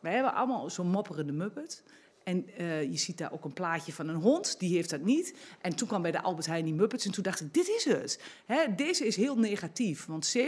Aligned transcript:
wij 0.00 0.12
hebben 0.12 0.34
allemaal 0.34 0.70
zo'n 0.70 0.90
mopperende 0.90 1.32
muppet. 1.32 1.82
En 2.24 2.44
eh, 2.56 2.82
je 2.82 2.96
ziet 2.96 3.18
daar 3.18 3.32
ook 3.32 3.44
een 3.44 3.52
plaatje 3.52 3.92
van 3.92 4.08
een 4.08 4.20
hond, 4.20 4.58
die 4.58 4.74
heeft 4.74 4.90
dat 4.90 5.00
niet. 5.00 5.34
En 5.60 5.76
toen 5.76 5.88
kwam 5.88 6.02
bij 6.02 6.10
de 6.10 6.22
Albert 6.22 6.46
Heijn 6.46 6.64
die 6.64 6.74
Muppets 6.74 7.06
en 7.06 7.12
toen 7.12 7.22
dacht 7.22 7.40
ik, 7.40 7.54
dit 7.54 7.68
is 7.68 7.84
het. 7.84 8.20
Hè, 8.46 8.74
deze 8.76 9.06
is 9.06 9.16
heel 9.16 9.38
negatief, 9.38 10.06
want 10.06 10.36
70% 10.38 10.40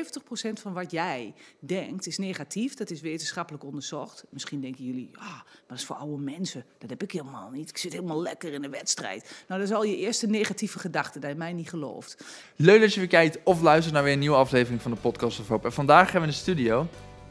van 0.52 0.72
wat 0.72 0.90
jij 0.90 1.34
denkt 1.58 2.06
is 2.06 2.18
negatief. 2.18 2.74
Dat 2.74 2.90
is 2.90 3.00
wetenschappelijk 3.00 3.64
onderzocht. 3.64 4.24
Misschien 4.30 4.60
denken 4.60 4.84
jullie, 4.84 5.10
ah, 5.12 5.24
maar 5.24 5.44
dat 5.66 5.78
is 5.78 5.84
voor 5.84 5.96
oude 5.96 6.22
mensen. 6.22 6.64
Dat 6.78 6.90
heb 6.90 7.02
ik 7.02 7.12
helemaal 7.12 7.50
niet. 7.50 7.68
Ik 7.68 7.78
zit 7.78 7.92
helemaal 7.92 8.22
lekker 8.22 8.52
in 8.52 8.62
de 8.62 8.68
wedstrijd. 8.68 9.44
Nou, 9.48 9.60
dat 9.60 9.70
is 9.70 9.76
al 9.76 9.84
je 9.84 9.96
eerste 9.96 10.26
negatieve 10.26 10.78
gedachte, 10.78 11.18
dat 11.18 11.30
je 11.30 11.36
mij 11.36 11.52
niet 11.52 11.68
gelooft. 11.68 12.24
Leuk 12.56 12.80
dat 12.80 12.94
je 12.94 13.00
weer 13.00 13.08
kijkt 13.08 13.38
of 13.44 13.60
luistert 13.60 13.94
naar 13.94 14.02
weer 14.02 14.12
een 14.12 14.18
nieuwe 14.18 14.36
aflevering 14.36 14.82
van 14.82 14.90
de 14.90 14.96
Podcast 15.00 15.40
of 15.40 15.48
Hope. 15.48 15.66
En 15.66 15.72
vandaag 15.72 16.12
hebben 16.12 16.20
we 16.20 16.26
in 16.26 16.32
de 16.32 16.38
studio 16.42 16.88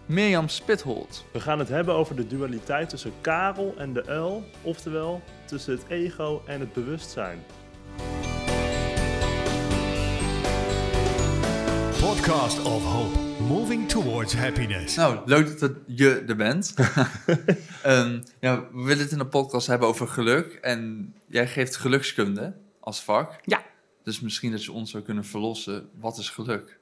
Mirjam 0.08 0.50
Spitholt. 0.50 1.26
We 1.32 1.40
gaan 1.40 1.60
het 1.60 1.68
hebben 1.68 1.94
over 1.94 2.16
de 2.16 2.28
dualiteit 2.28 2.90
tussen 2.90 3.12
Karel 3.22 3.74
en 3.78 3.94
de 3.94 4.06
uil, 4.06 4.44
oftewel 4.62 5.22
tussen 5.46 5.74
het 5.74 5.86
ego 5.88 6.42
en 6.46 6.60
het 6.60 6.74
bewustzijn. 6.74 7.44
Podcast 12.00 12.64
of 12.64 12.84
Hope. 12.84 13.44
Moving 13.44 13.90
towards 13.90 14.34
happiness. 14.34 14.96
Nou, 14.96 15.20
leuk 15.26 15.60
dat 15.60 15.72
je 15.88 16.24
er 16.28 16.36
bent. 16.36 16.74
Ehm, 17.84 18.22
ja, 18.40 18.68
we 18.72 18.84
willen 18.84 19.04
het 19.04 19.12
in 19.12 19.18
de 19.18 19.28
podcast 19.28 19.68
hebben 19.68 19.88
over 19.88 20.08
geluk. 20.08 20.54
En 20.54 21.14
jij 21.28 21.48
geeft 21.48 21.76
gelukskunde 21.76 22.56
als 22.80 23.04
vak. 23.04 23.40
Ja. 23.44 23.64
Dus 24.04 24.20
misschien 24.20 24.52
dat 24.52 24.64
je 24.64 24.72
ons 24.72 24.92
zou 24.92 25.04
kunnen 25.04 25.26
verlossen. 25.26 25.90
Wat 26.00 26.18
is 26.18 26.30
geluk? 26.30 26.80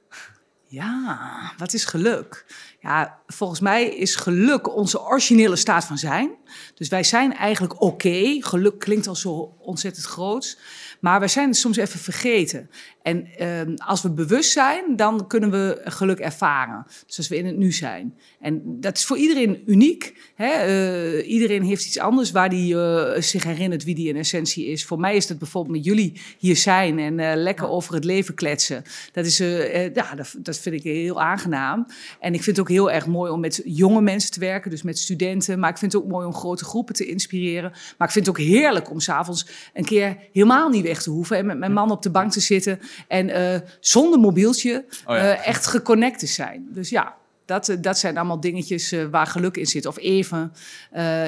Ja, 0.66 1.52
wat 1.56 1.72
is 1.72 1.84
geluk? 1.84 2.46
Ja, 2.80 3.18
volgens 3.26 3.60
mij 3.60 3.88
is 3.88 4.16
geluk 4.16 4.76
onze 4.76 5.02
originele 5.02 5.56
staat 5.56 5.84
van 5.84 5.98
zijn. 5.98 6.30
Dus 6.74 6.88
wij 6.88 7.02
zijn 7.02 7.34
eigenlijk 7.34 7.82
oké. 7.82 8.36
Geluk 8.40 8.78
klinkt 8.78 9.06
al 9.06 9.16
zo 9.16 9.54
ontzettend 9.58 10.06
groot. 10.06 10.58
Maar 11.04 11.18
wij 11.18 11.28
zijn 11.28 11.48
het 11.48 11.56
soms 11.56 11.76
even 11.76 12.00
vergeten. 12.00 12.70
En 13.02 13.28
uh, 13.40 13.76
als 13.76 14.02
we 14.02 14.10
bewust 14.10 14.52
zijn, 14.52 14.96
dan 14.96 15.26
kunnen 15.26 15.50
we 15.50 15.80
geluk 15.84 16.18
ervaren. 16.18 16.86
Dus 17.06 17.16
als 17.16 17.28
we 17.28 17.36
in 17.36 17.46
het 17.46 17.56
nu 17.56 17.72
zijn. 17.72 18.14
En 18.40 18.62
dat 18.80 18.96
is 18.96 19.04
voor 19.04 19.16
iedereen 19.16 19.62
uniek. 19.66 20.32
Hè? 20.34 20.66
Uh, 20.66 21.30
iedereen 21.30 21.62
heeft 21.62 21.86
iets 21.86 21.98
anders 21.98 22.30
waar 22.30 22.48
hij 22.48 22.66
uh, 22.66 23.20
zich 23.22 23.44
herinnert 23.44 23.84
wie 23.84 23.94
die 23.94 24.08
in 24.08 24.16
essentie 24.16 24.66
is. 24.66 24.84
Voor 24.84 25.00
mij 25.00 25.16
is 25.16 25.26
dat 25.26 25.38
bijvoorbeeld 25.38 25.76
met 25.76 25.84
jullie 25.84 26.20
hier 26.38 26.56
zijn 26.56 26.98
en 26.98 27.18
uh, 27.18 27.32
lekker 27.34 27.68
over 27.68 27.94
het 27.94 28.04
leven 28.04 28.34
kletsen. 28.34 28.82
Dat, 29.12 29.26
is, 29.26 29.38
ja, 29.38 30.14
dat, 30.14 30.34
dat, 30.38 30.58
vind 30.58 30.74
ik 30.74 30.82
heel 30.82 31.20
aangenaam. 31.20 31.86
En 32.20 32.34
ik 32.34 32.42
vind 32.42 32.56
het 32.56 32.66
ook 32.66 32.72
heel 32.72 32.90
erg 32.90 33.06
mooi 33.06 33.30
om 33.30 33.40
met 33.40 33.62
jonge 33.64 34.00
mensen 34.00 34.30
te 34.30 34.40
werken, 34.40 34.70
dus 34.70 34.82
met 34.82 34.98
studenten. 34.98 35.58
Maar 35.58 35.70
ik 35.70 35.78
vind 35.78 35.92
het 35.92 36.02
ook 36.02 36.08
mooi 36.08 36.26
om 36.26 36.34
grote 36.34 36.64
groepen 36.64 36.94
te 36.94 37.06
inspireren. 37.06 37.70
Maar 37.70 38.06
ik 38.06 38.14
vind 38.14 38.26
het 38.26 38.36
ook 38.36 38.44
heerlijk 38.44 38.90
om 38.90 39.00
s'avonds 39.00 39.46
een 39.74 39.84
keer 39.84 40.16
helemaal 40.32 40.68
niet 40.68 40.92
weg 40.94 41.02
te 41.02 41.10
hoeven 41.10 41.36
en 41.36 41.46
met 41.46 41.58
mijn 41.58 41.72
man 41.72 41.90
op 41.90 42.02
de 42.02 42.10
bank 42.10 42.32
te 42.32 42.40
zitten 42.40 42.80
en 43.08 43.28
uh, 43.28 43.68
zonder 43.80 44.18
mobieltje 44.18 44.84
oh 45.06 45.16
ja. 45.16 45.22
uh, 45.22 45.46
echt 45.46 45.66
geconnect 45.66 46.18
te 46.18 46.26
zijn. 46.26 46.66
Dus 46.70 46.88
ja, 46.88 47.14
dat, 47.44 47.76
dat 47.80 47.98
zijn 47.98 48.16
allemaal 48.16 48.40
dingetjes 48.40 48.94
waar 49.10 49.26
geluk 49.26 49.56
in 49.56 49.66
zit. 49.66 49.86
Of 49.86 49.98
even 49.98 50.52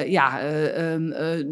ja, 0.07 0.39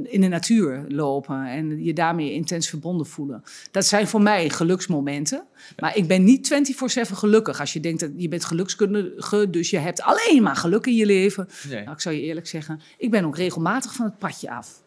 in 0.04 0.22
de 0.22 0.28
natuur 0.28 0.86
lopen 0.88 1.46
en 1.46 1.84
je 1.84 1.94
daarmee 1.94 2.34
intens 2.34 2.70
verbonden 2.70 3.06
voelen. 3.06 3.44
Dat 3.72 3.86
zijn 3.86 4.08
voor 4.08 4.22
mij 4.22 4.50
geluksmomenten. 4.50 5.44
Maar 5.80 5.98
ik 5.98 6.08
ben 6.08 6.24
niet 6.24 6.54
24-7 7.08 7.12
gelukkig. 7.12 7.60
Als 7.60 7.74
je 7.74 7.80
denkt 7.80 8.00
dat 8.00 8.10
je 8.18 8.28
bent 8.28 8.46
gelukskundige, 8.46 9.50
dus 9.50 9.70
je 9.70 9.78
hebt 9.78 10.02
alleen 10.02 10.44
maar 10.44 10.56
geluk 10.56 10.86
in 10.86 10.96
je 10.96 11.06
leven. 11.06 11.48
Nee. 11.70 11.82
Nou, 11.84 11.92
ik 11.96 12.02
zou 12.02 12.16
je 12.16 12.22
eerlijk 12.22 12.48
zeggen, 12.48 12.82
ik 12.98 13.12
ben 13.12 13.26
ook 13.26 13.38
regelmatig 13.38 13.94
van 13.94 14.06
het 14.06 14.18
padje 14.18 14.52
af. 14.52 14.84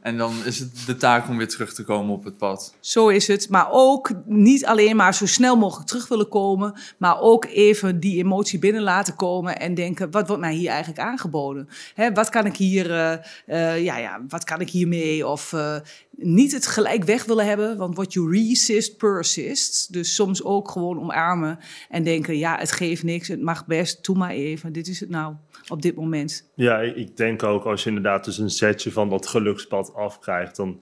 En 0.00 0.16
dan 0.16 0.32
is 0.44 0.58
het 0.58 0.82
de 0.86 0.96
taak 0.96 1.28
om 1.28 1.36
weer 1.36 1.48
terug 1.48 1.74
te 1.74 1.84
komen 1.84 2.14
op 2.14 2.24
het 2.24 2.36
pad. 2.36 2.74
Zo 2.80 3.08
is 3.08 3.26
het. 3.26 3.48
Maar 3.48 3.66
ook 3.70 4.10
niet 4.26 4.66
alleen 4.66 4.96
maar 4.96 5.14
zo 5.14 5.26
snel 5.26 5.56
mogelijk 5.56 5.88
terug 5.88 6.08
willen 6.08 6.28
komen. 6.28 6.74
Maar 6.98 7.20
ook 7.20 7.44
even 7.44 8.00
die 8.00 8.18
emotie 8.24 8.58
binnen 8.58 8.82
laten 8.82 9.16
komen. 9.16 9.58
En 9.58 9.74
denken, 9.74 10.10
wat 10.10 10.26
wordt 10.26 10.42
mij 10.42 10.54
hier 10.54 10.70
eigenlijk 10.70 11.00
aangeboden? 11.00 11.68
Hè, 11.94 12.12
wat 12.12 12.28
kan 12.28 12.46
ik 12.46 12.56
hier, 12.56 12.90
uh, 12.90 13.84
ja, 13.84 13.96
ja, 13.96 14.20
wat 14.28 14.44
kan 14.44 14.60
ik 14.60 14.70
hiermee? 14.70 15.26
Of 15.26 15.52
uh, 15.52 15.76
niet 16.20 16.52
het 16.52 16.66
gelijk 16.66 17.04
weg 17.04 17.24
willen 17.24 17.46
hebben. 17.46 17.76
Want 17.76 17.96
what 17.96 18.12
you 18.12 18.30
resist, 18.30 18.96
persists. 18.96 19.86
Dus 19.86 20.14
soms 20.14 20.44
ook 20.44 20.70
gewoon 20.70 21.00
omarmen. 21.00 21.58
En 21.88 22.02
denken, 22.02 22.38
ja, 22.38 22.58
het 22.58 22.72
geeft 22.72 23.02
niks. 23.02 23.28
Het 23.28 23.42
mag 23.42 23.66
best. 23.66 24.04
Doe 24.04 24.16
maar 24.16 24.30
even. 24.30 24.72
Dit 24.72 24.88
is 24.88 25.00
het 25.00 25.08
nou 25.08 25.34
op 25.68 25.82
dit 25.82 25.94
moment. 25.94 26.50
Ja, 26.54 26.78
ik 26.80 27.16
denk 27.16 27.42
ook 27.42 27.64
als 27.64 27.82
je 27.82 27.88
inderdaad 27.88 28.24
dus 28.24 28.38
een 28.38 28.50
setje 28.50 28.92
van 28.92 29.08
dat 29.08 29.26
gelukspad 29.26 29.94
afkrijgt, 29.94 30.56
dan 30.56 30.80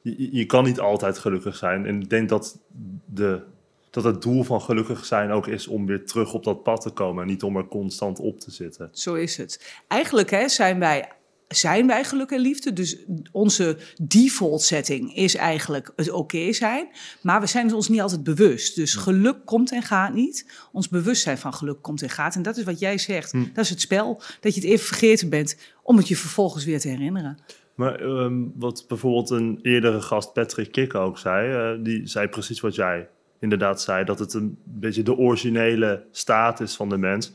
je, 0.00 0.36
je 0.36 0.46
kan 0.46 0.64
niet 0.64 0.80
altijd 0.80 1.18
gelukkig 1.18 1.56
zijn. 1.56 1.86
En 1.86 2.00
ik 2.00 2.10
denk 2.10 2.28
dat, 2.28 2.58
de, 3.04 3.42
dat 3.90 4.04
het 4.04 4.22
doel 4.22 4.42
van 4.42 4.60
gelukkig 4.60 5.04
zijn 5.04 5.30
ook 5.30 5.46
is 5.46 5.66
om 5.66 5.86
weer 5.86 6.06
terug 6.06 6.34
op 6.34 6.44
dat 6.44 6.62
pad 6.62 6.80
te 6.80 6.90
komen 6.90 7.22
en 7.22 7.28
niet 7.28 7.42
om 7.42 7.56
er 7.56 7.66
constant 7.66 8.18
op 8.18 8.40
te 8.40 8.50
zitten. 8.50 8.88
Zo 8.92 9.14
is 9.14 9.36
het. 9.36 9.82
Eigenlijk 9.88 10.30
hè, 10.30 10.48
zijn 10.48 10.78
wij 10.78 11.08
zijn 11.54 11.86
wij 11.86 12.04
geluk 12.04 12.30
en 12.30 12.40
liefde. 12.40 12.72
Dus 12.72 12.96
onze 13.32 13.78
default 14.02 14.62
setting 14.62 15.16
is 15.16 15.34
eigenlijk 15.34 15.92
het 15.96 16.10
oké 16.10 16.52
zijn. 16.52 16.88
Maar 17.20 17.40
we 17.40 17.46
zijn 17.46 17.66
het 17.66 17.74
ons 17.74 17.88
niet 17.88 18.00
altijd 18.00 18.22
bewust. 18.22 18.76
Dus 18.76 18.94
geluk 18.94 19.36
komt 19.44 19.72
en 19.72 19.82
gaat 19.82 20.14
niet. 20.14 20.68
Ons 20.72 20.88
bewustzijn 20.88 21.38
van 21.38 21.54
geluk 21.54 21.82
komt 21.82 22.02
en 22.02 22.10
gaat. 22.10 22.34
En 22.34 22.42
dat 22.42 22.56
is 22.56 22.64
wat 22.64 22.78
jij 22.78 22.98
zegt. 22.98 23.32
Hm. 23.32 23.44
Dat 23.54 23.64
is 23.64 23.70
het 23.70 23.80
spel. 23.80 24.22
Dat 24.40 24.54
je 24.54 24.60
het 24.60 24.70
even 24.70 24.86
vergeten 24.86 25.28
bent 25.28 25.56
om 25.82 25.96
het 25.96 26.08
je 26.08 26.16
vervolgens 26.16 26.64
weer 26.64 26.80
te 26.80 26.88
herinneren. 26.88 27.38
Maar 27.74 28.00
um, 28.00 28.52
wat 28.56 28.84
bijvoorbeeld 28.88 29.30
een 29.30 29.58
eerdere 29.62 30.00
gast, 30.00 30.32
Patrick 30.32 30.72
Kik, 30.72 30.94
ook 30.94 31.18
zei. 31.18 31.74
Uh, 31.76 31.84
die 31.84 32.06
zei 32.06 32.28
precies 32.28 32.60
wat 32.60 32.74
jij 32.74 33.08
inderdaad 33.40 33.82
zei. 33.82 34.04
Dat 34.04 34.18
het 34.18 34.34
een 34.34 34.58
beetje 34.64 35.02
de 35.02 35.16
originele 35.16 36.04
staat 36.10 36.60
is 36.60 36.76
van 36.76 36.88
de 36.88 36.96
mens. 36.96 37.32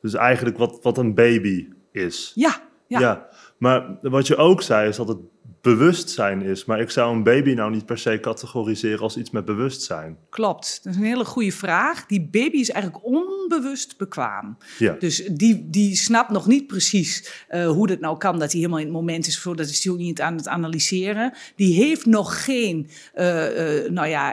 Dus 0.00 0.14
eigenlijk 0.14 0.58
wat, 0.58 0.78
wat 0.82 0.98
een 0.98 1.14
baby 1.14 1.68
is. 1.92 2.32
Ja, 2.34 2.62
ja. 2.88 3.28
Maar 3.58 3.98
wat 4.02 4.26
je 4.26 4.36
ook 4.36 4.62
zei, 4.62 4.88
is 4.88 4.96
dat 4.96 5.08
het 5.08 5.18
bewustzijn 5.64 6.42
is. 6.42 6.64
Maar 6.64 6.80
ik 6.80 6.90
zou 6.90 7.16
een 7.16 7.22
baby 7.22 7.52
nou 7.52 7.70
niet 7.70 7.86
per 7.86 7.98
se 7.98 8.18
categoriseren 8.20 9.00
als 9.00 9.16
iets 9.16 9.30
met 9.30 9.44
bewustzijn. 9.44 10.16
Klopt, 10.28 10.80
dat 10.82 10.92
is 10.92 10.98
een 10.98 11.06
hele 11.06 11.24
goede 11.24 11.52
vraag. 11.52 12.06
Die 12.06 12.28
baby 12.30 12.56
is 12.56 12.70
eigenlijk 12.70 13.04
onbewust 13.04 13.96
bekwaam. 13.98 14.56
Ja. 14.78 14.96
Dus 14.98 15.24
die, 15.32 15.70
die 15.70 15.96
snapt 15.96 16.30
nog 16.30 16.46
niet 16.46 16.66
precies 16.66 17.44
uh, 17.50 17.68
hoe 17.68 17.86
dat 17.86 18.00
nou 18.00 18.18
kan, 18.18 18.38
dat 18.38 18.50
hij 18.50 18.60
helemaal 18.60 18.80
in 18.80 18.86
het 18.86 18.94
moment 18.94 19.26
is. 19.26 19.42
Dat 19.42 19.60
is 19.60 19.84
hij 19.84 19.92
ook 19.92 19.98
niet 19.98 20.20
aan 20.20 20.36
het 20.36 20.48
analyseren. 20.48 21.32
Die 21.56 21.74
heeft 21.74 22.06
nog 22.06 22.44
geen, 22.44 22.88
uh, 23.14 23.84
uh, 23.84 23.90
nou 23.90 24.08
ja, 24.08 24.30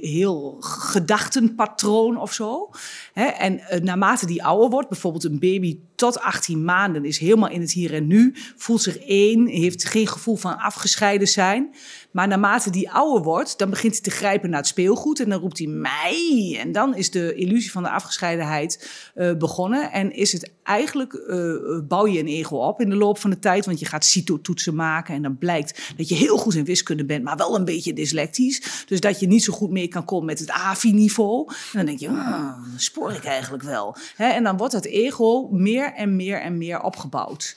heel 0.00 0.56
gedachtenpatroon 0.60 2.16
of 2.20 2.32
zo. 2.32 2.70
Hè? 3.12 3.24
En 3.24 3.60
naarmate 3.82 4.26
die 4.26 4.44
ouder 4.44 4.70
wordt, 4.70 4.88
bijvoorbeeld 4.88 5.24
een 5.24 5.38
baby 5.38 5.78
tot 5.96 6.20
18 6.20 6.64
maanden 6.64 7.04
is 7.04 7.18
helemaal 7.18 7.48
in 7.48 7.60
het 7.60 7.72
hier 7.72 7.94
en 7.94 8.06
nu, 8.06 8.34
voelt 8.56 8.82
zich 8.82 8.98
één, 8.98 9.46
heeft 9.46 9.84
geen 9.84 10.06
gevoel 10.06 10.36
van 10.36 10.58
afgescheiden 10.58 11.28
zijn. 11.28 11.74
Maar 12.10 12.28
naarmate 12.28 12.70
die 12.70 12.90
ouder 12.90 13.22
wordt, 13.22 13.58
dan 13.58 13.70
begint 13.70 13.92
hij 13.92 14.02
te 14.02 14.10
grijpen 14.10 14.50
naar 14.50 14.58
het 14.58 14.68
speelgoed 14.68 15.20
en 15.20 15.28
dan 15.28 15.40
roept 15.40 15.58
hij 15.58 15.66
mij. 15.66 16.56
En 16.60 16.72
dan 16.72 16.94
is 16.94 17.10
de 17.10 17.34
illusie 17.34 17.70
van 17.70 17.82
de 17.82 17.90
afgescheidenheid 17.90 18.90
uh, 19.14 19.36
begonnen. 19.36 19.92
En 19.92 20.12
is 20.12 20.32
het 20.32 20.50
eigenlijk, 20.62 21.12
uh, 21.12 21.80
bouw 21.88 22.06
je 22.06 22.18
een 22.18 22.26
ego 22.26 22.56
op 22.56 22.80
in 22.80 22.90
de 22.90 22.96
loop 22.96 23.18
van 23.18 23.30
de 23.30 23.38
tijd, 23.38 23.66
want 23.66 23.78
je 23.78 23.86
gaat 23.86 24.04
CITO-toetsen 24.04 24.74
maken 24.74 25.14
en 25.14 25.22
dan 25.22 25.38
blijkt 25.38 25.92
dat 25.96 26.08
je 26.08 26.14
heel 26.14 26.36
goed 26.36 26.54
in 26.54 26.64
wiskunde 26.64 27.04
bent, 27.04 27.24
maar 27.24 27.36
wel 27.36 27.56
een 27.56 27.64
beetje 27.64 27.92
dyslectisch. 27.92 28.84
Dus 28.86 29.00
dat 29.00 29.20
je 29.20 29.26
niet 29.26 29.44
zo 29.44 29.52
goed 29.52 29.70
mee 29.70 29.88
kan 29.88 30.04
komen 30.04 30.26
met 30.26 30.38
het 30.38 30.50
AVI-niveau. 30.50 31.48
En 31.48 31.54
dan 31.72 31.84
denk 31.86 31.98
je, 31.98 32.08
ah, 32.08 32.58
spoor 32.76 33.12
ik 33.12 33.24
eigenlijk 33.24 33.62
wel. 33.62 33.96
En 34.16 34.44
dan 34.44 34.56
wordt 34.56 34.72
het 34.72 34.86
ego 34.86 35.48
meer 35.50 35.92
en 35.92 36.16
meer 36.16 36.40
en 36.40 36.58
meer 36.58 36.80
opgebouwd. 36.80 37.56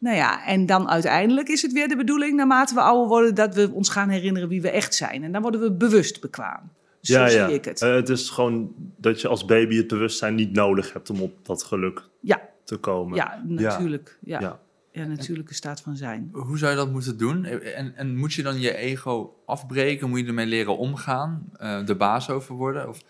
Nou 0.00 0.16
ja, 0.16 0.46
en 0.46 0.66
dan 0.66 0.88
uiteindelijk 0.88 1.48
is 1.48 1.62
het 1.62 1.72
weer 1.72 1.88
de 1.88 1.96
bedoeling, 1.96 2.36
naarmate 2.36 2.74
we 2.74 2.80
ouder 2.80 3.08
worden, 3.08 3.34
dat 3.34 3.54
we 3.54 3.70
ons 3.70 3.88
gaan 3.88 4.08
herinneren 4.08 4.48
wie 4.48 4.62
we 4.62 4.70
echt 4.70 4.94
zijn. 4.94 5.24
En 5.24 5.32
dan 5.32 5.42
worden 5.42 5.60
we 5.60 5.72
bewust 5.72 6.20
bekwaam. 6.20 6.70
Zo 7.00 7.18
ja, 7.18 7.28
zie 7.28 7.38
ja. 7.38 7.46
ik 7.46 7.64
het. 7.64 7.82
Uh, 7.82 7.94
het 7.94 8.08
is 8.08 8.30
gewoon 8.30 8.72
dat 8.96 9.20
je 9.20 9.28
als 9.28 9.44
baby 9.44 9.76
het 9.76 9.86
bewustzijn 9.86 10.34
niet 10.34 10.52
nodig 10.52 10.92
hebt 10.92 11.10
om 11.10 11.20
op 11.20 11.46
dat 11.46 11.62
geluk 11.62 12.08
ja. 12.20 12.40
te 12.64 12.76
komen. 12.76 13.16
Ja, 13.16 13.42
natuurlijk. 13.46 14.18
Ja. 14.20 14.40
Ja. 14.40 14.60
ja. 14.92 15.04
natuurlijke 15.06 15.54
staat 15.54 15.80
van 15.80 15.96
zijn. 15.96 16.28
Hoe 16.32 16.58
zou 16.58 16.70
je 16.70 16.76
dat 16.76 16.90
moeten 16.90 17.16
doen? 17.16 17.44
En, 17.44 17.96
en 17.96 18.16
moet 18.16 18.32
je 18.32 18.42
dan 18.42 18.60
je 18.60 18.76
ego 18.76 19.36
afbreken? 19.46 20.08
Moet 20.08 20.18
je 20.18 20.26
ermee 20.26 20.46
leren 20.46 20.78
omgaan? 20.78 21.50
Uh, 21.60 21.86
de 21.86 21.94
baas 21.94 22.30
over 22.30 22.54
worden? 22.54 22.88
Of, 22.88 23.02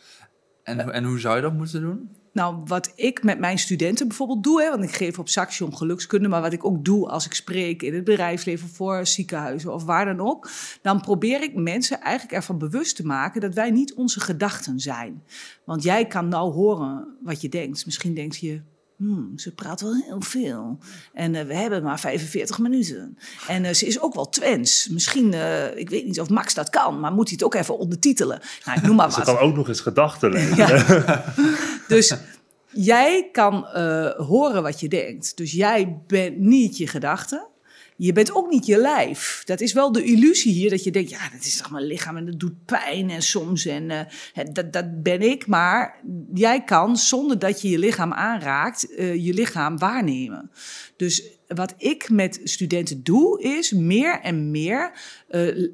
en, 0.62 0.92
en 0.92 1.04
hoe 1.04 1.18
zou 1.18 1.36
je 1.36 1.42
dat 1.42 1.54
moeten 1.54 1.80
doen? 1.80 2.10
Nou, 2.32 2.56
wat 2.64 2.92
ik 2.94 3.22
met 3.22 3.38
mijn 3.38 3.58
studenten 3.58 4.08
bijvoorbeeld 4.08 4.42
doe, 4.42 4.62
hè, 4.62 4.70
want 4.70 4.82
ik 4.84 4.94
geef 4.94 5.18
op 5.18 5.28
Saxion 5.28 5.76
gelukskunde, 5.76 6.28
maar 6.28 6.40
wat 6.40 6.52
ik 6.52 6.64
ook 6.64 6.84
doe 6.84 7.08
als 7.08 7.26
ik 7.26 7.34
spreek 7.34 7.82
in 7.82 7.94
het 7.94 8.04
bedrijfsleven 8.04 8.68
voor 8.68 9.06
ziekenhuizen 9.06 9.74
of 9.74 9.84
waar 9.84 10.04
dan 10.04 10.20
ook, 10.20 10.50
dan 10.82 11.00
probeer 11.00 11.42
ik 11.42 11.54
mensen 11.54 12.00
eigenlijk 12.00 12.34
ervan 12.34 12.58
bewust 12.58 12.96
te 12.96 13.06
maken 13.06 13.40
dat 13.40 13.54
wij 13.54 13.70
niet 13.70 13.94
onze 13.94 14.20
gedachten 14.20 14.80
zijn. 14.80 15.22
Want 15.64 15.82
jij 15.82 16.06
kan 16.06 16.28
nou 16.28 16.52
horen 16.52 17.16
wat 17.22 17.40
je 17.40 17.48
denkt. 17.48 17.86
Misschien 17.86 18.14
denk 18.14 18.32
je, 18.32 18.62
Hmm, 19.00 19.32
ze 19.38 19.54
praat 19.54 19.80
wel 19.80 19.94
heel 19.94 20.20
veel. 20.20 20.78
En 21.12 21.34
eh, 21.34 21.46
we 21.46 21.54
hebben 21.54 21.82
maar 21.82 22.00
45 22.00 22.58
minuten. 22.58 23.18
En 23.48 23.64
eh, 23.64 23.74
ze 23.74 23.86
is 23.86 24.00
ook 24.00 24.14
wel 24.14 24.28
Twents. 24.28 24.88
Misschien, 24.88 25.32
eh, 25.34 25.76
ik 25.76 25.90
weet 25.90 26.04
niet 26.04 26.20
of 26.20 26.28
Max 26.28 26.54
dat 26.54 26.70
kan, 26.70 27.00
maar 27.00 27.12
moet 27.12 27.28
hij 27.28 27.32
het 27.32 27.44
ook 27.44 27.54
even 27.54 27.78
ondertitelen? 27.78 28.40
Nou, 28.64 28.80
noem 28.82 28.96
maar 28.96 29.10
Ze 29.12 29.16
wat. 29.16 29.26
kan 29.26 29.38
ook 29.38 29.56
nog 29.56 29.68
eens 29.68 29.80
gedachten 29.80 30.30
lezen. 30.36 30.56
Ja. 30.56 31.24
Dus 31.90 32.14
jij 32.92 33.28
kan 33.32 33.66
eh, 33.66 34.10
horen 34.10 34.62
wat 34.62 34.80
je 34.80 34.88
denkt. 34.88 35.36
Dus 35.36 35.52
jij 35.52 35.98
bent 36.06 36.38
niet 36.38 36.76
je 36.76 36.86
gedachten. 36.86 37.48
Je 37.96 38.12
bent 38.12 38.34
ook 38.34 38.50
niet 38.50 38.66
je 38.66 38.76
lijf. 38.76 39.42
Dat 39.44 39.60
is 39.60 39.72
wel 39.72 39.92
de 39.92 40.04
illusie 40.04 40.52
hier 40.52 40.70
dat 40.70 40.84
je 40.84 40.90
denkt, 40.90 41.10
ja, 41.10 41.28
dat 41.32 41.44
is 41.44 41.56
toch 41.56 41.70
mijn 41.70 41.84
lichaam 41.84 42.16
en 42.16 42.26
dat 42.26 42.40
doet 42.40 42.64
pijn 42.64 43.10
en 43.10 43.22
soms 43.22 43.66
en 43.66 43.90
eh, 43.90 44.44
dat, 44.52 44.72
dat 44.72 45.02
ben 45.02 45.20
ik. 45.22 45.46
Maar 45.46 46.00
jij 46.34 46.64
kan, 46.64 46.96
zonder 46.96 47.38
dat 47.38 47.62
je 47.62 47.68
je 47.68 47.78
lichaam 47.78 48.12
aanraakt, 48.12 48.94
eh, 48.94 49.24
je 49.24 49.34
lichaam 49.34 49.78
waarnemen. 49.78 50.50
Dus 50.96 51.39
wat 51.54 51.74
ik 51.76 52.10
met 52.10 52.40
studenten 52.44 53.02
doe, 53.02 53.42
is 53.42 53.72
meer 53.72 54.20
en 54.20 54.50
meer 54.50 54.92
eh, 55.28 55.68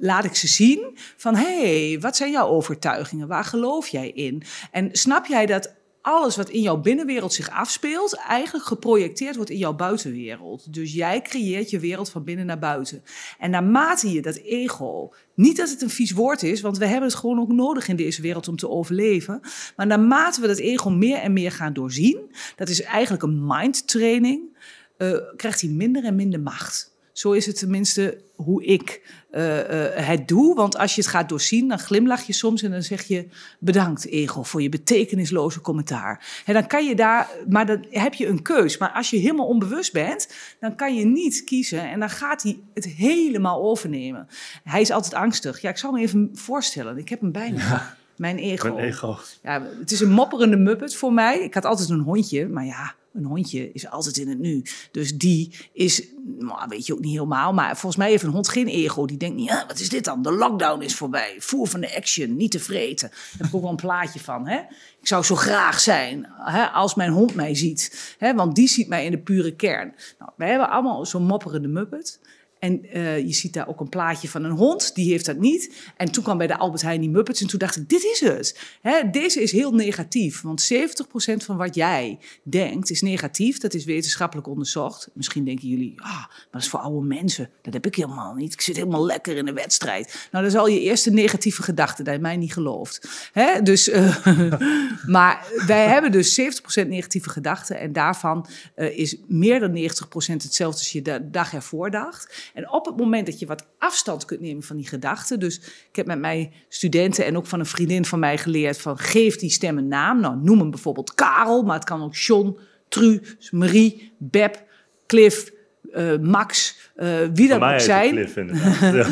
laat 0.00 0.24
ik 0.24 0.34
ze 0.34 0.48
zien 0.48 0.98
van 1.16 1.34
hé, 1.34 1.88
hey, 1.88 2.00
wat 2.00 2.16
zijn 2.16 2.30
jouw 2.30 2.48
overtuigingen? 2.48 3.28
Waar 3.28 3.44
geloof 3.44 3.88
jij 3.88 4.10
in? 4.10 4.42
En 4.70 4.88
snap 4.92 5.26
jij 5.26 5.46
dat 5.46 5.78
alles 6.02 6.36
wat 6.36 6.48
in 6.48 6.60
jouw 6.60 6.76
binnenwereld 6.76 7.32
zich 7.32 7.50
afspeelt, 7.50 8.14
eigenlijk 8.14 8.66
geprojecteerd 8.66 9.36
wordt 9.36 9.50
in 9.50 9.58
jouw 9.58 9.74
buitenwereld. 9.74 10.72
Dus 10.72 10.92
jij 10.92 11.22
creëert 11.22 11.70
je 11.70 11.78
wereld 11.78 12.10
van 12.10 12.24
binnen 12.24 12.46
naar 12.46 12.58
buiten. 12.58 13.02
En 13.38 13.50
naarmate 13.50 14.12
je 14.12 14.22
dat 14.22 14.36
ego, 14.36 15.12
niet 15.34 15.56
dat 15.56 15.70
het 15.70 15.82
een 15.82 15.90
vies 15.90 16.12
woord 16.12 16.42
is, 16.42 16.60
want 16.60 16.78
we 16.78 16.86
hebben 16.86 17.08
het 17.08 17.18
gewoon 17.18 17.40
ook 17.40 17.52
nodig 17.52 17.88
in 17.88 17.96
deze 17.96 18.22
wereld 18.22 18.48
om 18.48 18.56
te 18.56 18.68
overleven. 18.68 19.40
Maar 19.76 19.86
naarmate 19.86 20.40
we 20.40 20.46
dat 20.46 20.58
ego 20.58 20.90
meer 20.90 21.18
en 21.18 21.32
meer 21.32 21.52
gaan 21.52 21.72
doorzien, 21.72 22.30
dat 22.56 22.68
is 22.68 22.82
eigenlijk 22.82 23.22
een 23.22 23.46
mindtraining, 23.46 24.58
eh, 25.00 25.16
krijgt 25.36 25.60
hij 25.60 25.70
minder 25.70 26.04
en 26.04 26.14
minder 26.14 26.40
macht. 26.40 26.90
Zo 27.12 27.32
is 27.32 27.46
het 27.46 27.58
tenminste 27.58 28.20
hoe 28.34 28.64
ik 28.64 29.02
eh, 29.30 29.96
eh, 29.96 30.06
het 30.06 30.28
doe. 30.28 30.54
Want 30.54 30.76
als 30.76 30.94
je 30.94 31.00
het 31.00 31.10
gaat 31.10 31.28
doorzien, 31.28 31.68
dan 31.68 31.78
glimlach 31.78 32.22
je 32.22 32.32
soms 32.32 32.62
en 32.62 32.70
dan 32.70 32.82
zeg 32.82 33.02
je 33.02 33.28
bedankt 33.58 34.06
ego 34.06 34.42
voor 34.42 34.62
je 34.62 34.68
betekenisloze 34.68 35.60
commentaar. 35.60 36.42
En 36.46 36.54
dan 36.54 36.66
kan 36.66 36.86
je 36.86 36.94
daar, 36.94 37.30
maar 37.48 37.66
dan 37.66 37.86
heb 37.90 38.14
je 38.14 38.26
een 38.26 38.42
keus. 38.42 38.78
Maar 38.78 38.90
als 38.90 39.10
je 39.10 39.16
helemaal 39.16 39.46
onbewust 39.46 39.92
bent, 39.92 40.28
dan 40.60 40.74
kan 40.74 40.94
je 40.94 41.04
niet 41.04 41.44
kiezen 41.44 41.90
en 41.90 42.00
dan 42.00 42.10
gaat 42.10 42.42
hij 42.42 42.58
het 42.74 42.84
helemaal 42.84 43.62
overnemen. 43.62 44.28
Hij 44.64 44.80
is 44.80 44.90
altijd 44.90 45.14
angstig. 45.14 45.60
Ja, 45.60 45.70
ik 45.70 45.78
zal 45.78 45.92
me 45.92 46.00
even 46.00 46.30
voorstellen. 46.32 46.98
Ik 46.98 47.08
heb 47.08 47.20
hem 47.20 47.32
bijna. 47.32 47.96
Mijn 48.16 48.38
ego. 48.38 48.74
Mijn 48.74 48.86
ego. 48.86 49.18
Ja, 49.42 49.66
het 49.78 49.90
is 49.90 50.00
een 50.00 50.10
mopperende 50.10 50.56
muppet 50.56 50.96
voor 50.96 51.12
mij. 51.12 51.38
Ik 51.38 51.54
had 51.54 51.64
altijd 51.64 51.88
een 51.88 52.00
hondje, 52.00 52.48
maar 52.48 52.64
ja, 52.64 52.94
een 53.12 53.24
hondje 53.24 53.72
is 53.72 53.88
altijd 53.88 54.16
in 54.16 54.28
het 54.28 54.38
nu. 54.38 54.62
Dus 54.90 55.16
die 55.16 55.54
is, 55.72 56.02
nou, 56.38 56.68
weet 56.68 56.86
je 56.86 56.92
ook 56.92 57.00
niet 57.00 57.12
helemaal, 57.12 57.52
maar 57.52 57.70
volgens 57.70 57.96
mij 57.96 58.10
heeft 58.10 58.22
een 58.22 58.30
hond 58.30 58.48
geen 58.48 58.66
ego. 58.66 59.06
Die 59.06 59.16
denkt 59.16 59.36
niet, 59.36 59.48
ja, 59.48 59.64
wat 59.66 59.78
is 59.78 59.88
dit 59.88 60.04
dan? 60.04 60.22
De 60.22 60.32
lockdown 60.32 60.82
is 60.82 60.94
voorbij. 60.94 61.36
Voer 61.38 61.66
van 61.66 61.80
de 61.80 61.96
action, 61.96 62.36
niet 62.36 62.50
tevreden. 62.50 63.08
Daar 63.08 63.36
heb 63.36 63.46
ik 63.46 63.54
ook 63.54 63.60
wel 63.60 63.70
een 63.70 63.76
plaatje 63.76 64.20
van. 64.20 64.48
Hè? 64.48 64.58
Ik 65.00 65.06
zou 65.06 65.24
zo 65.24 65.34
graag 65.34 65.80
zijn 65.80 66.26
hè, 66.38 66.64
als 66.66 66.94
mijn 66.94 67.10
hond 67.10 67.34
mij 67.34 67.54
ziet. 67.54 68.14
Hè? 68.18 68.34
Want 68.34 68.54
die 68.54 68.68
ziet 68.68 68.88
mij 68.88 69.04
in 69.04 69.10
de 69.10 69.18
pure 69.18 69.56
kern. 69.56 69.94
Nou, 70.18 70.30
wij 70.36 70.48
hebben 70.48 70.70
allemaal 70.70 71.06
zo'n 71.06 71.26
mopperende 71.26 71.68
muppet. 71.68 72.20
En 72.60 72.84
eh, 72.90 73.18
je 73.18 73.32
ziet 73.32 73.52
daar 73.52 73.68
ook 73.68 73.80
een 73.80 73.88
plaatje 73.88 74.28
van 74.28 74.44
een 74.44 74.50
hond, 74.50 74.94
die 74.94 75.10
heeft 75.10 75.26
dat 75.26 75.38
niet. 75.38 75.74
En 75.96 76.12
toen 76.12 76.22
kwam 76.22 76.38
bij 76.38 76.46
de 76.46 76.56
Albert 76.56 76.82
Heijn 76.82 77.00
die 77.00 77.10
Muppets 77.10 77.40
en 77.40 77.46
toen 77.46 77.58
dacht 77.58 77.76
ik, 77.76 77.88
dit 77.88 78.04
is 78.04 78.20
het. 78.20 78.60
Hè, 78.80 79.10
deze 79.10 79.42
is 79.42 79.52
heel 79.52 79.72
negatief, 79.72 80.40
want 80.40 80.72
70% 80.72 81.44
van 81.44 81.56
wat 81.56 81.74
jij 81.74 82.18
denkt 82.42 82.90
is 82.90 83.02
negatief. 83.02 83.58
Dat 83.58 83.74
is 83.74 83.84
wetenschappelijk 83.84 84.48
onderzocht. 84.48 85.10
Misschien 85.12 85.44
denken 85.44 85.68
jullie, 85.68 85.94
ah, 85.96 86.08
maar 86.10 86.48
dat 86.50 86.60
is 86.62 86.68
voor 86.68 86.80
oude 86.80 87.06
mensen. 87.06 87.50
Dat 87.62 87.72
heb 87.72 87.86
ik 87.86 87.94
helemaal 87.94 88.34
niet. 88.34 88.52
Ik 88.52 88.60
zit 88.60 88.76
helemaal 88.76 89.06
lekker 89.06 89.36
in 89.36 89.44
de 89.44 89.52
wedstrijd. 89.52 90.28
Nou, 90.30 90.44
dat 90.44 90.52
is 90.52 90.58
al 90.58 90.68
je 90.68 90.80
eerste 90.80 91.10
negatieve 91.10 91.62
gedachte, 91.62 92.02
dat 92.02 92.14
je 92.14 92.20
mij 92.20 92.36
niet 92.36 92.52
gelooft. 92.52 93.08
Hè? 93.32 93.62
Dus, 93.62 93.88
eh, 93.88 94.26
maar 95.06 95.46
wij 95.66 95.86
hebben 95.86 96.12
dus 96.12 96.40
70% 96.84 96.88
negatieve 96.88 97.30
gedachten 97.30 97.78
en 97.78 97.92
daarvan 97.92 98.46
eh, 98.74 98.98
is 98.98 99.16
meer 99.26 99.60
dan 99.60 99.76
90% 99.76 100.42
hetzelfde 100.42 100.78
als 100.78 100.92
je 100.92 101.02
de 101.02 101.30
dag 101.30 101.54
ervoor 101.54 101.90
dacht. 101.90 102.49
En 102.54 102.70
op 102.70 102.86
het 102.86 102.96
moment 102.96 103.26
dat 103.26 103.38
je 103.38 103.46
wat 103.46 103.66
afstand 103.78 104.24
kunt 104.24 104.40
nemen 104.40 104.62
van 104.62 104.76
die 104.76 104.88
gedachten. 104.88 105.40
Dus 105.40 105.56
ik 105.88 105.96
heb 105.96 106.06
met 106.06 106.18
mijn 106.18 106.52
studenten 106.68 107.24
en 107.24 107.36
ook 107.36 107.46
van 107.46 107.58
een 107.58 107.66
vriendin 107.66 108.04
van 108.04 108.18
mij 108.18 108.38
geleerd 108.38 108.80
van 108.80 108.98
geef 108.98 109.36
die 109.36 109.50
stem 109.50 109.78
een 109.78 109.88
naam. 109.88 110.20
Nou, 110.20 110.36
noem 110.42 110.58
hem 110.58 110.70
bijvoorbeeld 110.70 111.14
Karel, 111.14 111.62
maar 111.62 111.74
het 111.74 111.84
kan 111.84 112.02
ook 112.02 112.14
John, 112.14 112.58
Tru, 112.88 113.22
Marie, 113.50 114.12
Beb, 114.18 114.62
Cliff, 115.06 115.50
eh, 115.92 116.18
Max, 116.18 116.78
eh, 116.94 117.08
wie 117.34 117.48
dat 117.48 117.60
ook 117.60 117.80
zijn. 117.80 118.10
Cliff. 118.10 118.34
Ja. 118.80 119.06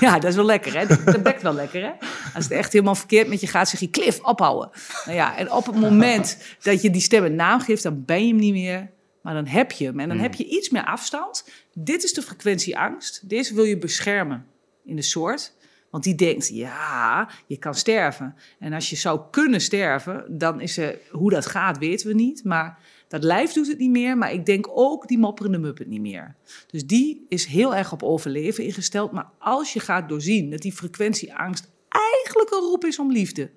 Ja, 0.00 0.18
dat 0.18 0.30
is 0.30 0.36
wel 0.36 0.44
lekker, 0.44 0.78
hè? 0.78 0.86
Dat, 0.86 1.04
dat 1.04 1.22
bekt 1.22 1.42
wel 1.42 1.54
lekker, 1.54 1.82
hè? 1.82 1.90
Als 2.34 2.44
het 2.44 2.52
echt 2.52 2.72
helemaal 2.72 2.94
verkeerd 2.94 3.28
met 3.28 3.40
je 3.40 3.46
gaat, 3.46 3.68
zeg 3.68 3.80
je 3.80 3.90
Cliff, 3.90 4.20
ophouden. 4.20 4.70
Nou 5.04 5.16
ja, 5.16 5.36
en 5.36 5.52
op 5.52 5.66
het 5.66 5.76
moment 5.76 6.38
dat 6.62 6.82
je 6.82 6.90
die 6.90 7.00
stem 7.00 7.24
een 7.24 7.34
naam 7.34 7.60
geeft, 7.60 7.82
dan 7.82 8.04
ben 8.04 8.26
je 8.26 8.28
hem 8.28 8.40
niet 8.40 8.52
meer. 8.52 8.90
Maar 9.22 9.34
dan 9.34 9.46
heb 9.46 9.72
je 9.72 9.84
hem. 9.84 10.00
En 10.00 10.08
dan 10.08 10.18
heb 10.18 10.34
je 10.34 10.48
iets 10.48 10.70
meer 10.70 10.84
afstand. 10.84 11.44
Dit 11.84 12.04
is 12.04 12.12
de 12.12 12.22
frequentie 12.22 12.78
angst. 12.78 13.28
Deze 13.28 13.54
wil 13.54 13.64
je 13.64 13.78
beschermen 13.78 14.46
in 14.84 14.96
de 14.96 15.02
soort. 15.02 15.52
Want 15.90 16.04
die 16.04 16.14
denkt, 16.14 16.48
ja, 16.48 17.30
je 17.46 17.58
kan 17.58 17.74
sterven. 17.74 18.34
En 18.58 18.72
als 18.72 18.90
je 18.90 18.96
zou 18.96 19.20
kunnen 19.30 19.60
sterven, 19.60 20.38
dan 20.38 20.60
is 20.60 20.76
er, 20.76 20.98
hoe 21.10 21.30
dat 21.30 21.46
gaat, 21.46 21.78
weten 21.78 22.06
we 22.06 22.14
niet. 22.14 22.44
Maar 22.44 22.78
dat 23.08 23.24
lijf 23.24 23.52
doet 23.52 23.68
het 23.68 23.78
niet 23.78 23.90
meer. 23.90 24.18
Maar 24.18 24.32
ik 24.32 24.46
denk 24.46 24.66
ook 24.68 25.08
die 25.08 25.18
mopperende 25.18 25.58
muppet 25.58 25.86
niet 25.86 26.00
meer. 26.00 26.36
Dus 26.66 26.86
die 26.86 27.26
is 27.28 27.44
heel 27.44 27.74
erg 27.74 27.92
op 27.92 28.02
overleven 28.02 28.64
ingesteld. 28.64 29.12
Maar 29.12 29.30
als 29.38 29.72
je 29.72 29.80
gaat 29.80 30.08
doorzien 30.08 30.50
dat 30.50 30.62
die 30.62 30.72
frequentie 30.72 31.34
angst 31.34 31.70
eigenlijk 31.88 32.50
een 32.50 32.68
roep 32.68 32.84
is 32.84 32.98
om 32.98 33.12
liefde. 33.12 33.50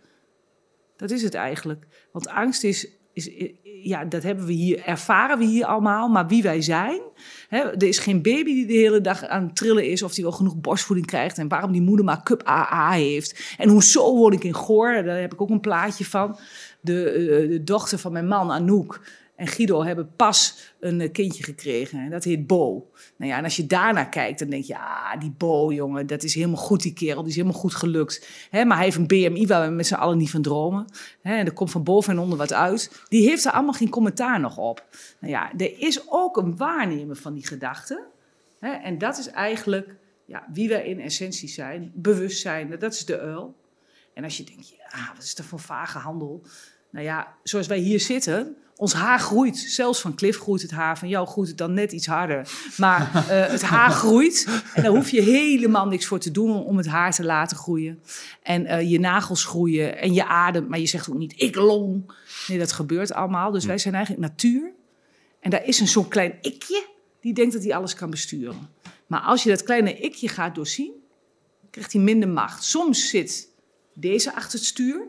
Dat 0.95 1.11
is 1.11 1.23
het 1.23 1.33
eigenlijk. 1.33 1.87
Want 2.11 2.27
angst 2.27 2.63
is, 2.63 2.87
is 3.13 3.54
ja, 3.83 4.06
dat 4.06 4.24
hebben 4.24 4.45
we 4.45 4.54
hier, 4.54 4.83
ervaren 4.86 5.38
we 5.38 5.45
hier 5.45 5.65
allemaal. 5.65 6.07
Maar 6.07 6.27
wie 6.27 6.44
wij 6.44 6.62
zijn, 6.62 7.01
hè, 7.48 7.60
er 7.60 7.83
is 7.83 8.00
geen 8.00 8.21
baby 8.21 8.54
die 8.54 8.65
de 8.65 8.74
hele 8.74 9.01
dag 9.01 9.25
aan 9.25 9.44
het 9.44 9.56
trillen 9.56 9.89
is 9.89 10.04
of 10.04 10.13
die 10.13 10.24
wel 10.24 10.33
genoeg 10.33 10.56
borstvoeding 10.56 11.07
krijgt. 11.07 11.38
En 11.38 11.48
waarom 11.48 11.71
die 11.71 11.81
moeder 11.81 12.06
maar 12.06 12.24
cup 12.24 12.44
AA 12.44 12.92
heeft. 12.92 13.56
En 13.57 13.69
hoezo 13.69 14.15
woon 14.15 14.33
ik 14.33 14.44
in 14.44 14.56
Goor, 14.56 15.04
daar 15.04 15.21
heb 15.21 15.33
ik 15.33 15.42
ook 15.42 15.50
een 15.50 15.60
plaatje 15.60 16.06
van. 16.06 16.38
De, 16.81 17.10
eh, 17.10 17.50
de 17.50 17.63
dochter 17.63 17.98
van 17.98 18.12
mijn 18.12 18.27
man, 18.27 18.51
Anouk. 18.51 19.01
En 19.35 19.47
Guido 19.47 19.83
hebben 19.83 20.15
pas 20.15 20.74
een 20.80 21.01
eh, 21.01 21.12
kindje 21.12 21.44
gekregen. 21.44 22.00
En 22.00 22.09
dat 22.09 22.24
heet 22.24 22.47
Bo. 22.47 22.91
Nou 23.18 23.31
ja, 23.31 23.37
en 23.37 23.44
als 23.44 23.56
je 23.56 23.68
daarnaar 23.68 24.09
kijkt, 24.09 24.40
dan 24.40 24.49
denk 24.49 24.63
je... 24.63 24.78
Ah, 24.78 25.19
die 25.19 25.33
Bo, 25.37 25.71
jongen, 25.71 26.07
dat 26.07 26.23
is 26.23 26.35
helemaal 26.35 26.57
goed, 26.57 26.81
die 26.81 26.94
kerel. 26.94 27.21
Die 27.21 27.30
is 27.30 27.35
helemaal 27.35 27.59
goed 27.59 27.75
gelukt. 27.75 28.47
Hè, 28.49 28.66
maar 28.66 28.75
hij 28.78 28.85
heeft 28.85 28.97
een 28.97 29.07
BMI 29.07 29.47
waar 29.47 29.68
we 29.68 29.75
met 29.75 29.87
z'n 29.87 29.94
allen 29.94 30.18
niet 30.18 30.30
van 30.30 30.42
dromen. 30.42 30.85
En 31.21 31.45
er 31.45 31.54
komt 31.54 31.71
van 31.71 31.83
boven 31.83 32.13
en 32.13 32.19
onder 32.19 32.37
wat 32.37 32.54
uit. 32.54 33.04
Die 33.09 33.30
heeft 33.30 33.45
er 33.45 33.52
allemaal 33.52 33.73
geen 33.73 33.90
commentaar 33.90 34.40
nog 34.40 34.57
op. 34.57 34.85
Nou 35.19 35.33
ja, 35.33 35.52
er 35.57 35.80
is 35.80 36.02
ook 36.09 36.37
een 36.37 36.57
waarnemen 36.57 37.18
van 37.18 37.33
die 37.33 37.47
gedachten. 37.47 37.99
En 38.59 38.97
dat 38.97 39.18
is 39.18 39.28
eigenlijk 39.28 39.95
ja, 40.25 40.47
wie 40.54 40.69
wij 40.69 40.85
in 40.85 40.99
essentie 40.99 41.49
zijn. 41.49 41.92
Bewustzijn, 41.95 42.80
dat 42.80 42.94
is 42.94 43.06
de 43.06 43.19
uil. 43.19 43.56
En 44.13 44.23
als 44.23 44.37
je 44.37 44.44
denkt, 44.44 44.69
ja, 44.69 45.11
wat 45.13 45.23
is 45.23 45.35
dat 45.35 45.45
voor 45.45 45.59
vage 45.59 45.97
handel? 45.97 46.42
Nou 46.90 47.06
ja, 47.06 47.35
zoals 47.44 47.68
wij 47.68 47.78
hier 47.78 47.99
zitten, 47.99 48.57
ons 48.75 48.94
haar 48.94 49.19
groeit. 49.19 49.57
Zelfs 49.57 50.01
van 50.01 50.15
Cliff 50.15 50.39
groeit 50.39 50.61
het 50.61 50.71
haar, 50.71 50.97
van 50.97 51.07
jou 51.07 51.27
groeit 51.27 51.47
het 51.47 51.57
dan 51.57 51.73
net 51.73 51.92
iets 51.92 52.06
harder. 52.06 52.49
Maar 52.77 53.25
eh, 53.30 53.51
het 53.51 53.61
haar 53.61 53.92
groeit 54.01 54.47
en 54.73 54.83
daar 54.83 54.92
hoef 54.92 55.09
je 55.09 55.21
helemaal 55.21 55.87
niks 55.87 56.06
voor 56.06 56.19
te 56.19 56.31
doen 56.31 56.63
om 56.63 56.77
het 56.77 56.87
haar 56.87 57.11
te 57.11 57.23
laten 57.23 57.57
groeien. 57.57 58.03
En 58.44 58.65
eh, 58.65 58.89
je 58.92 58.99
nagels 58.99 59.45
groeien 59.45 59.97
en 59.97 60.13
je 60.13 60.25
ademt, 60.25 60.69
maar 60.69 60.80
je 60.80 60.85
zegt 60.85 61.09
ook 61.09 61.18
niet 61.18 61.33
ik 61.42 61.56
long. 61.56 62.11
Nee, 62.47 62.57
dat 62.57 62.71
gebeurt 62.71 63.13
allemaal. 63.13 63.51
Dus 63.51 63.65
wij 63.65 63.77
zijn 63.77 63.94
eigenlijk 63.94 64.25
natuur. 64.25 64.71
En 65.39 65.49
daar 65.49 65.65
is 65.65 65.80
een 65.80 65.87
zo'n 65.87 66.07
klein 66.07 66.37
ikje 66.42 66.85
die 67.21 67.33
denkt 67.33 67.53
dat 67.53 67.63
hij 67.63 67.75
alles 67.75 67.95
kan 67.95 68.09
besturen. 68.09 68.69
Maar 69.07 69.21
als 69.21 69.44
je 69.44 69.49
dat 69.49 69.63
kleine 69.63 69.97
ikje 69.97 70.27
gaat 70.27 70.56
doorzien, 70.56 70.92
krijgt 71.69 71.94
hij 71.94 72.01
minder 72.01 72.30
macht. 72.30 72.63
Soms 72.63 73.09
zit 73.09 73.49
deze 73.94 74.35
achter 74.35 74.59
het 74.59 74.68
stuur. 74.68 75.07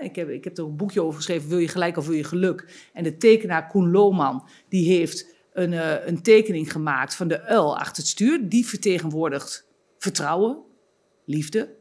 Ik, 0.00 0.16
heb, 0.16 0.28
ik 0.28 0.44
heb 0.44 0.58
er 0.58 0.64
een 0.64 0.76
boekje 0.76 1.02
over 1.02 1.16
geschreven, 1.16 1.48
wil 1.48 1.58
je 1.58 1.68
gelijk 1.68 1.96
of 1.96 2.06
wil 2.06 2.16
je 2.16 2.24
geluk? 2.24 2.88
En 2.92 3.04
de 3.04 3.16
tekenaar 3.16 3.66
Koen 3.66 3.90
Lohman, 3.90 4.48
die 4.68 4.88
heeft 4.88 5.36
een, 5.52 5.72
eh, 5.72 6.06
een 6.06 6.22
tekening 6.22 6.72
gemaakt 6.72 7.14
van 7.14 7.28
de 7.28 7.42
uil 7.42 7.78
achter 7.78 7.96
het 7.96 8.06
stuur. 8.06 8.48
Die 8.48 8.66
vertegenwoordigt 8.66 9.68
vertrouwen, 9.98 10.58
liefde. 11.24 11.76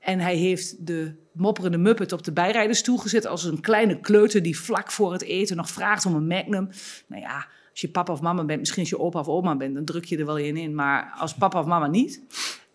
En 0.00 0.18
hij 0.18 0.36
heeft 0.36 0.86
de 0.86 1.14
mopperende 1.32 1.78
muppet 1.78 2.12
op 2.12 2.24
de 2.24 2.32
bijrijdersstoel 2.32 2.96
gezet 2.96 3.26
als 3.26 3.44
een 3.44 3.60
kleine 3.60 4.00
kleuter 4.00 4.42
die 4.42 4.58
vlak 4.58 4.92
voor 4.92 5.12
het 5.12 5.22
eten 5.22 5.56
nog 5.56 5.70
vraagt 5.70 6.06
om 6.06 6.14
een 6.14 6.26
magnum. 6.26 6.68
Nou 7.06 7.22
ja, 7.22 7.46
als 7.70 7.80
je 7.80 7.88
papa 7.90 8.12
of 8.12 8.20
mama 8.20 8.44
bent, 8.44 8.58
misschien 8.58 8.80
als 8.80 8.90
je 8.90 8.98
opa 8.98 9.20
of 9.20 9.28
oma 9.28 9.56
bent, 9.56 9.74
dan 9.74 9.84
druk 9.84 10.04
je 10.04 10.18
er 10.18 10.26
wel 10.26 10.36
in 10.36 10.56
in. 10.56 10.74
Maar 10.74 11.14
als 11.18 11.34
papa 11.34 11.60
of 11.60 11.66
mama 11.66 11.86
niet. 11.86 12.22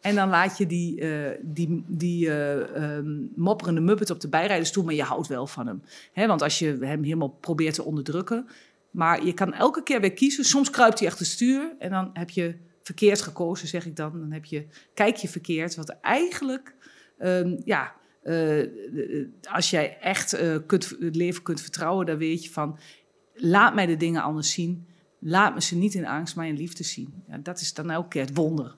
En 0.02 0.16
dan 0.16 0.30
laat 0.30 0.58
je 0.58 0.66
die, 0.66 1.02
eh, 1.02 1.38
die, 1.42 1.84
die 1.88 2.30
eh, 2.30 2.76
ehm, 2.76 3.26
mopperende 3.36 3.82
muppet 3.82 4.10
op 4.10 4.20
de 4.20 4.30
bijrijdersstoel, 4.30 4.84
maar 4.84 4.94
je 4.94 5.04
houdt 5.04 5.28
wel 5.28 5.48
van 5.48 5.68
hem. 5.68 5.82
Want 6.28 6.42
als 6.42 6.60
je 6.60 6.78
hem 6.80 7.04
helemaal 7.04 7.30
probeert 7.30 7.74
te 7.76 7.84
onderdrukken. 7.84 8.48
Maar 8.92 9.26
je 9.26 9.34
kan 9.34 9.54
elke 9.54 9.84
keer 9.84 10.02
weer 10.02 10.14
kiezen. 10.14 10.46
Soms 10.46 10.70
kruipt 10.70 11.00
hij 11.00 11.08
achter 11.08 11.26
het 11.26 11.34
stuur 11.34 11.76
en 11.80 11.90
dan 11.90 12.10
heb 12.14 12.30
je 12.30 12.56
verkeerd 12.82 13.22
gekozen, 13.22 13.68
zeg 13.68 13.86
ik 13.86 13.96
dan. 13.96 14.20
Dan 14.20 14.32
heb 14.32 14.46
je, 14.46 14.66
kijk 14.94 15.16
je 15.16 15.28
verkeerd. 15.28 15.76
Wat 15.76 15.90
eigenlijk, 15.90 16.76
ehm, 17.18 17.58
ja, 17.66 17.96
eh, 18.24 18.68
als 19.52 19.70
jij 19.70 19.98
echt 20.00 20.32
het 20.32 21.16
leven 21.16 21.44
kunt 21.44 21.62
vertrouwen, 21.62 22.06
dan 22.06 22.18
weet 22.18 22.44
je 22.44 22.50
van, 22.50 22.80
laat 23.34 23.76
mij 23.76 23.86
de 23.86 23.98
dingen 23.98 24.22
anders 24.22 24.52
zien. 24.52 24.88
Laat 25.20 25.54
me 25.54 25.62
ze 25.62 25.76
niet 25.76 25.94
in 25.94 26.06
angst, 26.06 26.36
maar 26.36 26.48
in 26.48 26.58
liefde 26.58 26.84
zien. 26.84 27.24
Ja, 27.28 27.38
dat 27.38 27.60
is 27.60 27.74
dan 27.74 27.90
elke 27.90 28.08
keer 28.08 28.26
het 28.26 28.36
wonder. 28.36 28.76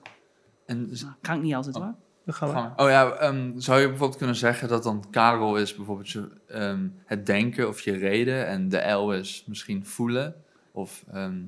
En 0.66 0.86
Nou, 0.90 1.12
kan 1.20 1.36
ik 1.36 1.42
niet 1.42 1.54
altijd 1.54 1.74
hoor. 1.74 1.94
Dan 2.24 2.34
gaan 2.34 2.48
we. 2.48 2.54
Gaan 2.54 2.72
we- 2.76 2.82
Oh 2.82 2.88
ja, 2.88 3.10
ehm, 3.12 3.50
zou 3.58 3.80
je 3.80 3.88
bijvoorbeeld 3.88 4.18
kunnen 4.18 4.36
zeggen 4.36 4.68
dat 4.68 4.82
dan 4.82 5.04
Karel 5.10 5.56
is 5.56 5.74
bijvoorbeeld 5.76 6.10
je, 6.10 6.28
ehm, 6.48 6.86
het 7.04 7.26
denken 7.26 7.68
of 7.68 7.80
je 7.80 7.92
reden 7.96 8.46
en 8.46 8.68
de 8.68 8.90
L 8.90 9.12
is 9.12 9.44
misschien 9.46 9.86
voelen? 9.86 10.34
Of, 10.72 11.04
ehm, 11.12 11.38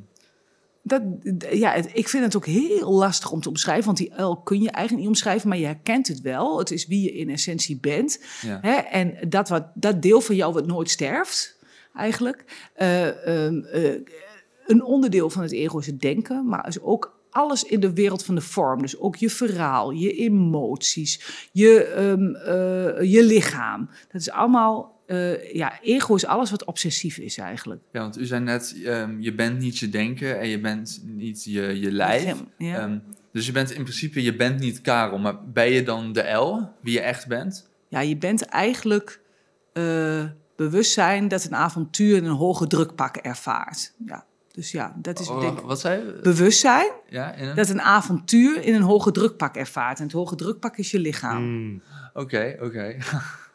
Dat, 0.87 1.03
ja, 1.51 1.71
het- 1.73 1.91
ik 1.93 2.09
vind 2.09 2.25
het 2.25 2.37
ook 2.37 2.47
heel 2.47 2.93
lastig 2.93 3.31
om 3.31 3.41
te 3.41 3.49
omschrijven, 3.49 3.85
want 3.85 3.97
die 3.99 4.15
uil 4.15 4.37
kun 4.37 4.63
je 4.63 4.71
eigenlijk 4.71 4.99
niet 5.07 5.15
omschrijven, 5.17 5.49
maar 5.49 5.59
je 5.59 5.65
herkent 5.67 6.09
het 6.09 6.21
wel. 6.21 6.59
Het 6.59 6.71
is 6.71 6.87
wie 6.87 7.03
je 7.03 7.13
in 7.13 7.31
essentie 7.31 7.79
bent. 7.81 8.25
ja. 8.43 8.59
Hè? 8.63 8.73
En 8.75 9.29
dat, 9.29 9.49
wat, 9.49 9.67
dat 9.75 10.03
deel 10.03 10.21
van 10.21 10.35
jou 10.37 10.53
wat 10.53 10.67
nooit 10.67 10.91
sterft, 10.91 11.59
eigenlijk. 11.95 12.69
Eh, 12.75 13.45
ehm, 13.47 13.59
eh, 13.65 14.01
een 14.67 14.83
onderdeel 14.85 15.31
van 15.31 15.43
het 15.43 15.53
ego 15.53 15.79
is 15.79 15.87
het 15.87 16.01
denken, 16.01 16.49
maar 16.49 16.69
is 16.69 16.81
ook 16.81 17.14
alles 17.35 17.65
in 17.65 17.81
de 17.81 17.93
wereld 17.93 18.25
van 18.25 18.35
de 18.35 18.41
vorm. 18.41 18.81
Dus 18.81 18.99
ook 18.99 19.17
je 19.17 19.31
verhaal, 19.31 19.91
je 19.91 20.13
emoties, 20.13 21.49
je, 21.53 21.85
ehm, 21.85 22.35
eh, 22.35 23.13
je 23.13 23.25
lichaam. 23.25 23.89
Dat 24.13 24.21
is 24.21 24.31
allemaal, 24.31 25.03
eh, 25.07 25.55
ja, 25.55 25.81
ego 25.83 26.15
is 26.15 26.27
alles 26.27 26.51
wat 26.51 26.65
obsessief 26.65 27.19
is 27.19 27.39
eigenlijk. 27.39 27.81
ja, 27.93 28.01
want 28.01 28.19
u 28.19 28.27
zei 28.27 28.43
net, 28.43 28.77
ehm, 28.85 29.21
je 29.21 29.35
bent 29.35 29.59
niet 29.59 29.79
je 29.79 29.89
denken 29.89 30.41
en 30.41 30.49
je 30.49 30.61
bent 30.61 31.03
niet 31.05 31.45
je, 31.45 31.81
je 31.81 31.93
lijf. 31.93 32.43
Ja. 32.59 32.79
Ehm, 32.79 32.99
dus 33.33 33.47
je 33.47 33.53
bent 33.53 33.71
in 33.71 33.83
principe, 33.83 34.23
je 34.23 34.37
bent 34.37 34.61
niet 34.61 34.81
Karel, 34.81 35.19
maar 35.19 35.45
ben 35.45 35.71
je 35.71 35.83
dan 35.83 36.13
de 36.13 36.23
L, 36.23 36.69
wie 36.83 36.93
je 36.93 37.01
echt 37.01 37.27
bent? 37.27 37.69
Ja, 37.89 38.01
je 38.01 38.17
bent 38.17 38.43
eigenlijk 38.43 39.21
eh, 39.73 40.25
bewustzijn 40.57 41.29
dat 41.29 41.45
een 41.45 41.55
avontuur 41.55 42.17
een 42.17 42.27
hoge 42.27 42.67
drukpak 42.67 43.17
ervaart. 43.17 43.95
Ja, 44.07 44.27
dus 44.55 44.71
ja, 44.71 44.95
dat 44.97 45.19
is 45.19 45.29
Oh, 45.29 45.41
denk 45.41 45.61
wat 45.61 45.81
zei 45.81 46.05
je? 46.05 46.19
bewustzijn 46.23 46.91
Ja, 47.09 47.39
een... 47.39 47.55
dat 47.55 47.69
een 47.69 47.81
avontuur 47.81 48.63
in 48.63 48.75
een 48.75 48.83
hoge 48.83 49.11
drukpak 49.11 49.57
ervaart. 49.57 49.99
En 49.99 50.05
het 50.05 50.13
hoge 50.13 50.35
drukpak 50.35 50.77
is 50.77 50.91
je 50.91 50.99
lichaam. 50.99 51.37
Hmm. 51.37 51.83
Oké, 52.13 52.57
oké. 52.61 52.97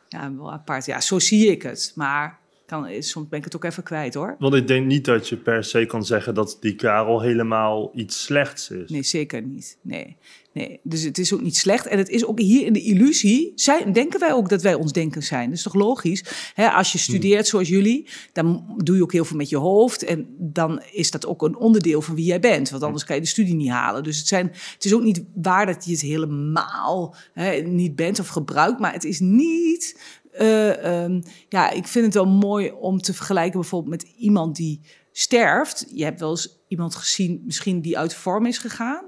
Ja, 0.07 0.35
wel 0.35 0.51
apart. 0.51 0.85
Ja, 0.85 1.01
zo 1.01 1.19
zie 1.19 1.51
ik 1.51 1.61
het. 1.61 1.91
Maar 1.95 2.39
kan, 2.69 3.03
soms 3.03 3.27
ben 3.27 3.39
ik 3.39 3.45
het 3.45 3.55
ook 3.55 3.63
even 3.63 3.83
kwijt 3.83 4.13
hoor. 4.13 4.35
Want 4.39 4.53
ik 4.53 4.67
denk 4.67 4.85
niet 4.85 5.05
dat 5.05 5.29
je 5.29 5.37
per 5.37 5.63
se 5.63 5.85
kan 5.85 6.05
zeggen 6.05 6.33
dat 6.33 6.57
die 6.59 6.75
Karel 6.75 7.21
helemaal 7.21 7.91
iets 7.95 8.23
slechts 8.23 8.69
is. 8.69 8.89
Nee, 8.89 9.03
zeker 9.03 9.41
niet. 9.41 9.77
Nee. 9.81 10.17
nee. 10.53 10.79
Dus 10.83 11.03
het 11.03 11.17
is 11.17 11.33
ook 11.33 11.41
niet 11.41 11.57
slecht. 11.57 11.87
En 11.87 11.97
het 11.97 12.09
is 12.09 12.25
ook 12.25 12.39
hier 12.39 12.65
in 12.65 12.73
de 12.73 12.81
illusie, 12.81 13.51
zijn, 13.55 13.93
denken 13.93 14.19
wij 14.19 14.33
ook 14.33 14.49
dat 14.49 14.61
wij 14.61 14.73
ons 14.73 14.91
denken 14.91 15.23
zijn. 15.23 15.49
Dat 15.49 15.57
is 15.57 15.63
toch 15.63 15.73
logisch? 15.73 16.23
Als 16.55 16.91
je 16.91 16.97
studeert 16.97 17.47
zoals 17.47 17.67
jullie, 17.67 18.07
dan 18.33 18.75
doe 18.77 18.95
je 18.95 19.03
ook 19.03 19.13
heel 19.13 19.25
veel 19.25 19.37
met 19.37 19.49
je 19.49 19.57
hoofd. 19.57 20.03
En 20.03 20.27
dan 20.37 20.81
is 20.91 21.11
dat 21.11 21.25
ook 21.25 21.41
een 21.41 21.57
onderdeel 21.57 22.01
van 22.01 22.15
wie 22.15 22.25
jij 22.25 22.39
bent. 22.39 22.69
Want 22.69 22.83
anders 22.83 23.03
kan 23.03 23.15
je 23.15 23.21
de 23.21 23.27
studie 23.27 23.55
niet 23.55 23.69
halen. 23.69 24.03
Dus 24.03 24.17
het, 24.17 24.27
zijn, 24.27 24.47
het 24.73 24.85
is 24.85 24.93
ook 24.93 25.03
niet 25.03 25.23
waar 25.35 25.65
dat 25.65 25.85
je 25.85 25.91
het 25.91 26.01
helemaal 26.01 27.15
niet 27.63 27.95
bent 27.95 28.19
of 28.19 28.27
gebruikt. 28.27 28.79
Maar 28.79 28.93
het 28.93 29.03
is 29.03 29.19
niet... 29.19 30.17
eh, 30.39 31.03
ehm, 31.03 31.21
ja, 31.49 31.69
ik 31.69 31.87
vind 31.87 32.05
het 32.05 32.13
wel 32.13 32.25
mooi 32.27 32.71
om 32.71 33.01
te 33.01 33.13
vergelijken 33.13 33.59
bijvoorbeeld 33.59 33.91
met 33.91 34.13
iemand 34.17 34.55
die 34.55 34.81
sterft. 35.11 35.85
Je 35.93 36.03
hebt 36.03 36.19
wel 36.19 36.29
eens 36.29 36.59
iemand 36.67 36.95
gezien, 36.95 37.41
misschien 37.45 37.81
die 37.81 37.97
uit 37.97 38.13
vorm 38.13 38.45
is 38.45 38.57
gegaan. 38.57 39.05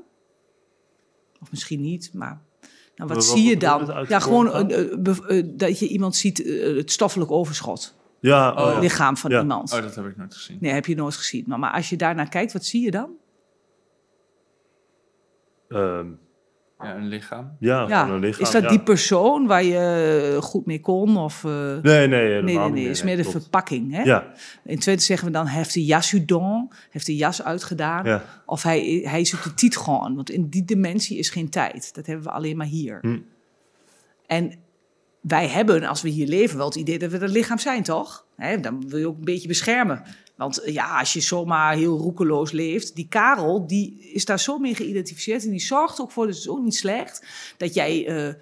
Of 1.42 1.52
misschien 1.52 1.82
niet, 1.82 2.14
maar 2.14 2.42
nou, 2.96 3.10
wat 3.14 3.26
Wat- 3.28 3.38
zie 3.38 3.50
je 3.50 3.58
dan? 3.58 4.06
Ja, 4.08 4.20
gewoon 4.20 4.52
eh, 4.54 4.80
eh, 4.92 5.00
bev- 5.00 5.44
dat 5.56 5.80
je 5.80 5.88
iemand 5.88 6.16
ziet, 6.16 6.38
het 6.78 6.92
stoffelijk 6.92 7.32
overschot. 7.32 7.96
Ja, 8.20 8.52
oh, 8.52 8.58
Oh. 8.68 8.74
ja. 8.74 8.80
Lichaam 8.80 9.18
van 9.18 9.32
Ja. 9.32 9.42
iemand. 9.42 9.74
Oh, 9.74 9.82
dat 9.82 9.96
heb 9.96 10.06
ik 10.06 10.18
nooit 10.18 10.34
gezien. 10.36 10.58
Nee, 10.62 10.72
heb 10.72 10.86
je 10.86 10.96
nooit 10.96 11.16
gezien. 11.16 11.44
Maar, 11.48 11.60
maar 11.60 11.74
als 11.74 11.90
je 11.90 11.96
daarnaar 11.98 12.30
kijkt, 12.30 12.54
wat 12.54 12.66
zie 12.66 12.82
je 12.84 12.92
dan? 12.92 13.10
Ehm, 15.68 16.08
Ja, 16.84 16.96
een 16.96 17.08
lichaam. 17.08 17.56
ja, 17.60 18.10
een 18.10 18.20
lichaam. 18.20 18.42
is 18.42 18.52
dat 18.52 18.62
ja. 18.64 18.70
die 18.70 18.80
persoon 18.80 19.48
waar 19.48 19.64
je 19.64 20.32
eh, 20.36 20.42
goed 20.42 20.66
mee 20.66 20.80
kon? 20.80 21.18
Of, 21.18 21.44
eh, 21.44 21.52
Nee, 21.52 21.80
nee, 21.82 22.08
nee, 22.08 22.30
helemaal 22.32 22.70
nee, 22.70 22.90
is 22.90 23.04
meer 23.04 23.16
de 23.16 23.22
klopt. 23.22 23.38
verpakking. 23.42 23.92
Hè? 23.94 24.02
Ja, 24.02 24.34
In 24.64 24.80
Twente 24.80 25.04
zeggen 25.04 25.28
we 25.28 25.34
dan, 25.34 25.46
heeft 25.46 25.74
de 25.74 25.86
jas 25.86 26.12
u 26.12 26.26
don, 26.26 26.72
heeft 26.90 27.06
de 27.06 27.16
jas 27.16 27.44
uitgedaan. 27.44 28.06
ja. 28.06 28.24
Of 28.46 28.64
hij, 28.64 29.02
hij 29.04 29.22
is 29.22 29.34
op 29.34 29.44
de 29.44 29.54
tiet 29.54 29.78
gewoon. 29.78 30.16
Want 30.16 30.30
in 30.30 30.50
die 30.50 30.66
dimensie 30.66 31.18
is 31.18 31.30
geen 31.30 31.50
tijd. 31.50 31.96
Dat 31.96 32.06
hebben 32.06 32.26
we 32.26 32.32
alleen 32.32 32.58
maar 32.58 32.68
hier. 32.68 32.98
Hm. 33.02 33.18
En 34.28 34.54
wij 35.22 35.48
hebben, 35.48 35.84
als 35.84 36.02
we 36.02 36.10
hier 36.10 36.28
leven, 36.28 36.58
wel 36.58 36.66
het 36.66 36.76
idee 36.76 37.00
dat 37.00 37.12
we 37.12 37.18
dat 37.18 37.30
lichaam 37.30 37.58
zijn, 37.58 37.84
toch? 37.84 38.26
Hè, 38.36 38.60
dan 38.60 38.90
wil 38.90 39.00
je 39.00 39.08
ook 39.08 39.18
een 39.18 39.24
beetje 39.24 39.48
beschermen. 39.48 40.04
Want 40.42 40.62
eh, 40.62 40.74
ja, 40.74 41.00
als 41.00 41.14
je 41.14 41.22
zomaar 41.22 41.76
heel 41.76 41.98
roekeloos 41.98 42.52
leeft, 42.52 42.96
die 42.96 43.08
Karel, 43.10 43.68
die 43.68 44.12
is 44.14 44.26
daar 44.26 44.40
zo 44.40 44.58
mee 44.58 44.76
geïdentificeerd. 44.76 45.44
En 45.44 45.50
die 45.50 45.60
zorgt 45.60 46.02
ook 46.02 46.12
voor, 46.12 46.28
dus 46.28 46.38
is 46.38 46.50
ook 46.50 46.64
niet 46.64 46.76
slecht, 46.76 47.26
dat 47.58 47.74
jij 47.74 48.08
eh, 48.08 48.34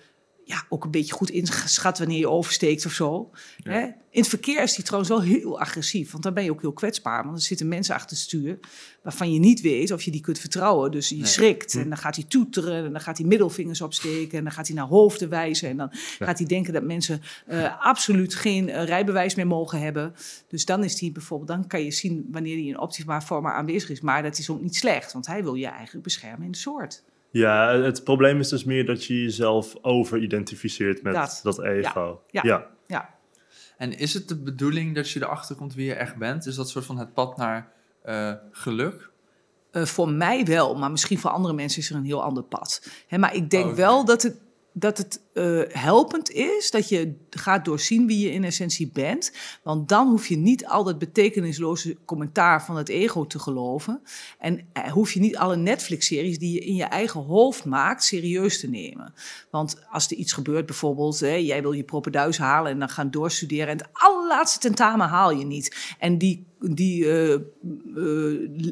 ja, 0.50 0.64
ook 0.70 0.84
een 0.84 0.92
beetje 0.92 1.14
goed 1.14 1.30
inschat 1.30 1.98
wanneer 2.00 2.18
je 2.20 2.30
oversteekt 2.30 2.86
of 2.86 2.92
zo. 2.92 3.30
Ja. 3.58 3.72
Hè? 3.72 3.82
In 4.12 4.20
het 4.22 4.28
verkeer 4.28 4.64
is 4.64 4.76
die 4.76 4.84
trouwens 4.84 5.12
wel 5.12 5.22
heel 5.22 5.60
agressief, 5.60 6.12
want 6.12 6.24
dan 6.24 6.34
ben 6.34 6.44
je 6.44 6.52
ook 6.52 6.62
heel 6.62 6.74
kwetsbaar. 6.74 7.24
Want 7.24 7.38
er 7.38 7.44
zitten 7.44 7.68
mensen 7.68 7.96
achter 7.96 8.10
het 8.10 8.20
stuur 8.20 8.60
waarvan 9.04 9.34
je 9.34 9.40
niet 9.40 9.62
weet 9.62 9.92
of 9.92 10.02
je 10.02 10.12
die 10.12 10.22
kunt 10.22 10.40
vertrouwen. 10.40 10.92
Dus 10.92 11.10
je 11.10 11.16
Nee. 11.16 11.26
schrikt 11.26 11.76
en 11.76 11.90
dan 11.90 11.98
gaat 11.98 12.16
hij 12.16 12.26
toeteren 12.28 12.86
en 12.86 12.92
dan 12.92 13.02
gaat 13.02 13.18
hij 13.18 13.28
middelvingers 13.28 13.82
opsteken 13.82 14.38
en 14.38 14.44
dan 14.44 14.54
gaat 14.54 14.68
hij 14.68 14.76
naar 14.76 14.88
hoofden 14.88 15.30
wijzen. 15.30 15.70
En 15.70 15.78
dan 15.78 15.90
gaat 16.20 16.38
hij 16.38 16.48
denken 16.48 16.74
dat 16.74 16.84
mensen 16.84 17.22
eh, 17.46 17.86
absoluut 17.86 18.36
geen 18.36 18.70
eh, 18.70 18.84
rijbewijs 18.86 19.36
meer 19.36 19.48
mogen 19.48 19.80
hebben. 19.82 20.14
Dus 20.48 20.66
dan 20.66 20.84
is 20.84 21.00
hij 21.00 21.12
bijvoorbeeld, 21.12 21.50
dan 21.50 21.68
kan 21.68 21.84
je 21.84 21.92
zien 21.92 22.28
wanneer 22.32 22.56
hij 22.56 22.66
in 22.66 22.80
optimaal 22.80 23.22
vorm 23.22 23.48
aanwezig 23.48 23.90
is. 23.90 24.02
Maar 24.02 24.24
dat 24.24 24.38
is 24.38 24.50
ook 24.50 24.62
niet 24.62 24.76
slecht, 24.76 25.14
want 25.14 25.26
hij 25.28 25.44
wil 25.44 25.54
je 25.54 25.68
eigenlijk 25.68 26.04
beschermen 26.04 26.46
in 26.46 26.52
de 26.52 26.58
soort. 26.58 27.04
Ja, 27.32 27.76
het 27.82 28.04
probleem 28.04 28.40
is 28.40 28.50
dus 28.50 28.64
meer 28.64 28.86
dat 28.86 29.06
je 29.06 29.22
jezelf 29.22 29.76
over-identificeert 29.82 31.04
met 31.04 31.14
Dat. 31.14 31.40
dat, 31.44 31.64
ego. 31.64 32.22
Ja. 32.30 32.42
ja. 32.44 32.68
Ja, 32.88 33.10
En 33.78 33.98
is 33.98 34.14
het 34.14 34.28
de 34.28 34.38
bedoeling 34.38 34.96
dat 34.96 35.10
je 35.10 35.22
erachter 35.24 35.56
komt 35.56 35.74
wie 35.74 35.86
je 35.86 35.94
echt 35.94 36.16
bent? 36.16 36.46
Is 36.46 36.56
dat 36.56 36.70
soort 36.70 36.86
van 36.86 36.98
het 36.98 37.14
pad 37.14 37.38
naar 37.38 37.72
eh, 38.02 38.34
geluk? 38.52 39.10
Eh, 39.72 39.84
voor 39.86 40.10
mij 40.10 40.46
wel, 40.46 40.76
maar 40.76 40.92
misschien 40.92 41.20
voor 41.20 41.30
andere 41.30 41.54
mensen 41.54 41.82
is 41.82 41.90
er 41.90 41.96
een 41.96 42.06
heel 42.06 42.24
ander 42.24 42.44
pad. 42.44 42.90
Hè, 43.08 43.18
maar 43.18 43.36
ik 43.36 43.50
denk 43.50 43.66
Oh, 43.66 43.74
wel 43.74 44.06
dat 44.06 44.22
het, 44.24 44.42
dat 44.74 44.98
het 44.98 45.22
eh, 45.40 45.82
helpend 45.82 46.32
is 46.32 46.72
dat 46.72 46.90
je 46.90 47.16
gaat 47.30 47.66
doorzien 47.66 48.08
wie 48.08 48.20
je 48.20 48.32
in 48.32 48.44
essentie 48.44 48.90
bent. 48.94 49.32
Want 49.64 49.90
dan 49.90 50.10
hoef 50.10 50.28
je 50.28 50.38
niet 50.38 50.66
al 50.66 50.84
dat 50.84 51.00
betekenisloze 51.00 51.98
commentaar 52.06 52.66
van 52.66 52.78
het 52.78 52.90
ego 52.90 53.26
te 53.26 53.40
geloven. 53.40 54.02
En 54.40 54.68
eh, 54.74 54.92
hoef 54.92 55.12
je 55.12 55.20
niet 55.20 55.38
alle 55.38 55.56
Netflix-series 55.56 56.40
die 56.40 56.54
je 56.54 56.60
in 56.60 56.76
je 56.76 56.84
eigen 56.84 57.24
hoofd 57.24 57.66
maakt 57.66 58.04
serieus 58.04 58.60
te 58.60 58.70
nemen. 58.70 59.14
Want 59.52 59.82
als 59.90 60.12
er 60.12 60.18
iets 60.18 60.34
gebeurt, 60.34 60.66
bijvoorbeeld, 60.66 61.20
hè, 61.20 61.34
jij 61.34 61.62
wil 61.62 61.72
je 61.72 61.84
propenduis 61.84 62.38
halen 62.38 62.72
en 62.72 62.80
dan 62.80 62.90
gaan 62.90 63.12
doorstuderen. 63.12 63.68
En 63.68 63.78
het 63.78 63.90
allerlaatste 63.92 64.60
tentamen 64.60 65.08
haal 65.08 65.32
je 65.32 65.46
niet. 65.46 65.96
En 66.00 66.18
die, 66.18 66.46
die 66.60 67.12
eh, 67.12 67.40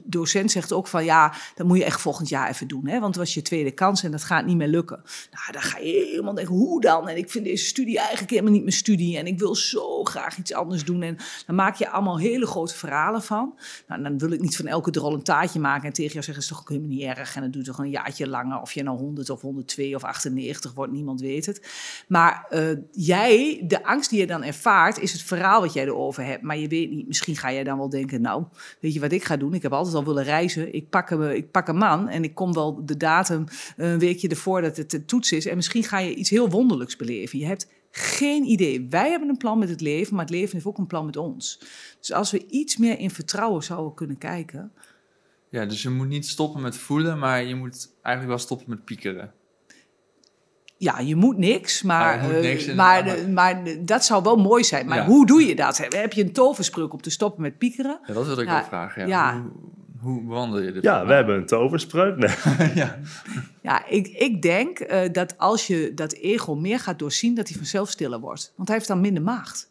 docent 0.03 0.51
zegt 0.51 0.73
ook 0.73 0.87
van 0.87 1.05
ja, 1.05 1.33
dat 1.55 1.67
moet 1.67 1.77
je 1.77 1.83
echt 1.83 2.01
volgend 2.01 2.29
jaar 2.29 2.49
even 2.49 2.67
doen. 2.67 2.87
Hè, 2.87 2.99
want 2.99 3.15
het 3.15 3.25
was 3.25 3.33
je 3.33 3.41
tweede 3.41 3.71
kans 3.71 4.03
en 4.03 4.11
dat 4.11 4.23
gaat 4.23 4.45
niet 4.45 4.57
meer 4.57 4.67
lukken. 4.67 5.01
Nou, 5.31 5.51
dan 5.51 5.61
ga 5.61 5.77
je 5.77 6.07
helemaal 6.11 6.33
denken, 6.33 6.53
hoe 6.57 6.81
dan? 6.81 7.07
En 7.07 7.17
ik 7.17 7.29
vind 7.29 7.45
deze 7.45 7.65
studie 7.65 7.97
eigenlijk 7.97 8.29
helemaal 8.29 8.51
niet 8.51 8.61
mijn 8.61 8.75
studie. 8.75 9.17
En 9.17 9.27
ik 9.27 9.39
wil 9.39 9.55
zo 9.55 10.03
graag 10.03 10.37
iets 10.37 10.53
anders 10.53 10.85
doen. 10.85 11.01
En 11.01 11.17
dan 11.45 11.55
maak 11.55 11.75
je 11.75 11.89
allemaal 11.89 12.19
hele 12.19 12.45
grote 12.45 12.75
verhalen 12.75 13.21
van. 13.21 13.59
Nou, 13.87 14.03
dan 14.03 14.17
wil 14.17 14.31
ik 14.31 14.41
niet 14.41 14.55
van 14.55 14.67
elke 14.67 14.91
drol 14.91 15.13
een 15.13 15.23
taartje 15.23 15.59
maken 15.59 15.87
en 15.87 15.93
tegen 15.93 16.11
jou 16.11 16.23
zeggen, 16.23 16.43
is 16.43 16.49
toch 16.49 16.59
ook 16.59 16.69
helemaal 16.69 16.89
niet 16.89 17.01
erg. 17.01 17.35
En 17.35 17.41
dan 17.41 17.51
doe 17.51 17.61
je 17.61 17.67
toch 17.67 17.77
een 17.77 17.89
jaartje 17.89 18.27
langer. 18.27 18.61
Of 18.61 18.71
je 18.71 18.83
nou 18.83 18.97
100 18.97 19.29
of 19.29 19.41
102 19.41 19.95
of 19.95 20.03
98 20.03 20.73
wordt, 20.73 20.91
niemand 20.91 21.21
weet 21.21 21.45
het. 21.45 21.67
Maar 22.07 22.45
eh, 22.49 22.61
jij, 22.91 23.63
de 23.67 23.83
angst 23.83 24.09
die 24.09 24.19
je 24.19 24.27
dan 24.27 24.43
ervaart, 24.43 24.99
is 24.99 25.11
het 25.11 25.21
verhaal 25.21 25.61
wat 25.61 25.73
jij 25.73 25.85
erover 25.85 26.25
hebt. 26.25 26.41
Maar 26.41 26.57
je 26.57 26.67
weet 26.67 26.89
niet, 26.89 27.07
misschien 27.07 27.35
ga 27.35 27.53
jij 27.53 27.63
dan 27.63 27.77
wel 27.77 27.89
denken, 27.89 28.21
nou, 28.21 28.43
weet 28.79 28.93
je 28.93 28.99
wat 28.99 29.11
ik 29.11 29.23
ga 29.23 29.37
doen? 29.37 29.53
Ik 29.53 29.61
heb 29.61 29.73
altijd 29.73 29.95
al 29.95 30.05
willen 30.05 30.23
reizen. 30.23 30.73
Ik 30.73 30.89
pak, 30.89 31.09
hem, 31.09 31.21
ik 31.23 31.51
pak 31.51 31.67
een 31.67 31.77
man 31.77 32.07
en 32.07 32.23
ik 32.23 32.35
kom 32.35 32.53
wel 32.53 32.85
de 32.85 32.97
datum 32.97 33.45
een 33.77 33.99
weekje 33.99 34.27
ervoor 34.27 34.61
dat 34.61 34.77
het 34.77 34.91
de 34.91 35.05
toets 35.05 35.31
is. 35.31 35.45
En 35.45 35.55
misschien 35.55 35.83
ga 35.83 35.99
je 35.99 36.15
iets 36.15 36.29
heel 36.29 36.36
wonderlijks 36.45 36.95
beleven. 36.95 37.39
Je 37.39 37.45
hebt 37.45 37.71
geen 37.91 38.43
idee. 38.43 38.87
Wij 38.89 39.09
hebben 39.09 39.29
een 39.29 39.37
plan 39.37 39.59
met 39.59 39.69
het 39.69 39.81
leven, 39.81 40.15
maar 40.15 40.25
het 40.25 40.33
leven 40.33 40.53
heeft 40.53 40.65
ook 40.65 40.77
een 40.77 40.87
plan 40.87 41.05
met 41.05 41.17
ons. 41.17 41.59
Dus 41.99 42.13
als 42.13 42.31
we 42.31 42.45
iets 42.49 42.77
meer 42.77 42.99
in 42.99 43.11
vertrouwen 43.11 43.63
zouden 43.63 43.93
kunnen 43.93 44.17
kijken. 44.17 44.71
Ja, 45.49 45.65
dus 45.65 45.81
je 45.81 45.89
moet 45.89 46.07
niet 46.07 46.27
stoppen 46.27 46.61
met 46.61 46.77
voelen, 46.77 47.19
maar 47.19 47.43
je 47.43 47.55
moet 47.55 47.89
eigenlijk 48.01 48.35
wel 48.35 48.45
stoppen 48.45 48.69
met 48.69 48.85
piekeren. 48.85 49.31
Ja, 50.77 50.99
je 50.99 51.15
moet 51.15 51.37
niks, 51.37 51.81
maar, 51.83 52.23
moet 52.23 52.31
eh, 52.31 52.39
niks 52.41 52.65
maar, 52.65 52.75
maar- 52.75 53.03
de- 53.15 53.27
maar 53.27 53.63
dat 53.85 54.05
zou 54.05 54.23
wel 54.23 54.35
mooi 54.35 54.63
zijn. 54.63 54.85
Maar 54.87 54.97
Ja. 54.97 55.05
hoe 55.05 55.25
doe 55.25 55.45
je 55.45 55.55
dat? 55.55 55.77
Heb 55.77 56.13
je 56.13 56.23
een 56.23 56.31
toverspreuk 56.33 56.93
om 56.93 57.01
te 57.01 57.09
stoppen 57.09 57.41
met 57.41 57.57
piekeren? 57.57 57.99
Ja, 58.07 58.13
dat 58.13 58.25
wilde 58.25 58.41
ik 58.41 58.47
Ja, 58.47 58.59
ook 58.59 58.65
vragen. 58.65 59.07
Ja. 59.07 59.31
ja. 59.31 59.41
Hoe, 59.41 59.51
hoe 59.99 60.21
bewandel 60.23 60.61
je 60.61 60.71
dit? 60.71 60.83
Ja, 60.83 61.05
we 61.05 61.13
hebben 61.13 61.35
een 61.35 61.45
toverspreuk. 61.45 62.17
Nee. 62.17 62.29
ja. 62.75 62.99
Ja, 63.61 63.85
ik, 63.85 64.07
ik 64.07 64.41
denk 64.41 64.79
eh, 64.79 65.11
dat 65.11 65.37
als 65.37 65.67
je 65.67 65.91
dat 65.95 66.13
ego 66.13 66.55
meer 66.55 66.79
gaat 66.79 66.99
doorzien, 66.99 67.35
dat 67.35 67.47
hij 67.47 67.57
vanzelf 67.57 67.89
stiller 67.89 68.19
wordt. 68.19 68.53
Want 68.55 68.67
hij 68.67 68.77
heeft 68.77 68.89
dan 68.89 69.01
minder 69.01 69.23
macht. 69.23 69.69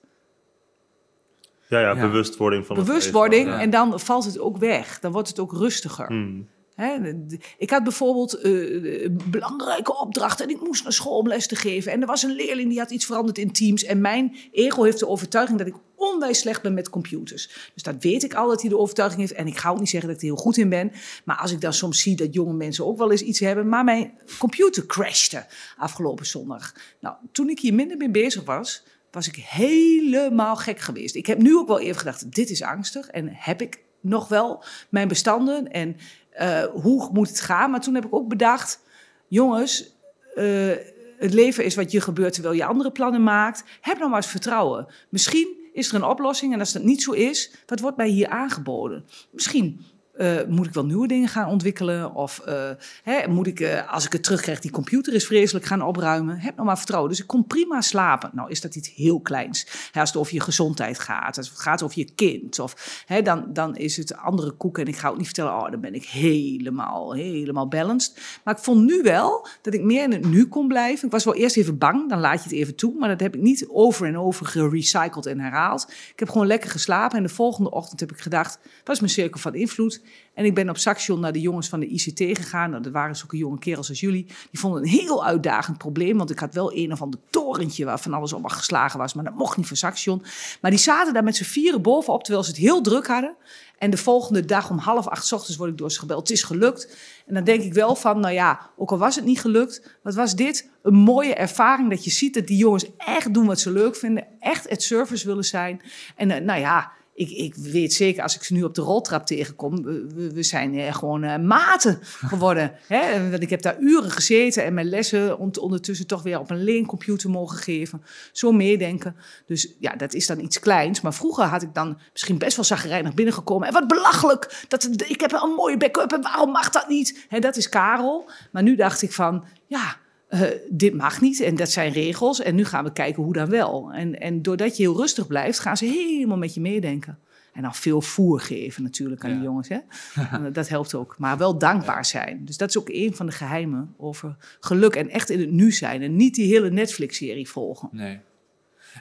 Ja, 1.69 1.81
ja, 1.81 1.95
Ja. 1.95 2.01
bewustwording 2.01 2.67
van 2.67 2.77
het 2.77 2.87
Bewustwording 2.87 3.47
ego, 3.47 3.57
ja. 3.57 3.63
en 3.63 3.71
dan 3.71 4.01
valt 4.01 4.25
het 4.25 4.39
ook 4.39 4.57
weg. 4.57 5.01
Dan 5.01 5.13
wordt 5.13 5.29
het 5.29 5.39
ook 5.39 5.53
rustiger. 5.53 6.07
Hmm. 6.07 6.49
Hè, 6.75 7.15
ik 7.59 7.71
had 7.71 7.83
bijvoorbeeld 7.83 8.35
eh, 8.35 9.03
een 9.05 9.21
belangrijke 9.27 9.99
opdracht 9.99 10.41
en 10.41 10.49
ik 10.49 10.61
moest 10.61 10.83
naar 10.83 10.93
school 10.93 11.19
om 11.19 11.29
les 11.29 11.47
te 11.47 11.57
geven. 11.57 11.93
En 11.93 12.01
er 12.01 12.07
was 12.07 12.23
een 12.23 12.35
leerling 12.35 12.69
die 12.69 12.79
had 12.79 12.91
iets 12.91 13.07
veranderd 13.07 13.39
in 13.39 13.53
Teams. 13.53 13.85
En 13.85 14.01
mijn 14.01 14.37
ego 14.53 14.83
heeft 14.83 14.99
de 14.99 15.09
overtuiging 15.09 15.59
dat 15.59 15.67
ik 15.67 15.75
onwijs 15.97 16.39
slecht 16.39 16.63
ben 16.63 16.75
met 16.75 16.91
computers. 16.91 17.71
Dus 17.75 17.83
dat 17.83 17.95
weet 17.99 18.23
ik 18.23 18.35
al 18.35 18.49
dat 18.49 18.61
hij 18.61 18.71
de 18.71 18.79
overtuiging 18.79 19.21
heeft. 19.21 19.33
En 19.33 19.47
ik 19.47 19.57
ga 19.57 19.71
ook 19.71 19.79
niet 19.79 19.89
zeggen 19.89 20.09
dat 20.09 20.19
ik 20.19 20.25
er 20.25 20.35
heel 20.35 20.43
goed 20.43 20.57
in 20.57 20.69
ben. 20.69 20.93
Maar 21.25 21.37
als 21.37 21.53
ik 21.53 21.61
dan 21.61 21.73
soms 21.73 22.01
zie 22.01 22.17
dat 22.17 22.35
jonge 22.35 22.53
mensen 22.53 22.87
ook 22.87 22.99
wel 22.99 23.11
eens 23.11 23.23
iets 23.23 23.41
hebben. 23.41 23.69
Maar 23.69 23.85
mijn 23.85 24.13
computer 24.39 24.87
crashte 24.87 25.47
afgelopen 25.77 26.27
zondag. 26.27 26.75
Nou, 27.01 27.17
toen 27.33 27.49
ik 27.49 27.61
hier 27.61 27.75
minder 27.75 27.97
mee 27.97 28.11
bezig 28.11 28.45
was, 28.45 28.85
was 29.11 29.29
ik 29.29 29.37
helemaal 29.37 30.57
gek 30.57 30.79
geweest. 30.79 31.15
Ik 31.15 31.27
heb 31.27 31.39
nu 31.39 31.57
ook 31.57 31.69
wel 31.69 31.81
even 31.81 31.99
gedacht, 31.99 32.35
dit 32.35 32.51
is 32.51 32.63
angstig. 32.63 33.07
En 33.07 33.29
heb 33.33 33.63
ik 33.63 33.79
nog 34.01 34.29
wel 34.29 34.65
mijn 34.89 35.09
bestanden 35.09 35.73
en 35.73 35.97
eh, 36.31 36.65
hoe 36.65 37.11
moet 37.13 37.29
het 37.29 37.41
gaan? 37.41 37.71
Maar 37.71 37.81
toen 37.81 37.95
heb 37.95 38.05
ik 38.05 38.15
ook 38.15 38.29
bedacht, 38.29 38.81
jongens, 39.29 39.95
eh, 40.35 40.71
het 41.19 41.35
leven 41.35 41.65
is 41.65 41.75
wat 41.75 41.91
je 41.91 42.01
gebeurt 42.01 42.33
terwijl 42.33 42.55
je 42.55 42.65
andere 42.65 42.93
plannen 42.93 43.23
maakt. 43.23 43.65
Heb 43.81 43.99
nou 43.99 44.09
maar 44.09 44.19
eens 44.23 44.31
vertrouwen. 44.31 44.87
Misschien 45.09 45.56
is 45.77 45.89
er 45.89 45.95
een 45.95 46.05
oplossing 46.05 46.53
en 46.53 46.59
als 46.59 46.73
dat 46.73 46.83
niet 46.83 47.03
zo 47.03 47.13
is, 47.13 47.53
wat 47.67 47.81
wordt 47.81 47.97
mij 47.97 48.09
hier 48.09 48.29
aangeboden? 48.29 49.05
Misschien 49.31 49.81
eh, 50.17 50.37
moet 50.49 50.67
ik 50.67 50.75
wel 50.75 50.87
nieuwe 50.87 51.07
dingen 51.07 51.29
gaan 51.29 51.49
ontwikkelen? 51.49 52.15
Of 52.15 52.39
eh, 52.39 52.71
hè, 53.03 53.29
moet 53.29 53.47
ik, 53.47 53.61
eh, 53.61 53.93
als 53.93 54.05
ik 54.05 54.13
het 54.13 54.23
terugkrijg, 54.23 54.61
die 54.61 54.71
computer 54.71 55.15
is 55.15 55.27
vreselijk 55.27 55.65
gaan 55.65 55.83
opruimen? 55.83 56.39
Heb 56.39 56.55
nou 56.55 56.67
maar 56.67 56.77
vertrouwen. 56.77 57.11
Dus 57.11 57.21
ik 57.21 57.27
kon 57.27 57.47
prima 57.47 57.81
slapen. 57.81 58.31
Nou 58.33 58.51
is 58.51 58.61
dat 58.61 58.75
iets 58.75 58.95
heel 58.95 59.21
kleins. 59.21 59.67
Hè, 59.93 60.01
als 60.01 60.09
het 60.09 60.19
over 60.19 60.35
je 60.35 60.41
gezondheid 60.41 60.99
gaat, 60.99 61.37
als 61.37 61.49
het 61.49 61.59
gaat 61.59 61.83
over 61.83 61.99
je 61.99 62.11
kind, 62.15 62.59
of, 62.59 63.03
hè, 63.07 63.23
dan, 63.23 63.45
dan 63.53 63.77
is 63.77 63.97
het 63.97 64.17
andere 64.17 64.51
koek. 64.51 64.79
En 64.79 64.87
ik 64.87 64.97
ga 64.97 65.09
ook 65.09 65.17
niet 65.17 65.27
vertellen, 65.27 65.53
oh, 65.53 65.71
dan 65.71 65.81
ben 65.81 65.95
ik 65.95 66.05
helemaal, 66.05 67.13
helemaal 67.15 67.69
balanced. 67.69 68.41
Maar 68.45 68.55
ik 68.55 68.63
vond 68.63 68.85
nu 68.85 69.03
wel 69.03 69.49
dat 69.63 69.75
ik 69.75 69.83
meer 69.83 70.03
in 70.03 70.13
het 70.13 70.27
nu 70.27 70.47
kon 70.47 70.69
blijven. 70.69 71.07
Ik 71.07 71.13
was 71.13 71.25
wel 71.25 71.35
eerst 71.35 71.57
even 71.57 71.79
bang, 71.79 72.09
dan 72.09 72.21
laat 72.21 72.43
je 72.43 72.49
het 72.49 72.59
even 72.59 72.75
toe. 72.75 72.95
Maar 72.99 73.09
dat 73.09 73.21
heb 73.21 73.35
ik 73.35 73.41
niet 73.41 73.67
over 73.69 74.07
en 74.07 74.19
over 74.19 74.47
gerecycled 74.47 75.27
en 75.27 75.41
herhaald. 75.41 75.87
Ik 76.13 76.19
heb 76.19 76.29
gewoon 76.29 76.47
lekker 76.47 76.71
geslapen. 76.71 77.17
En 77.17 77.23
de 77.23 77.29
volgende 77.29 77.71
ochtend 77.71 78.01
heb 78.01 78.13
ik 78.13 78.19
gedacht, 78.19 78.59
wat 78.85 78.95
is 78.95 79.01
mijn 79.01 79.13
cirkel 79.13 79.41
van 79.41 79.55
invloed? 79.55 80.05
En 80.35 80.45
ik 80.45 80.55
ben 80.55 80.69
op 80.69 80.77
Saxion 80.77 81.21
naar 81.21 81.33
de 81.33 81.41
jongens 81.41 81.69
van 81.69 81.81
de 81.81 81.87
ICT 81.87 82.39
gegaan. 82.39 82.71
Nou, 82.71 82.83
dat 82.83 82.93
waren 82.93 83.17
zulke 83.17 83.37
jonge 83.37 83.59
kerels 83.59 83.89
als 83.89 84.01
jullie. 84.01 84.25
Die 84.25 84.61
vonden 84.61 84.81
het 84.83 84.91
een 84.91 84.99
heel 84.99 85.25
uitdagend 85.25 85.79
probleem. 85.79 86.17
Want 86.17 86.31
ik 86.31 86.39
had 86.39 86.55
wel 86.55 86.77
een 86.77 86.93
of 86.93 87.03
ander 87.03 87.21
torentje 87.31 87.85
waar 87.85 88.01
van 88.01 88.13
alles 88.13 88.33
op 88.33 88.47
geslagen 88.47 88.99
was. 88.99 89.15
Maar 89.15 89.25
dat 89.25 89.35
mocht 89.35 89.57
niet 89.57 89.67
voor 89.67 89.77
Saxion. 89.77 90.23
Maar 90.61 90.71
die 90.71 90.81
zaten 90.81 91.15
daar 91.15 91.25
met 91.25 91.37
z'n 91.37 91.45
vieren 91.45 91.83
bovenop, 91.83 92.23
terwijl 92.23 92.45
ze 92.45 92.51
het 92.51 92.61
heel 92.61 92.81
druk 92.81 93.07
hadden. 93.07 93.37
En 93.79 93.91
de 93.91 93.97
volgende 93.97 94.45
dag 94.45 94.71
om 94.71 94.79
half 94.79 95.09
acht 95.09 95.33
ochtends 95.33 95.57
word 95.57 95.71
ik 95.71 95.79
door 95.79 95.91
ze 95.91 95.99
gebeld. 95.99 96.21
Het 96.21 96.31
is 96.31 96.43
gelukt. 96.43 96.97
En 97.27 97.35
dan 97.35 97.45
denk 97.45 97.63
ik 97.63 97.73
wel 97.75 97.95
van, 97.95 98.21
nou 98.21 98.35
ja, 98.35 98.71
ook 98.77 98.91
al 98.91 98.99
was 98.99 99.17
het 99.17 99.25
niet 99.25 99.41
gelukt. 99.41 99.99
Wat 100.03 100.15
was 100.15 100.35
dit? 100.35 100.71
Een 100.83 100.95
mooie 100.95 101.35
ervaring 101.35 101.91
dat 101.91 102.05
je 102.05 102.11
ziet 102.11 102.35
dat 102.35 102.47
die 102.47 102.57
jongens 102.57 102.87
echt 102.97 103.35
doen 103.35 103.47
wat 103.47 103.61
ze 103.61 103.71
leuk 103.71 103.97
vinden. 103.97 104.27
Echt 104.41 104.69
het 104.69 104.83
service 104.83 105.27
willen 105.27 105.45
zijn. 105.45 105.81
En 106.17 106.31
eh, 106.31 106.43
nou 106.43 106.61
ja, 106.61 106.93
ik, 107.17 107.31
ik 107.31 107.55
weet 107.55 107.93
zeker, 107.93 108.23
als 108.23 108.37
ik 108.37 108.43
ze 108.43 108.53
nu 108.53 108.63
op 108.63 108.75
de 108.75 108.81
roltrap 108.81 109.27
tegenkom, 109.27 109.83
we, 109.83 110.31
we- 110.35 110.43
zijn 110.43 110.79
eh, 110.79 110.95
gewoon 110.95 111.23
eh, 111.23 111.39
maten 111.39 111.99
geworden. 112.03 112.73
Hè? 112.89 113.31
Want 113.31 113.43
ik 113.43 113.51
heb 113.51 113.63
daar 113.63 113.79
uren 113.81 114.11
gezeten 114.11 114.65
en 114.65 114.75
mijn 114.75 114.89
lessen 114.89 115.39
ondertussen 115.39 116.07
toch 116.07 116.23
weer 116.23 116.39
op 116.39 116.51
een 116.51 116.65
leencomputer 116.65 117.31
mogen 117.31 117.59
geven. 117.59 118.03
Zo 118.33 118.53
meedenken. 118.53 119.17
Dus 119.47 119.75
ja, 119.79 119.97
dat 119.97 120.15
is 120.15 120.27
dan 120.27 120.41
iets 120.41 120.59
kleins. 120.59 121.01
Maar 121.01 121.15
vroeger 121.15 121.45
had 121.45 121.63
ik 121.63 121.75
dan 121.75 121.99
misschien 122.13 122.39
best 122.39 122.57
wel 122.57 122.65
zagrijnig 122.65 123.15
binnengekomen. 123.15 123.67
En 123.69 123.73
wat 123.75 123.87
belachelijk, 123.89 124.65
dat, 124.69 124.89
ik 125.07 125.21
heb 125.21 125.33
een 125.33 125.55
mooie 125.57 125.77
backup 125.77 126.13
en 126.13 126.23
waarom 126.23 126.51
mag 126.51 126.71
dat 126.71 126.89
niet? 126.89 127.25
Hè, 127.29 127.39
dat 127.39 127.57
is 127.57 127.69
Karel. 127.69 128.31
Maar 128.53 128.63
nu 128.63 128.77
dacht 128.77 129.03
ik 129.03 129.13
van, 129.13 129.45
ja... 129.67 129.97
eh, 130.43 130.59
dit 130.71 130.95
mag 130.95 131.21
niet 131.21 131.41
en 131.41 131.55
dat 131.57 131.71
zijn 131.71 131.93
regels. 131.93 132.41
En 132.41 132.55
nu 132.55 132.65
gaan 132.65 132.85
we 132.85 132.93
kijken 132.93 133.23
hoe 133.23 133.33
dan 133.33 133.49
wel. 133.51 133.93
En, 133.93 134.21
en 134.21 134.43
doordat 134.43 134.77
je 134.77 134.83
heel 134.83 134.97
rustig 134.97 135.27
blijft, 135.27 135.59
gaan 135.59 135.77
ze 135.77 135.85
helemaal 135.85 136.37
met 136.39 136.55
je 136.55 136.61
meedenken. 136.61 137.19
En 137.53 137.63
dan 137.63 137.75
veel 137.75 138.01
voer 138.03 138.41
geven 138.41 138.83
natuurlijk 138.83 139.25
aan 139.25 139.31
Ja. 139.31 139.37
die 139.37 139.45
jongens. 139.45 139.69
Hè? 139.69 139.79
Dat 140.53 140.69
helpt 140.69 140.95
ook. 140.95 141.15
Maar 141.19 141.39
wel 141.39 141.59
dankbaar 141.59 142.05
zijn. 142.05 142.45
Dus 142.45 142.57
dat 142.57 142.69
is 142.69 142.79
ook 142.79 142.89
een 142.89 143.15
van 143.15 143.27
de 143.27 143.33
geheimen 143.33 143.95
over 143.97 144.37
geluk. 144.61 144.95
En 144.97 145.09
echt 145.11 145.31
in 145.31 145.41
het 145.41 145.51
nu 145.51 145.73
zijn. 145.73 146.03
En 146.03 146.17
niet 146.17 146.35
die 146.35 146.47
hele 146.47 146.71
Netflix-serie 146.71 147.49
volgen. 147.49 147.89
Nee. 147.93 148.21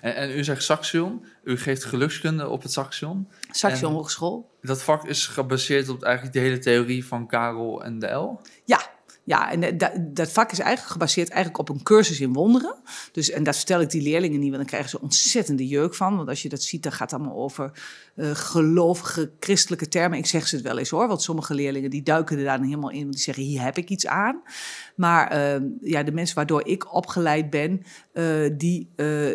En, 0.02 0.16
en 0.16 0.38
u 0.38 0.44
zegt 0.44 0.64
Saxion. 0.64 1.26
U 1.44 1.58
geeft 1.58 1.84
gelukskunde 1.84 2.48
op 2.50 2.62
het 2.62 2.72
Saxion. 2.72 3.28
Saxion 3.52 3.90
En- 3.90 3.96
Hogeschool. 3.96 4.50
Dat 4.62 4.84
vak 4.84 5.06
is 5.08 5.28
gebaseerd 5.28 5.90
op 5.90 6.04
eigenlijk 6.04 6.34
de 6.34 6.40
hele 6.42 6.58
theorie 6.60 7.06
van 7.06 7.28
Karel 7.28 7.84
en 7.84 8.00
de 8.00 8.08
L. 8.08 8.40
Ja, 8.66 8.82
ja 9.26 9.52
en 9.52 9.80
eh, 9.80 9.90
dat, 10.14 10.32
vak 10.32 10.52
is 10.52 10.60
eigenlijk 10.60 10.92
gebaseerd 10.92 11.30
eigenlijk 11.30 11.60
op 11.60 11.70
een 11.70 11.84
cursus 11.84 12.20
in 12.20 12.34
wonderen. 12.34 12.76
Dus, 13.12 13.30
en 13.30 13.44
dat 13.44 13.56
vertel 13.56 13.82
ik 13.82 13.90
die 13.90 14.02
leerlingen 14.02 14.40
niet, 14.40 14.50
want 14.50 14.62
dan 14.62 14.66
krijgen 14.66 14.90
ze 14.90 15.02
ontzettende 15.02 15.68
jeuk 15.68 15.96
van. 15.96 16.16
Want 16.16 16.30
als 16.30 16.42
je 16.42 16.50
dat 16.50 16.62
ziet, 16.62 16.84
dan 16.84 16.92
gaat 16.92 17.12
het 17.12 17.20
allemaal 17.20 17.38
over 17.44 17.72
eh, 18.16 18.30
gelovige 18.34 19.32
christelijke 19.40 19.88
termen. 19.88 20.18
Ik 20.18 20.26
zeg 20.26 20.48
ze 20.48 20.56
het 20.56 20.64
wel 20.64 20.78
eens 20.78 20.90
hoor, 20.90 21.08
want 21.08 21.22
sommige 21.22 21.54
leerlingen 21.54 21.90
die 21.90 22.04
duiken 22.04 22.38
er 22.38 22.44
dan 22.44 22.64
helemaal 22.64 22.90
in. 22.90 23.02
Want 23.02 23.14
die 23.14 23.22
zeggen, 23.22 23.44
hier 23.44 23.62
heb 23.62 23.78
ik 23.78 23.90
iets 23.90 24.08
aan. 24.08 24.42
Maar 24.96 25.28
eh, 25.28 25.62
ja, 25.82 26.04
de 26.04 26.12
mensen 26.12 26.36
waardoor 26.36 26.68
ik 26.68 26.94
opgeleid 26.94 27.50
ben, 27.50 27.84
eh, 28.14 28.26
die 28.58 28.90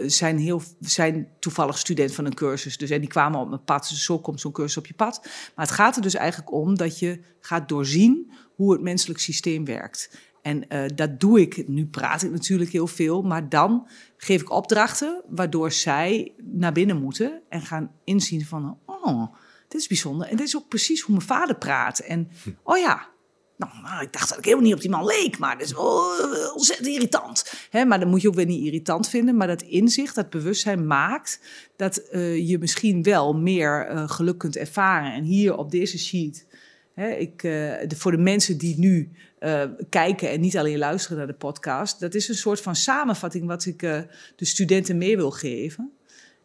zijn, 0.07 0.39
heel, 0.39 0.63
zijn 0.81 1.29
toevallig 1.39 1.79
student 1.79 2.15
van 2.15 2.25
een 2.25 2.35
cursus. 2.35 2.77
Dus, 2.77 2.91
en 2.91 3.01
die 3.01 3.09
kwamen 3.09 3.41
op 3.41 3.49
mijn 3.49 3.65
pad, 3.65 3.89
dus 3.89 4.05
zo 4.05 4.19
komt 4.19 4.41
zo'n 4.41 4.53
cursus 4.53 4.77
op 4.77 4.87
je 4.87 4.95
pad. 4.95 5.21
Maar 5.55 5.67
het 5.67 5.75
gaat 5.75 5.97
er 5.97 6.03
dus 6.03 6.15
eigenlijk 6.15 6.53
om 6.53 6.77
dat 6.77 6.99
je 6.99 7.21
gaat 7.41 7.69
doorzien 7.69 8.31
hoe 8.55 8.73
het 8.73 8.81
menselijk 8.81 9.21
systeem 9.21 9.65
werkt. 9.65 10.19
En 10.43 10.69
eh, 10.69 10.85
dat 10.95 11.21
doe 11.21 11.41
ik. 11.41 11.69
Nu 11.69 11.87
praat 11.87 12.23
ik 12.23 12.31
natuurlijk 12.31 12.71
heel 12.71 12.87
veel, 12.87 13.23
maar 13.23 13.49
dan 13.49 13.89
geef 14.17 14.41
ik 14.41 14.51
opdrachten 14.51 15.23
waardoor 15.29 15.73
zij 15.73 16.35
naar 16.43 16.73
binnen 16.73 17.01
moeten 17.01 17.43
en 17.49 17.61
gaan 17.61 17.93
inzien 18.05 18.47
van, 18.47 18.79
oh, 18.87 19.35
dit 19.69 19.81
is 19.81 19.87
bijzonder. 19.87 20.27
En 20.29 20.37
dit 20.37 20.47
is 20.47 20.57
ook 20.57 20.69
precies 20.69 21.01
hoe 21.01 21.15
mijn 21.15 21.27
vader 21.27 21.57
praat. 21.57 21.99
En 21.99 22.29
oh 22.63 22.79
ja, 22.79 23.09
nou, 23.61 23.73
nou, 23.83 24.03
ik 24.03 24.13
dacht 24.13 24.29
dat 24.29 24.39
ik 24.39 24.45
helemaal 24.45 24.65
niet 24.65 24.75
op 24.75 24.81
die 24.81 24.91
man 24.91 25.05
leek, 25.05 25.39
maar 25.39 25.59
dat 25.59 25.67
is 25.67 25.73
eh, 25.73 26.55
ontzettend 26.55 26.89
irritant. 26.89 27.53
Hè, 27.71 27.85
maar 27.85 28.01
dan 28.01 28.09
moet 28.09 28.23
je 28.23 28.29
ook 28.29 28.35
weer 28.35 28.47
niet 28.47 28.65
irritant 28.65 29.09
vinden. 29.09 29.37
Maar 29.37 29.47
dat 29.47 29.63
inzicht, 29.63 30.15
dat 30.15 30.31
bewustzijn 30.31 30.87
maakt 30.87 31.41
dat 31.77 31.97
eh, 31.97 32.49
je 32.49 32.59
misschien 32.59 33.03
wel 33.03 33.33
meer 33.33 33.87
eh, 33.87 34.09
geluk 34.09 34.39
kunt 34.39 34.57
ervaren. 34.57 35.13
En 35.13 35.25
hier 35.25 35.57
op 35.57 35.71
deze 35.71 35.99
sheet, 35.99 36.47
hè, 36.95 37.11
ik, 37.11 37.43
eh, 37.43 37.89
de, 37.89 37.97
voor 37.97 38.11
de 38.11 38.19
mensen 38.19 38.59
die 38.59 38.79
nu 38.79 39.13
eh, 39.39 39.63
kijken 39.89 40.31
en 40.31 40.41
niet 40.41 40.59
alleen 40.59 40.79
luisteren 40.79 41.19
naar 41.19 41.27
de 41.27 41.33
podcast, 41.33 42.01
dat 42.01 42.15
is 42.15 42.29
een 42.29 42.35
soort 42.35 42.61
van 42.61 42.77
samenvatting 42.77 43.47
wat 43.47 43.67
ik 43.67 43.83
eh, 43.83 44.01
de 44.37 44.45
studenten 44.45 44.99
mee 44.99 45.17
wil 45.17 45.31
geven. 45.31 45.93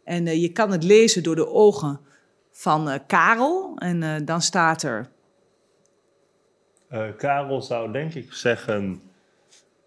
En 0.03 0.39
je 0.39 0.51
kan 0.51 0.71
het 0.71 0.84
lezen 0.84 1.23
door 1.23 1.36
de 1.36 1.47
ogen 1.47 1.99
van 2.51 2.99
Karel. 3.08 3.77
En 3.77 4.25
dan 4.25 4.41
staat 4.41 4.84
er. 4.84 5.10
Karel 7.17 7.62
zou 7.62 7.91
denk 7.91 8.13
ik 8.13 8.34
zeggen, 8.34 9.01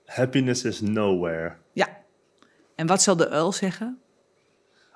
happiness 0.04 0.64
is 0.64 0.80
nowhere. 0.80 1.54
Ja. 1.72 2.02
En 2.74 2.86
wat 2.86 3.02
zal 3.02 3.16
de 3.16 3.28
uil 3.28 3.52
zeggen? 3.52 3.98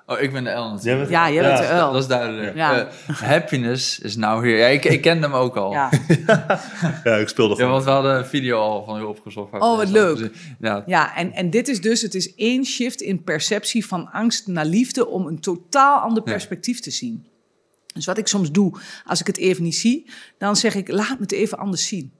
Oh, 0.05 0.21
ik 0.21 0.31
ben 0.33 0.43
de 0.43 0.49
L 0.49 0.53
natuurlijk. 0.69 0.83
Jij 0.83 0.97
bent- 0.97 1.09
Ja, 1.09 1.31
jij 1.31 1.43
bent 1.43 1.57
de 1.57 1.63
Ja, 1.63 1.69
uil. 1.69 1.91
Dat 1.91 2.01
is 2.01 2.07
duidelijk. 2.07 2.55
Ja. 2.55 2.77
Eh, 2.79 3.15
happiness 3.15 3.99
is 3.99 4.15
nou 4.15 4.47
hier. 4.47 4.57
Ja, 4.57 4.65
ik, 4.67 4.85
ik 4.85 5.01
ken 5.01 5.21
hem 5.21 5.33
ook 5.33 5.55
al. 5.57 5.71
Ja. 5.71 5.89
Ja, 7.03 7.15
ik 7.15 7.27
speelde 7.27 7.49
Ja, 7.53 7.55
gewoon. 7.55 7.71
want 7.71 7.83
we 7.83 7.89
hadden 7.89 8.17
een 8.17 8.25
video 8.25 8.59
al 8.59 8.83
van 8.85 8.99
u 8.99 9.03
opgezocht. 9.03 9.53
Oh, 9.53 9.77
wat 9.77 9.89
leuk. 9.89 10.29
Ja, 10.59 10.83
Ja, 10.85 11.15
en, 11.15 11.31
en 11.31 11.49
dit 11.49 11.67
is 11.67 11.81
dus, 11.81 12.01
het 12.01 12.15
is 12.15 12.35
één 12.35 12.65
shift 12.65 13.01
in 13.01 13.23
perceptie 13.23 13.85
van 13.85 14.11
angst 14.11 14.47
naar 14.47 14.65
liefde 14.65 15.07
om 15.07 15.27
een 15.27 15.39
totaal 15.39 15.99
ander 15.99 16.23
Ja. 16.25 16.31
perspectief 16.31 16.79
te 16.79 16.91
zien. 16.91 17.25
Dus 17.93 18.05
wat 18.05 18.17
ik 18.17 18.27
soms 18.27 18.51
doe, 18.51 18.79
als 19.05 19.19
ik 19.19 19.27
het 19.27 19.37
even 19.37 19.63
niet 19.63 19.75
zie, 19.75 20.09
dan 20.37 20.55
zeg 20.55 20.75
ik, 20.75 20.87
laat 20.87 21.09
me 21.09 21.21
het 21.21 21.31
even 21.31 21.57
anders 21.57 21.87
zien. 21.87 22.13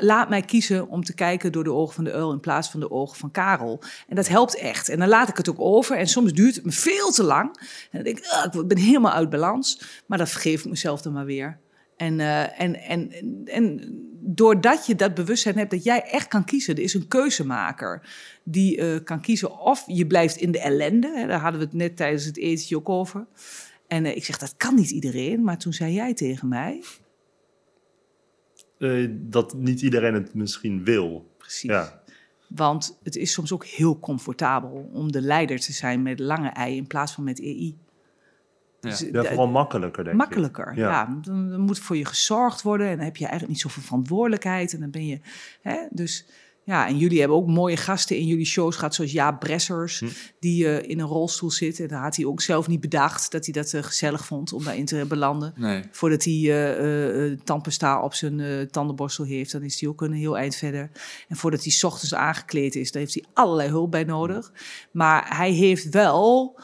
Laat 0.00 0.28
mij 0.28 0.42
kiezen 0.42 0.88
om 0.88 1.04
te 1.04 1.14
kijken 1.14 1.52
door 1.52 1.64
de 1.64 1.72
ogen 1.72 1.94
van 1.94 2.04
de 2.04 2.12
uil 2.12 2.32
in 2.32 2.40
plaats 2.40 2.70
van 2.70 2.80
de 2.80 2.90
ogen 2.90 3.16
van 3.16 3.30
Karel. 3.30 3.82
En 4.08 4.16
dat 4.16 4.28
helpt 4.28 4.56
echt. 4.56 4.88
En 4.88 4.98
dan 4.98 5.08
laat 5.08 5.28
ik 5.28 5.36
het 5.36 5.48
ook 5.48 5.60
over. 5.60 5.96
En 5.96 6.06
soms 6.06 6.32
duurt 6.32 6.54
het 6.54 6.64
me 6.64 6.72
veel 6.72 7.10
te 7.10 7.22
lang. 7.22 7.58
En 7.58 7.88
dan 7.90 8.02
denk 8.02 8.18
ik, 8.18 8.26
"Ah, 8.26 8.54
ik 8.54 8.68
ben 8.68 8.78
helemaal 8.78 9.12
uit 9.12 9.30
balans. 9.30 9.80
Maar 10.06 10.18
dan 10.18 10.28
vergeef 10.28 10.64
ik 10.64 10.70
mezelf 10.70 11.02
dan 11.02 11.12
maar 11.12 11.24
weer. 11.24 11.58
En, 11.96 12.20
eh, 12.20 12.60
en, 12.60 12.74
en, 12.74 13.12
en 13.44 13.80
doordat 14.20 14.86
je 14.86 14.94
dat 14.94 15.14
bewustzijn 15.14 15.58
hebt 15.58 15.70
dat 15.70 15.84
jij 15.84 16.02
echt 16.02 16.28
kan 16.28 16.44
kiezen. 16.44 16.74
Er 16.74 16.82
is 16.82 16.94
een 16.94 17.08
keuzemaker 17.08 18.08
die 18.44 18.76
eh, 18.76 19.04
kan 19.04 19.20
kiezen 19.20 19.58
of 19.58 19.84
je 19.86 20.06
blijft 20.06 20.36
in 20.36 20.52
de 20.52 20.60
ellende. 20.60 21.12
Hè, 21.18 21.26
daar 21.26 21.40
hadden 21.40 21.60
we 21.60 21.66
het 21.66 21.74
net 21.74 21.96
tijdens 21.96 22.24
het 22.24 22.38
etentje 22.38 22.76
ook 22.76 22.88
over. 22.88 23.26
En 23.88 24.04
eh, 24.04 24.16
ik 24.16 24.24
zeg, 24.24 24.38
dat 24.38 24.54
kan 24.56 24.74
niet 24.74 24.90
iedereen. 24.90 25.42
Maar 25.44 25.58
toen 25.58 25.72
zei 25.72 25.92
jij 25.92 26.14
tegen 26.14 26.48
mij, 26.48 26.82
Eh, 28.78 29.06
dat 29.10 29.54
niet 29.54 29.82
iedereen 29.82 30.14
het 30.14 30.34
misschien 30.34 30.84
wil. 30.84 31.34
precies. 31.38 31.70
Ja. 31.70 32.02
Want 32.48 32.98
het 33.02 33.16
is 33.16 33.32
soms 33.32 33.52
ook 33.52 33.64
heel 33.66 33.98
comfortabel 33.98 34.90
om 34.92 35.12
de 35.12 35.20
leider 35.20 35.60
te 35.60 35.72
zijn 35.72 36.02
met 36.02 36.18
lange 36.18 36.48
ei 36.48 36.76
in 36.76 36.86
plaats 36.86 37.12
van 37.12 37.24
met 37.24 37.40
EI. 37.40 37.78
Ja. 38.80 38.90
Dus, 38.90 39.00
ja, 39.00 39.22
eh, 39.22 39.24
vooral 39.28 39.46
makkelijker, 39.48 40.04
denk 40.04 40.16
makkelijker. 40.16 40.70
ik. 40.70 40.76
Ja. 40.76 41.18
dan, 41.22 41.48
dan 41.48 41.60
moet 41.60 41.78
voor 41.78 41.96
je 41.96 42.04
gezorgd 42.04 42.62
worden 42.62 42.86
en 42.88 42.96
dan 42.96 43.04
heb 43.04 43.16
je 43.16 43.24
eigenlijk 43.24 43.52
niet 43.52 43.62
zoveel 43.62 43.82
verantwoordelijkheid. 43.82 44.72
En 44.72 44.80
dan 44.80 44.90
ben 44.90 45.06
je. 45.06 45.20
Hè, 45.62 45.86
dus 45.90 46.26
ja, 46.66 46.86
en 46.86 46.98
jullie 46.98 47.18
hebben 47.18 47.36
ook 47.36 47.46
mooie 47.46 47.76
gasten 47.76 48.16
in 48.16 48.26
jullie 48.26 48.44
shows 48.46 48.76
gehad, 48.76 48.94
zoals 48.94 49.12
Jaap 49.12 49.40
Bressers, 49.40 50.00
Hm. 50.00 50.06
die 50.40 50.66
eh, 50.68 50.90
in 50.90 51.00
een 51.00 51.06
rolstoel 51.06 51.50
zit. 51.50 51.80
En 51.80 51.88
daar 51.88 52.02
had 52.02 52.16
hij 52.16 52.24
ook 52.24 52.40
zelf 52.40 52.68
niet 52.68 52.80
bedacht 52.80 53.30
dat 53.30 53.44
hij 53.44 53.54
dat 53.54 53.72
eh, 53.72 53.82
gezellig 53.82 54.24
vond 54.24 54.52
om 54.52 54.64
daarin 54.64 54.84
te 54.84 55.04
belanden. 55.08 55.52
Nee. 55.56 55.82
Voordat 55.90 56.24
hij 56.24 57.38
tandpasta 57.44 58.02
op 58.02 58.14
zijn 58.14 58.68
tandenborstel 58.70 59.24
heeft, 59.24 59.52
dan 59.52 59.62
is 59.62 59.80
hij 59.80 59.88
ook 59.88 60.00
een 60.00 60.12
heel 60.12 60.38
eind 60.38 60.56
verder. 60.56 60.90
En 61.28 61.36
voordat 61.36 61.62
hij 61.62 61.72
's 61.72 61.84
ochtends 61.84 62.14
aangekleed 62.14 62.74
is, 62.74 62.92
dan 62.92 63.00
heeft 63.00 63.14
hij 63.14 63.24
allerlei 63.32 63.68
hulp 63.68 63.90
bij 63.90 64.04
nodig. 64.04 64.52
Maar 64.90 65.36
hij 65.36 65.50
heeft 65.50 65.88
wel 65.88 66.60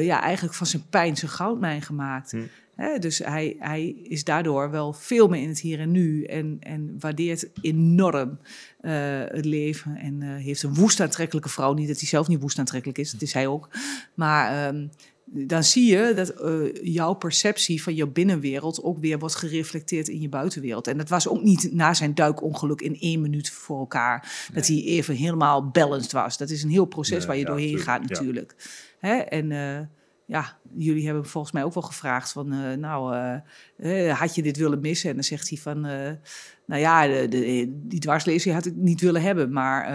ja, 0.00 0.22
eigenlijk 0.22 0.54
van 0.54 0.66
zijn 0.66 0.88
pijn 0.90 1.16
zijn 1.16 1.30
goudmijn 1.30 1.82
gemaakt. 1.82 2.30
Hm. 2.30 2.42
Hè, 2.74 2.98
dus 2.98 3.18
hij, 3.18 3.56
hij 3.58 3.88
is 4.02 4.24
daardoor 4.24 4.70
wel 4.70 4.92
veel 4.92 5.28
meer 5.28 5.42
in 5.42 5.48
het 5.48 5.60
hier 5.60 5.80
en 5.80 5.90
nu 5.90 6.24
en, 6.24 6.56
en 6.60 6.96
waardeert 6.98 7.48
enorm 7.60 8.38
eh, 8.80 8.92
het 9.24 9.44
leven. 9.44 9.96
En 9.96 10.22
eh, 10.22 10.28
heeft 10.44 10.62
een 10.62 10.74
woest 10.74 11.00
aantrekkelijke 11.00 11.48
vrouw. 11.48 11.72
Niet 11.72 11.88
dat 11.88 11.98
hij 11.98 12.08
zelf 12.08 12.28
niet 12.28 12.40
woest 12.40 12.58
aantrekkelijk 12.58 12.98
is, 12.98 13.10
dat 13.10 13.22
is 13.22 13.32
hij 13.32 13.46
ook. 13.46 13.68
Maar 14.14 14.66
ehm, 14.66 14.86
dan 15.24 15.64
zie 15.64 15.90
je 15.90 16.12
dat 16.14 16.28
eh, 16.28 16.52
jouw 16.82 17.12
perceptie 17.12 17.82
van 17.82 17.94
jouw 17.94 18.10
binnenwereld 18.10 18.82
ook 18.82 18.98
weer 18.98 19.18
wordt 19.18 19.34
gereflecteerd 19.34 20.08
in 20.08 20.20
je 20.20 20.28
buitenwereld. 20.28 20.86
En 20.86 20.98
dat 20.98 21.08
was 21.08 21.28
ook 21.28 21.42
niet 21.42 21.72
na 21.72 21.94
zijn 21.94 22.14
duikongeluk 22.14 22.80
in 22.80 23.00
één 23.00 23.20
minuut 23.20 23.50
voor 23.50 23.78
elkaar. 23.78 24.48
Dat 24.52 24.66
hij 24.66 24.82
even 24.84 25.14
helemaal 25.14 25.68
balanced 25.68 26.12
was. 26.12 26.36
Dat 26.36 26.50
is 26.50 26.62
een 26.62 26.70
heel 26.70 26.84
proces 26.84 27.18
Nee, 27.18 27.26
waar 27.26 27.36
je 27.36 27.42
ja, 27.42 27.48
doorheen 27.48 27.66
tuurlijk, 27.66 27.88
gaat 27.88 28.08
ja. 28.08 28.14
natuurlijk. 28.14 28.54
Hè? 28.98 29.14
En 29.14 29.50
ja, 30.32 30.58
jullie 30.76 31.04
hebben 31.04 31.26
volgens 31.26 31.52
mij 31.52 31.64
ook 31.64 31.74
wel 31.74 31.82
gevraagd 31.82 32.32
van, 32.32 32.52
eh, 32.52 32.72
nou, 32.76 33.14
eh, 33.76 34.08
eh, 34.08 34.18
had 34.18 34.34
je 34.34 34.42
dit 34.42 34.56
willen 34.56 34.80
missen? 34.80 35.08
En 35.08 35.14
dan 35.14 35.24
zegt 35.24 35.48
hij 35.48 35.58
van, 35.58 35.84
eh, 35.86 36.10
nou 36.66 36.80
ja, 36.80 37.06
de, 37.06 37.28
de, 37.28 37.72
die 37.82 38.00
dwarslezing 38.00 38.54
had 38.54 38.66
ik 38.66 38.74
niet 38.74 39.00
willen 39.00 39.22
hebben, 39.22 39.52
maar 39.52 39.86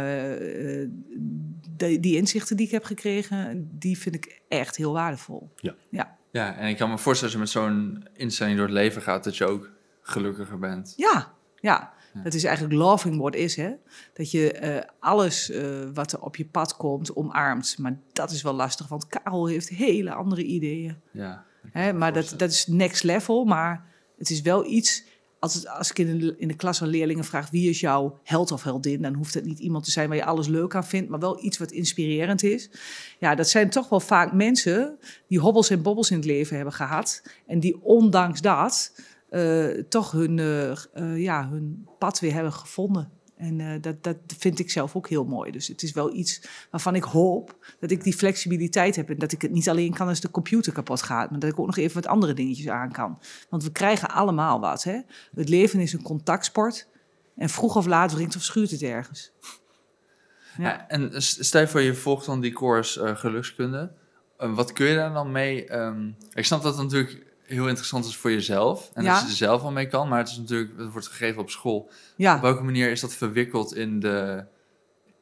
de- 1.78 2.00
die 2.00 2.16
inzichten 2.16 2.58
die 2.58 2.66
ik 2.66 2.72
heb 2.72 2.84
gekregen, 2.84 3.70
die 3.74 3.98
vind 3.98 4.16
ik 4.16 4.42
echt 4.48 4.76
heel 4.76 4.94
waardevol. 4.94 5.52
Ja. 5.56 5.76
Ja, 5.90 6.18
Ja, 6.32 6.56
en 6.56 6.68
ik 6.70 6.78
kan 6.78 6.90
me 6.90 6.98
voorstellen 6.98 7.36
als 7.36 7.52
je 7.52 7.60
met 7.60 7.66
zo'n 7.72 8.08
instelling 8.14 8.56
door 8.58 8.66
het 8.66 8.76
leven 8.76 9.02
gaat, 9.02 9.24
dat 9.24 9.38
je 9.38 9.46
ook 9.46 9.70
gelukkiger 10.02 10.60
bent. 10.60 10.94
ja, 10.98 11.34
ja. 11.60 11.94
Dat 12.24 12.34
is 12.34 12.44
eigenlijk 12.44 12.76
loving 12.76 13.18
what 13.18 13.36
is, 13.36 13.56
hè? 13.56 13.72
Dat 14.14 14.32
je 14.32 14.52
eh, 14.52 14.84
alles 15.00 15.50
eh, 15.50 15.66
wat 15.94 16.12
er 16.12 16.22
op 16.22 16.36
je 16.36 16.46
pad 16.46 16.76
komt 16.78 17.16
omarmt. 17.16 17.76
Maar 17.78 18.00
dat 18.14 18.32
is 18.32 18.42
wel 18.42 18.54
lastig, 18.54 18.88
want 18.88 19.08
Karel 19.08 19.48
heeft 19.48 19.70
hele 19.70 20.14
andere 20.14 20.44
ideeën. 20.44 20.96
Ja. 21.12 21.46
Hè, 21.72 21.94
maar 21.94 22.14
dat, 22.14 22.34
dat 22.38 22.50
is 22.50 22.68
next 22.68 23.04
level, 23.04 23.46
maar 23.46 23.86
het 24.18 24.30
is 24.30 24.42
wel 24.42 24.66
iets... 24.66 25.04
Als, 25.40 25.54
het, 25.54 25.68
als 25.68 25.90
ik 25.90 26.00
in 26.00 26.20
de, 26.20 26.36
in 26.38 26.48
de 26.48 26.56
klas 26.56 26.82
aan 26.82 26.88
leerlingen 26.88 27.24
vraag 27.24 27.50
wie 27.50 27.70
is 27.70 27.80
jouw 27.80 28.20
held 28.24 28.52
of 28.52 28.64
heldin... 28.64 29.02
dan 29.02 29.14
hoeft 29.14 29.34
het 29.34 29.46
niet 29.46 29.60
iemand 29.60 29.84
te 29.84 29.92
zijn 29.92 30.08
waar 30.08 30.18
je 30.18 30.26
alles 30.26 30.48
leuk 30.48 30.76
aan 30.76 30.86
vindt... 30.86 31.10
maar 31.10 31.20
wel 31.20 31.44
iets 31.44 31.58
wat 31.58 31.72
inspirerend 31.72 32.44
is. 32.44 32.70
Ja, 33.20 33.36
dat 33.36 33.50
zijn 33.50 33.70
toch 33.70 33.90
wel 33.90 34.00
vaak 34.00 34.34
mensen 34.34 34.98
die 35.28 35.40
hobbels 35.40 35.70
en 35.70 35.82
bobbels 35.82 36.12
in 36.12 36.18
het 36.18 36.26
leven 36.26 36.56
hebben 36.56 36.74
gehad... 36.74 37.24
en 37.48 37.60
die 37.60 37.84
ondanks 37.84 38.42
dat 38.42 38.92
toch 39.90 40.12
hun, 40.12 40.40
eh, 40.40 40.72
eh, 40.72 41.18
ja, 41.18 41.50
hun 41.50 41.88
pad 41.98 42.20
weer 42.20 42.34
hebben 42.34 42.54
gevonden. 42.54 43.12
En 43.38 43.60
eh, 43.60 43.82
dat, 43.82 44.04
dat 44.04 44.18
vind 44.38 44.60
ik 44.60 44.72
zelf 44.72 44.96
ook 44.96 45.10
heel 45.10 45.26
mooi. 45.26 45.52
Dus 45.52 45.68
het 45.68 45.84
is 45.84 45.92
wel 45.92 46.14
iets 46.14 46.42
waarvan 46.72 46.96
ik 46.96 47.04
hoop 47.04 47.56
dat 47.80 47.92
ik 47.92 48.04
die 48.04 48.14
flexibiliteit 48.14 48.96
heb. 48.96 49.10
En 49.10 49.18
dat 49.18 49.32
ik 49.32 49.42
het 49.42 49.52
niet 49.52 49.70
alleen 49.70 49.94
kan 49.94 50.08
als 50.08 50.20
de 50.20 50.32
computer 50.32 50.74
kapot 50.74 51.02
gaat. 51.02 51.30
Maar 51.30 51.40
dat 51.40 51.52
ik 51.52 51.60
ook 51.60 51.66
nog 51.66 51.78
even 51.78 52.02
wat 52.02 52.12
andere 52.12 52.34
dingetjes 52.34 52.68
aan 52.68 52.92
kan. 52.92 53.20
Want 53.50 53.64
we 53.64 53.72
krijgen 53.72 54.10
allemaal 54.10 54.60
wat. 54.60 54.84
Hè? 54.84 55.00
Het 55.36 55.50
leven 55.50 55.80
is 55.80 55.94
een 55.94 56.02
contactsport. 56.02 56.88
En 57.36 57.50
vroeg 57.50 57.76
of 57.76 57.86
laat 57.86 58.14
wringt 58.14 58.36
of 58.36 58.44
schuurt 58.44 58.72
het 58.72 58.82
ergens. 58.82 59.32
Ja. 60.58 60.88
En 60.88 61.22
stel 61.22 61.62
je 61.62 61.68
voor 61.68 61.82
je 61.82 61.94
volgt 61.94 62.26
dan 62.26 62.42
die 62.42 62.54
course 62.54 63.04
eh, 63.04 63.16
gelukskunde. 63.16 63.92
Eh, 64.38 64.56
wat 64.56 64.74
kun 64.74 64.86
je 64.86 64.96
daar 64.96 65.14
dan 65.14 65.32
mee? 65.32 65.66
ehm, 65.66 66.10
ik 66.34 66.46
snap 66.46 66.64
dat 66.64 66.78
natuurlijk 66.78 67.27
heel 67.48 67.68
interessant 67.68 68.06
is 68.06 68.16
voor 68.16 68.32
jezelf. 68.32 68.92
En 68.94 69.04
Ja. 69.04 69.14
dat 69.14 69.22
je 69.22 69.28
er 69.28 69.34
zelf 69.36 69.62
al 69.62 69.72
mee 69.72 69.88
kan. 69.88 70.08
Maar 70.08 70.20
het 70.20 70.28
is 70.30 70.38
natuurlijk, 70.38 70.72
het 70.78 70.92
wordt 70.92 71.08
gegeven 71.08 71.42
op 71.42 71.50
school. 71.50 71.78
Op 71.78 71.92
Ja, 72.16 72.42
welke 72.42 72.64
manier 72.64 72.92
is 72.92 73.02
dat 73.02 73.14
verwikkeld 73.14 73.76
in 73.76 74.00
de... 74.00 74.46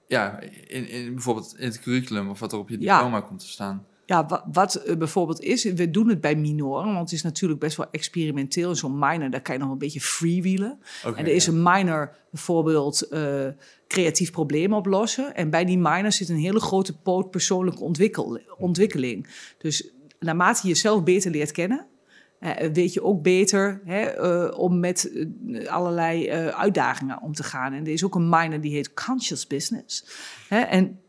Ja, 0.08 0.40
in, 0.68 0.88
in 0.90 1.14
bijvoorbeeld 1.14 1.56
in 1.58 1.66
het 1.68 1.80
curriculum 1.80 2.30
of 2.30 2.40
wat 2.40 2.52
er 2.52 2.58
op 2.58 2.70
je 2.70 2.78
diploma 2.78 3.22
komt 3.22 3.40
te 3.40 3.48
staan. 3.48 3.86
ja 4.06 4.26
wa- 4.26 4.46
wat 4.52 4.76
eh, 4.76 4.96
bijvoorbeeld 4.98 5.42
is, 5.42 5.64
we 5.64 5.90
doen 5.90 6.10
het 6.10 6.22
bij 6.22 6.36
minoren. 6.36 6.86
Want 6.86 7.00
het 7.00 7.12
is 7.12 7.22
natuurlijk 7.24 7.60
best 7.60 7.78
wel 7.78 7.88
experimenteel. 7.92 8.76
Zo'n 8.76 9.00
minor, 9.00 9.30
daar 9.30 9.42
kan 9.42 9.56
je 9.56 9.62
nog 9.62 9.72
een 9.72 9.78
beetje 9.78 10.02
freewheelen. 10.02 10.80
Oké, 11.06 11.18
En 11.18 11.26
er 11.26 11.32
is 11.34 11.46
ja. 11.46 11.52
een 11.52 11.64
minor 11.64 12.16
bijvoorbeeld 12.32 13.02
eh, 13.02 13.48
creatief 13.88 14.32
probleem 14.32 14.74
oplossen. 14.74 15.36
En 15.36 15.50
bij 15.50 15.66
die 15.66 15.78
minor 15.78 16.12
zit 16.12 16.30
een 16.30 16.38
hele 16.38 16.60
grote 16.60 16.98
poot 16.98 17.32
persoonlijke 17.32 17.84
ontwikkel, 17.84 18.40
ontwikkeling. 18.58 19.28
Dus 19.58 19.90
naarmate 20.20 20.60
je 20.62 20.68
jezelf 20.68 21.04
beter 21.04 21.32
leert 21.32 21.52
kennen, 21.52 21.86
weet 22.73 22.93
je 22.93 23.03
ook 23.03 23.21
beter 23.21 23.81
hè, 23.86 24.01
eh, 24.01 24.60
om 24.60 24.79
met 24.79 25.12
eh, 25.12 25.67
allerlei 25.67 26.27
eh, 26.27 26.47
uitdagingen 26.47 27.21
om 27.21 27.34
te 27.34 27.43
gaan. 27.43 27.73
En 27.73 27.86
er 27.86 27.91
is 27.91 28.03
ook 28.03 28.15
een 28.15 28.29
minor 28.29 28.62
die 28.62 28.73
heet 28.73 28.93
conscious 28.93 29.47
business. 29.47 30.05
Hè, 30.49 30.60
en 30.60 30.99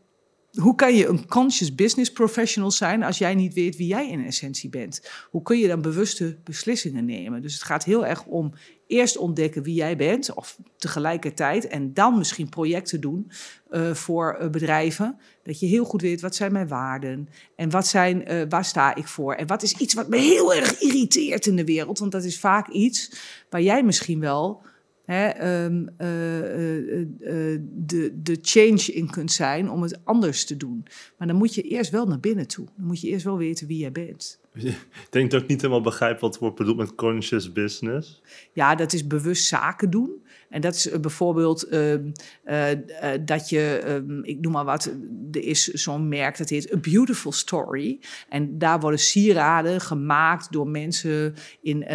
hoe 0.57 0.75
kan 0.75 0.95
je 0.95 1.07
een 1.07 1.25
conscious 1.25 1.75
business 1.75 2.11
professional 2.11 2.71
zijn 2.71 3.03
als 3.03 3.17
jij 3.17 3.35
niet 3.35 3.53
weet 3.53 3.75
wie 3.75 3.87
jij 3.87 4.09
in 4.09 4.25
essentie 4.25 4.69
bent? 4.69 5.09
Hoe 5.29 5.41
kun 5.41 5.57
je 5.57 5.67
dan 5.67 5.81
bewuste 5.81 6.37
beslissingen 6.43 7.05
nemen? 7.05 7.41
Dus 7.41 7.53
het 7.53 7.63
gaat 7.63 7.83
heel 7.83 8.05
erg 8.05 8.25
om 8.25 8.53
eerst 8.87 9.17
ontdekken 9.17 9.63
wie 9.63 9.73
jij 9.73 9.97
bent, 9.97 10.33
of 10.33 10.57
tegelijkertijd, 10.77 11.67
en 11.67 11.93
dan 11.93 12.17
misschien 12.17 12.49
projecten 12.49 13.01
doen 13.01 13.31
eh, 13.69 13.93
voor 13.93 14.33
eh, 14.33 14.49
bedrijven. 14.49 15.17
Dat 15.43 15.59
je 15.59 15.65
heel 15.65 15.85
goed 15.85 16.01
weet 16.01 16.21
wat 16.21 16.35
zijn 16.35 16.51
mijn 16.51 16.67
waarden 16.67 17.29
en 17.55 17.69
wat 17.69 17.87
zijn, 17.87 18.25
eh, 18.25 18.41
waar 18.49 18.65
sta 18.65 18.95
ik 18.95 19.07
voor? 19.07 19.33
En 19.33 19.47
wat 19.47 19.63
is 19.63 19.73
iets 19.73 19.93
wat 19.93 20.09
me 20.09 20.17
heel 20.17 20.53
erg 20.53 20.81
irriteert 20.81 21.45
in 21.45 21.55
de 21.55 21.65
wereld? 21.65 21.99
Want 21.99 22.11
dat 22.11 22.23
is 22.23 22.39
vaak 22.39 22.67
iets 22.67 23.11
waar 23.49 23.61
jij 23.61 23.83
misschien 23.83 24.19
wel 24.19 24.61
hè, 25.07 25.27
ehm, 25.27 25.87
eh, 25.97 26.39
eh, 26.39 26.99
eh, 26.99 27.61
de, 27.73 28.21
de 28.21 28.37
change 28.41 28.83
in 28.93 29.09
kunt 29.09 29.31
zijn 29.31 29.69
om 29.69 29.81
het 29.81 29.99
anders 30.03 30.45
te 30.45 30.57
doen. 30.57 30.85
Maar 31.17 31.27
dan 31.27 31.37
moet 31.37 31.53
je 31.55 31.61
eerst 31.61 31.91
wel 31.91 32.05
naar 32.05 32.19
binnen 32.19 32.47
toe. 32.47 32.65
Dan 32.75 32.85
moet 32.85 33.01
je 33.01 33.07
eerst 33.07 33.25
wel 33.25 33.37
weten 33.37 33.67
wie 33.67 33.77
jij 33.77 33.91
bent. 33.91 34.39
Ik 34.53 34.77
denk 35.09 35.31
dat 35.31 35.41
ik 35.41 35.47
niet 35.47 35.61
helemaal 35.61 35.81
begrijp 35.81 36.19
wat 36.19 36.39
wordt 36.39 36.55
bedoeld 36.55 36.77
met 36.77 36.95
conscious 36.95 37.51
business. 37.51 38.21
Ja, 38.53 38.75
dat 38.75 38.93
is 38.93 39.07
bewust 39.07 39.47
zaken 39.47 39.89
doen. 39.89 40.21
En 40.49 40.61
dat 40.61 40.75
is 40.75 40.89
eh, 40.89 40.99
bijvoorbeeld 40.99 41.63
ehm, 41.63 42.11
eh, 42.43 42.71
eh, 42.71 43.21
dat 43.25 43.49
je, 43.49 43.81
ehm, 43.85 44.23
ik 44.23 44.39
noem 44.39 44.51
maar 44.51 44.65
wat, 44.65 44.85
er 45.31 45.43
is 45.43 45.63
zo'n 45.67 46.07
merk 46.07 46.37
dat 46.37 46.49
heet 46.49 46.73
A 46.73 46.77
Beautiful 46.77 47.31
Story. 47.31 47.99
En 48.29 48.57
daar 48.57 48.79
worden 48.79 48.99
sieraden 48.99 49.81
gemaakt 49.81 50.51
door 50.51 50.67
mensen 50.67 51.35
in, 51.61 51.87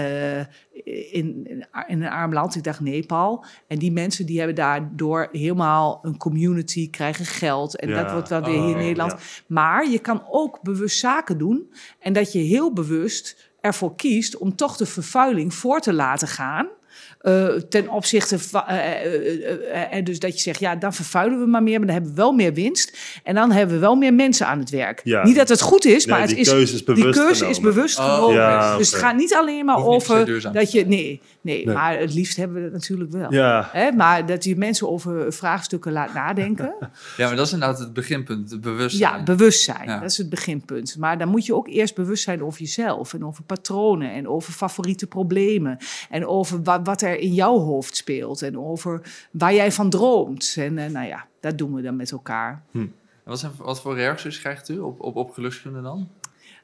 in, 1.13 1.47
in, 1.87 2.03
een 2.03 2.09
arm 2.09 2.33
land, 2.33 2.55
ik 2.57 2.65
dacht 2.65 2.81
Nepal. 2.81 3.45
En 3.67 3.79
die 3.79 3.93
mensen 3.93 4.27
die 4.27 4.39
hebben 4.39 4.57
daardoor 4.57 5.29
helemaal 5.33 5.99
een 6.03 6.17
community, 6.17 6.91
krijgen 6.91 7.25
geld. 7.25 7.77
En 7.77 7.89
Ja. 7.89 8.03
dat 8.03 8.13
wordt 8.13 8.29
wel 8.29 8.43
weer 8.43 8.61
hier 8.61 8.69
in 8.69 8.75
Oh, 8.75 8.77
Nederland. 8.81 9.13
ja. 9.13 9.19
Maar 9.47 9.91
je 9.91 9.99
kan 9.99 10.23
ook 10.31 10.63
bewust 10.63 10.99
zaken 10.99 11.39
doen. 11.39 11.73
En 11.99 12.13
dat 12.13 12.33
je 12.33 12.39
heel 12.39 12.73
bewust 12.73 13.51
ervoor 13.61 13.97
kiest 13.97 14.37
om 14.37 14.57
toch 14.57 14.77
de 14.77 14.87
vervuiling 14.87 15.55
voor 15.55 15.81
te 15.81 15.93
laten 15.93 16.29
gaan. 16.29 16.69
Eh, 17.23 17.47
ten 17.49 17.89
opzichte 17.89 18.39
van. 18.39 18.63
eh, 18.67 19.97
eh, 19.99 20.05
dus 20.05 20.19
dat 20.19 20.35
je 20.35 20.41
zegt, 20.41 20.61
ja, 20.61 20.77
dan 20.77 20.93
vervuilen 20.95 21.39
we 21.41 21.47
maar 21.47 21.63
meer, 21.63 21.79
maar 21.79 21.87
dan 21.87 21.95
hebben 21.97 22.11
we 22.15 22.21
wel 22.21 22.33
meer 22.33 22.55
winst. 22.55 22.97
En 23.25 23.35
dan 23.35 23.51
hebben 23.53 23.75
we 23.75 23.81
wel 23.81 23.95
meer 23.95 24.15
mensen 24.15 24.47
aan 24.47 24.59
het 24.59 24.71
werk. 24.71 25.01
Ja. 25.05 25.25
Niet 25.25 25.37
dat 25.37 25.49
het 25.49 25.61
goed 25.61 25.85
is, 25.85 26.05
Nee, 26.05 26.15
maar 26.15 26.21
het 26.27 26.31
die 26.31 26.39
is, 26.39 26.49
keuze 26.49 26.75
is 26.75 26.85
bewust 26.85 27.03
die 27.15 27.23
keuze 27.25 27.47
is 27.49 27.61
bewust 27.61 27.99
Oh, 27.99 28.15
genomen. 28.15 28.35
Ja, 28.37 28.77
Dus 28.77 28.91
het 28.91 29.01
gaat 29.01 29.17
niet 29.17 29.35
alleen 29.35 29.65
maar 29.65 29.85
over 29.85 30.43
dat 30.53 30.73
je. 30.73 30.87
Nee, 30.87 31.21
Nee, 31.41 31.65
Nee. 31.67 31.75
maar 31.75 31.99
het 31.99 32.15
liefst 32.15 32.37
hebben 32.37 32.57
we 32.57 32.63
het 32.63 32.73
natuurlijk 32.73 33.11
wel. 33.13 33.33
Ja, 33.33 33.69
Hè, 33.73 33.93
maar 33.93 34.27
dat 34.27 34.45
je 34.45 34.57
mensen 34.57 34.89
over 34.91 35.33
vraagstukken 35.33 35.93
laat 35.93 36.15
nadenken. 36.15 36.75
Ja, 37.17 37.27
maar 37.27 37.37
dat 37.37 37.47
is 37.47 37.53
inderdaad 37.53 37.79
het 37.79 37.93
beginpunt, 37.93 38.51
het 38.51 38.61
bewustzijn. 38.61 39.13
ja, 39.19 39.23
bewustzijn. 39.23 39.89
Ja. 39.89 40.01
Dat 40.01 40.11
is 40.11 40.17
het 40.19 40.29
beginpunt. 40.29 40.97
Maar 40.99 41.19
dan 41.19 41.29
moet 41.29 41.47
je 41.47 41.55
ook 41.55 41.69
eerst 41.69 41.95
bewust 41.95 42.23
zijn 42.25 42.43
over 42.45 42.61
jezelf. 42.61 43.15
En 43.15 43.25
over 43.25 43.43
patronen. 43.45 44.13
En 44.13 44.29
over 44.29 44.53
favoriete 44.53 45.07
problemen. 45.07 45.79
En 46.11 46.27
over 46.27 46.63
wa- 46.63 46.83
wat 46.83 47.03
er 47.03 47.12
in 47.21 47.35
jouw 47.35 47.59
hoofd 47.59 47.97
speelt. 47.97 48.43
En 48.43 48.59
over 48.59 49.01
waar 49.31 49.55
jij 49.55 49.73
van 49.73 49.91
droomt. 49.91 50.55
En 50.59 50.79
eh, 50.79 50.91
nou 50.91 51.07
ja, 51.07 51.27
dat 51.41 51.59
doen 51.59 51.75
we 51.75 51.83
dan 51.83 51.97
met 51.97 52.13
elkaar. 52.13 52.63
Wat, 53.25 53.39
zijn, 53.39 53.53
wat 53.59 53.81
voor 53.81 53.95
reacties 53.95 54.41
krijgt 54.41 54.69
u 54.69 54.79
op, 54.79 55.01
op, 55.01 55.17
op 55.17 55.35
dan? 55.63 56.09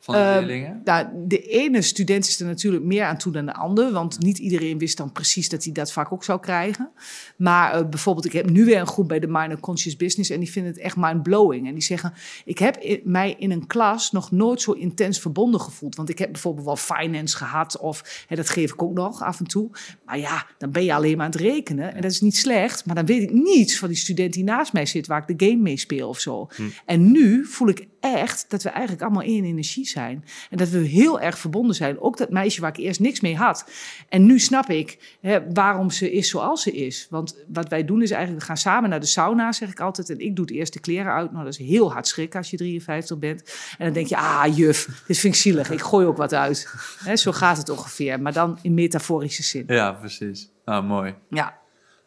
Van 0.01 0.15
de 0.15 0.21
Eh, 0.21 0.35
leerlingen? 0.39 0.81
Nou, 0.85 1.07
de 1.27 1.41
ene 1.41 1.83
student 1.83 2.27
is 2.29 2.41
er 2.41 2.47
natuurlijk 2.47 2.85
meer 2.85 3.05
aan 3.05 3.17
toe 3.17 3.33
dan 3.33 3.47
de 3.47 3.55
ander. 3.55 3.93
Want 3.93 4.19
niet 4.21 4.39
iedereen 4.39 4.79
wist 4.79 4.97
dan 4.97 5.13
precies 5.13 5.49
dat 5.49 5.65
hij 5.65 5.73
dat 5.73 5.93
vak 5.93 6.13
ook 6.13 6.25
zou 6.25 6.41
krijgen. 6.41 6.91
Maar 7.37 7.73
eh, 7.73 7.89
bijvoorbeeld, 7.89 8.27
ik 8.27 8.33
heb 8.33 8.51
nu 8.51 8.65
weer 8.65 8.81
een 8.81 8.87
groep 8.87 9.09
bij 9.09 9.19
de 9.19 9.27
Minor 9.27 9.61
Conscious 9.61 9.97
Business. 9.97 10.31
En 10.31 10.41
die 10.41 10.51
vinden 10.51 10.73
het 10.73 10.81
echt 10.81 10.97
mind-blowing. 10.97 11.67
En 11.67 11.73
die 11.73 11.83
zeggen, 11.83 12.13
ik 12.45 12.59
heb 12.59 13.01
mij 13.05 13.35
in 13.39 13.51
een 13.51 13.67
klas 13.67 14.13
nog 14.13 14.31
nooit 14.31 14.61
zo 14.61 14.73
intens 14.73 15.21
verbonden 15.21 15.61
gevoeld. 15.61 15.97
Want 15.97 16.09
ik 16.09 16.19
heb 16.19 16.33
bijvoorbeeld 16.33 16.67
wel 16.67 16.77
finance 16.77 17.37
gehad. 17.37 17.79
Of 17.79 18.25
hè, 18.29 18.37
dat 18.37 18.49
geef 18.49 18.73
ik 18.73 18.83
ook 18.83 18.95
nog 18.95 19.23
af 19.23 19.39
en 19.39 19.47
toe. 19.47 19.71
Maar 20.05 20.19
ja, 20.19 20.47
dan 20.59 20.71
ben 20.71 20.85
je 20.85 20.95
alleen 20.95 21.17
maar 21.17 21.27
aan 21.27 21.33
het 21.33 21.41
rekenen. 21.41 21.95
En 21.95 22.01
dat 22.03 22.11
is 22.11 22.21
niet 22.21 22.37
slecht. 22.37 22.87
Maar 22.87 22.95
dan 22.95 23.07
weet 23.07 23.23
ik 23.23 23.33
niets 23.33 23.79
van 23.79 23.89
die 23.89 23.97
student 23.97 24.33
die 24.33 24.45
naast 24.45 24.73
mij 24.73 24.87
zit. 24.87 25.07
Waar 25.07 25.25
ik 25.29 25.39
de 25.39 25.47
game 25.47 25.63
mee 25.63 25.77
speel 25.77 26.09
of 26.09 26.19
zo. 26.19 26.49
En 26.87 27.11
nu 27.11 27.45
voel 27.45 27.69
ik 27.69 27.87
echt 28.01 28.45
dat 28.49 28.63
we 28.63 28.69
eigenlijk 28.69 29.03
allemaal 29.03 29.23
één 29.23 29.45
energie 29.45 29.87
zijn. 29.87 30.25
En 30.51 30.57
dat 30.57 30.69
we 30.69 30.79
heel 30.79 31.21
erg 31.21 31.39
verbonden 31.39 31.75
zijn. 31.75 32.01
Ook 32.01 32.17
dat 32.17 32.31
meisje 32.31 32.61
waar 32.61 32.71
ik 32.71 32.77
eerst 32.77 33.01
niks 33.01 33.21
mee 33.21 33.37
had. 33.37 33.71
En 34.09 34.27
nu 34.27 34.39
snap 34.39 34.69
ik 34.71 35.17
hè, 35.21 35.53
waarom 35.53 35.91
ze 35.91 36.13
is 36.13 36.29
zoals 36.29 36.63
ze 36.63 36.73
is. 36.73 37.07
Want 37.11 37.37
wat 37.49 37.69
wij 37.69 37.85
doen 37.85 38.03
is 38.03 38.11
eigenlijk, 38.11 38.41
we 38.41 38.47
gaan 38.47 38.57
samen 38.57 38.91
naar 38.91 39.01
de 39.01 39.07
sauna, 39.07 39.53
zeg 39.53 39.71
ik 39.71 39.81
altijd. 39.81 40.11
En 40.11 40.19
ik 40.19 40.37
doe 40.37 40.45
het 40.45 40.55
eerst 40.55 40.73
de 40.73 40.81
kleren 40.81 41.13
uit. 41.13 41.33
Nou, 41.33 41.45
dat 41.45 41.53
is 41.53 41.67
heel 41.67 41.93
hard 41.93 42.07
schrikken 42.07 42.39
als 42.39 42.51
je 42.51 42.57
53 42.57 43.19
bent. 43.19 43.43
En 43.79 43.85
dan 43.85 43.95
denk 43.95 44.07
je, 44.07 44.17
ah 44.17 44.57
juf, 44.57 45.03
dit 45.07 45.19
vind 45.19 45.35
ik 45.35 45.41
zielig. 45.41 45.71
Ik 45.71 45.81
gooi 45.81 46.07
ook 46.07 46.17
wat 46.17 46.35
uit. 46.35 46.75
Hè, 47.05 47.17
zo 47.17 47.33
gaat 47.33 47.57
het 47.57 47.69
ongeveer. 47.69 48.21
Maar 48.21 48.33
dan 48.33 48.59
in 48.63 48.75
metaforische 48.75 49.43
zin. 49.43 49.65
Ja, 49.67 49.93
precies. 49.93 50.51
Nou, 50.65 50.85
mooi. 50.85 51.15
Ja, 51.31 51.59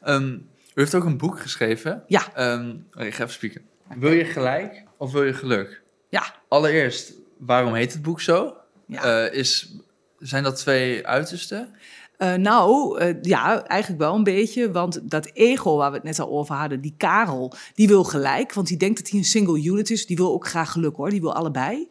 Ehm, 0.01 0.29
u 0.33 0.41
heeft 0.73 0.95
ook 0.95 1.03
een 1.03 1.17
boek 1.17 1.39
geschreven. 1.39 2.03
ja, 2.07 2.33
Ehm, 2.33 2.69
ik 2.97 3.13
ga 3.13 3.23
even 3.23 3.29
spieken. 3.33 3.61
Wil 3.97 4.11
je 4.11 4.25
gelijk 4.25 4.83
of 5.01 5.11
wil 5.11 5.23
je 5.23 5.33
geluk? 5.33 5.81
ja. 6.09 6.35
Allereerst, 6.47 7.13
waarom 7.37 7.73
heet 7.73 7.93
het 7.93 8.01
boek 8.01 8.21
zo? 8.21 8.57
Ja. 8.87 9.25
Eh, 9.25 9.37
is, 9.37 9.75
zijn 10.19 10.43
dat 10.43 10.55
twee 10.55 11.07
uitersten? 11.07 11.75
Eh, 12.21 12.33
nou, 12.33 12.99
eh, 12.99 13.15
ja, 13.21 13.63
eigenlijk 13.63 14.01
wel 14.01 14.15
een 14.15 14.23
beetje. 14.23 14.71
Want 14.71 14.99
dat 15.03 15.29
ego 15.33 15.75
waar 15.77 15.89
we 15.89 15.95
het 15.95 16.05
net 16.05 16.19
al 16.19 16.29
over 16.29 16.55
hadden, 16.55 16.81
die 16.81 16.93
Karel, 16.97 17.53
die 17.73 17.87
wil 17.87 18.03
gelijk. 18.03 18.53
Want 18.53 18.67
die 18.67 18.77
denkt 18.77 18.97
dat 18.97 19.09
hij 19.09 19.19
een 19.19 19.25
single 19.25 19.63
unit 19.63 19.89
is. 19.89 20.05
Die 20.05 20.17
wil 20.17 20.33
ook 20.33 20.47
graag 20.47 20.71
geluk 20.71 20.95
hoor, 20.95 21.09
die 21.09 21.21
wil 21.21 21.33
allebei. 21.33 21.87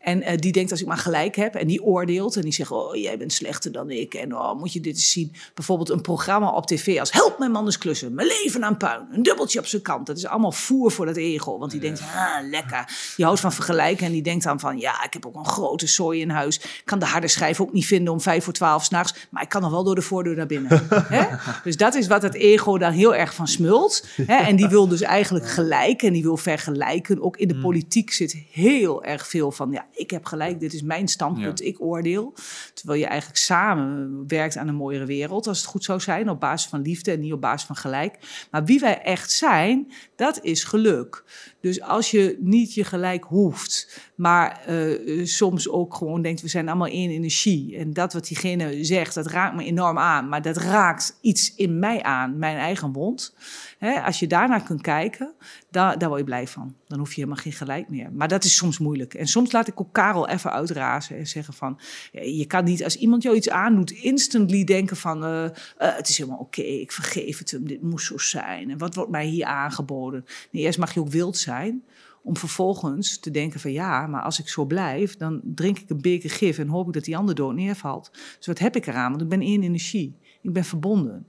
En 0.00 0.22
eh, 0.22 0.38
die 0.38 0.52
denkt 0.52 0.70
als 0.70 0.80
ik 0.80 0.86
maar 0.86 0.96
gelijk 0.96 1.36
heb 1.36 1.54
en 1.54 1.66
die 1.66 1.82
oordeelt. 1.82 2.36
En 2.36 2.42
die 2.42 2.52
zegt, 2.52 2.70
oh 2.70 2.94
jij 2.94 3.18
bent 3.18 3.32
slechter 3.32 3.72
dan 3.72 3.90
ik. 3.90 4.14
En 4.14 4.36
oh, 4.36 4.58
moet 4.58 4.72
je 4.72 4.80
dit 4.80 4.94
eens 4.94 5.10
zien. 5.10 5.32
Bijvoorbeeld 5.54 5.88
een 5.90 6.00
programma 6.00 6.50
op 6.50 6.66
tv 6.66 7.00
als 7.00 7.12
Help 7.12 7.38
mijn 7.38 7.50
man 7.50 7.64
eens 7.64 7.78
klussen. 7.78 8.14
Mijn 8.14 8.28
leven 8.28 8.64
aan 8.64 8.76
puin. 8.76 9.06
Een 9.10 9.22
dubbeltje 9.22 9.58
op 9.58 9.66
zijn 9.66 9.82
kant. 9.82 10.06
Dat 10.06 10.16
is 10.16 10.26
allemaal 10.26 10.52
voer 10.52 10.92
voor 10.92 11.06
dat 11.06 11.16
ego. 11.16 11.58
Want 11.58 11.70
die 11.70 11.80
denkt, 11.80 12.00
ah 12.00 12.48
lekker. 12.50 13.12
Die 13.16 13.24
houdt 13.24 13.40
van 13.40 13.52
vergelijken 13.52 14.06
en 14.06 14.12
die 14.12 14.22
denkt 14.22 14.44
dan 14.44 14.60
van, 14.60 14.78
ja 14.78 15.04
ik 15.04 15.12
heb 15.12 15.26
ook 15.26 15.36
een 15.36 15.46
grote 15.46 15.86
zooi 15.86 16.20
in 16.20 16.30
huis. 16.30 16.58
Ik 16.58 16.82
kan 16.84 16.98
de 16.98 17.06
harde 17.06 17.28
schijf 17.28 17.60
ook 17.60 17.72
niet 17.72 17.86
vinden 17.86 18.12
om 18.12 18.20
vijf 18.20 18.44
voor 18.44 18.52
twaalf 18.52 18.84
s'nachts. 18.84 19.28
Maar 19.30 19.42
ik 19.42 19.48
kan 19.48 19.62
nog 19.62 19.72
wel 19.74 19.84
door 19.84 19.94
de 19.94 20.02
voordeur 20.02 20.36
naar 20.36 20.46
binnen. 20.46 20.86
Hè? 20.90 21.24
Dus 21.64 21.76
dat 21.76 21.94
is 21.94 22.06
wat 22.06 22.22
het 22.22 22.34
ego 22.34 22.78
daar 22.78 22.92
heel 22.92 23.14
erg 23.14 23.34
van 23.34 23.48
smult. 23.48 24.06
Hè? 24.16 24.36
En 24.36 24.56
die 24.56 24.68
wil 24.68 24.88
dus 24.88 25.00
eigenlijk 25.00 25.48
gelijk 25.48 26.02
en 26.02 26.12
die 26.12 26.22
wil 26.22 26.36
vergelijken. 26.36 27.22
Ook 27.22 27.36
in 27.36 27.48
de 27.48 27.58
politiek 27.58 28.12
zit 28.12 28.36
heel 28.50 29.04
erg 29.04 29.26
veel 29.26 29.52
van, 29.52 29.70
ja, 29.72 29.86
ik 29.92 30.10
heb 30.10 30.24
gelijk, 30.24 30.60
dit 30.60 30.72
is 30.74 30.82
mijn 30.82 31.08
standpunt, 31.08 31.58
Ja. 31.58 31.64
ik 31.66 31.80
oordeel. 31.80 32.34
Terwijl 32.74 33.00
je 33.00 33.06
eigenlijk 33.06 33.38
samen 33.38 34.24
werkt 34.26 34.56
aan 34.56 34.68
een 34.68 34.74
mooiere 34.74 35.04
wereld, 35.06 35.46
als 35.46 35.58
het 35.58 35.66
goed 35.66 35.84
zou 35.84 36.00
zijn, 36.00 36.30
op 36.30 36.40
basis 36.40 36.68
van 36.70 36.82
liefde 36.82 37.10
en 37.12 37.20
niet 37.20 37.32
op 37.32 37.40
basis 37.40 37.66
van 37.66 37.76
gelijk. 37.76 38.18
Maar 38.50 38.64
wie 38.64 38.80
wij 38.80 39.02
echt 39.02 39.30
zijn, 39.32 39.92
dat 40.16 40.38
is 40.42 40.64
geluk. 40.64 41.24
Dus 41.64 41.80
als 41.80 42.10
je 42.10 42.36
niet 42.40 42.74
je 42.74 42.84
gelijk 42.84 43.24
hoeft, 43.24 44.00
maar 44.14 44.60
eh, 44.66 45.20
eh, 45.20 45.26
soms 45.26 45.68
ook 45.68 45.94
gewoon 45.94 46.22
denkt, 46.22 46.40
we 46.40 46.48
zijn 46.48 46.68
allemaal 46.68 46.88
één 46.88 47.10
energie. 47.10 47.76
En 47.76 47.92
dat 47.92 48.12
wat 48.12 48.26
diegene 48.26 48.84
zegt, 48.84 49.14
dat 49.14 49.26
raakt 49.26 49.56
me 49.56 49.64
enorm 49.64 49.98
aan. 49.98 50.28
Maar 50.28 50.42
dat 50.42 50.56
raakt 50.56 51.18
iets 51.20 51.54
in 51.54 51.78
mij 51.78 52.02
aan, 52.02 52.38
mijn 52.38 52.56
eigen 52.56 52.92
wond. 52.92 53.34
Hè, 53.84 54.00
als 54.00 54.18
je 54.18 54.26
daarnaar 54.26 54.62
kunt 54.62 54.80
kijken, 54.80 55.34
daar, 55.70 55.98
word 55.98 56.18
je 56.18 56.24
blij 56.24 56.46
van. 56.46 56.74
Dan 56.86 56.98
hoef 56.98 57.08
je 57.08 57.14
helemaal 57.14 57.42
geen 57.42 57.52
gelijk 57.52 57.88
meer. 57.88 58.12
Maar 58.12 58.28
dat 58.28 58.44
is 58.44 58.56
soms 58.56 58.78
moeilijk. 58.78 59.14
En 59.14 59.26
soms 59.26 59.52
laat 59.52 59.68
ik 59.68 59.80
ook 59.80 59.92
Karel 59.92 60.28
even 60.28 60.52
uitrazen 60.52 61.18
en 61.18 61.26
zeggen 61.26 61.54
van... 61.54 61.80
je 62.12 62.44
kan 62.46 62.64
niet, 62.64 62.84
als 62.84 62.96
iemand 62.96 63.22
jou 63.22 63.36
iets 63.36 63.50
aandoet, 63.50 63.90
instantly 63.90 64.64
denken 64.64 64.96
van... 64.96 65.24
eh, 65.24 65.44
eh, 65.44 65.50
het 65.76 66.08
is 66.08 66.18
helemaal 66.18 66.38
oké, 66.38 66.62
ik 66.62 66.92
vergeef 66.92 67.38
het 67.38 67.50
hem, 67.50 67.66
dit 67.66 67.82
moest 67.82 68.06
zo 68.06 68.18
zijn. 68.18 68.70
En 68.70 68.78
wat 68.78 68.94
wordt 68.94 69.10
mij 69.10 69.26
hier 69.26 69.44
aangeboden? 69.44 70.24
Nee, 70.50 70.62
eerst 70.62 70.78
mag 70.78 70.94
je 70.94 71.00
ook 71.00 71.10
wild 71.10 71.36
zijn 71.36 71.84
om 72.22 72.36
vervolgens 72.36 73.18
te 73.18 73.30
denken 73.30 73.60
van 73.60 73.72
ja, 73.72 74.06
maar 74.06 74.22
als 74.22 74.38
ik 74.38 74.48
zo 74.48 74.64
blijf, 74.64 75.16
dan 75.16 75.40
drink 75.44 75.78
ik 75.78 75.90
een 75.90 76.00
beker 76.00 76.30
gif 76.30 76.58
en 76.58 76.68
hoop 76.68 76.86
ik 76.86 76.92
dat 76.92 77.04
die 77.04 77.16
ander 77.16 77.34
dood 77.34 77.54
neervalt. 77.54 78.10
Dus 78.36 78.46
wat 78.46 78.58
heb 78.58 78.76
ik 78.76 78.86
eraan? 78.86 79.10
Want 79.10 79.22
ik 79.22 79.28
ben 79.28 79.40
één 79.40 79.62
energie. 79.62 80.16
Ik 80.42 80.52
ben 80.52 80.64
verbonden. 80.64 81.26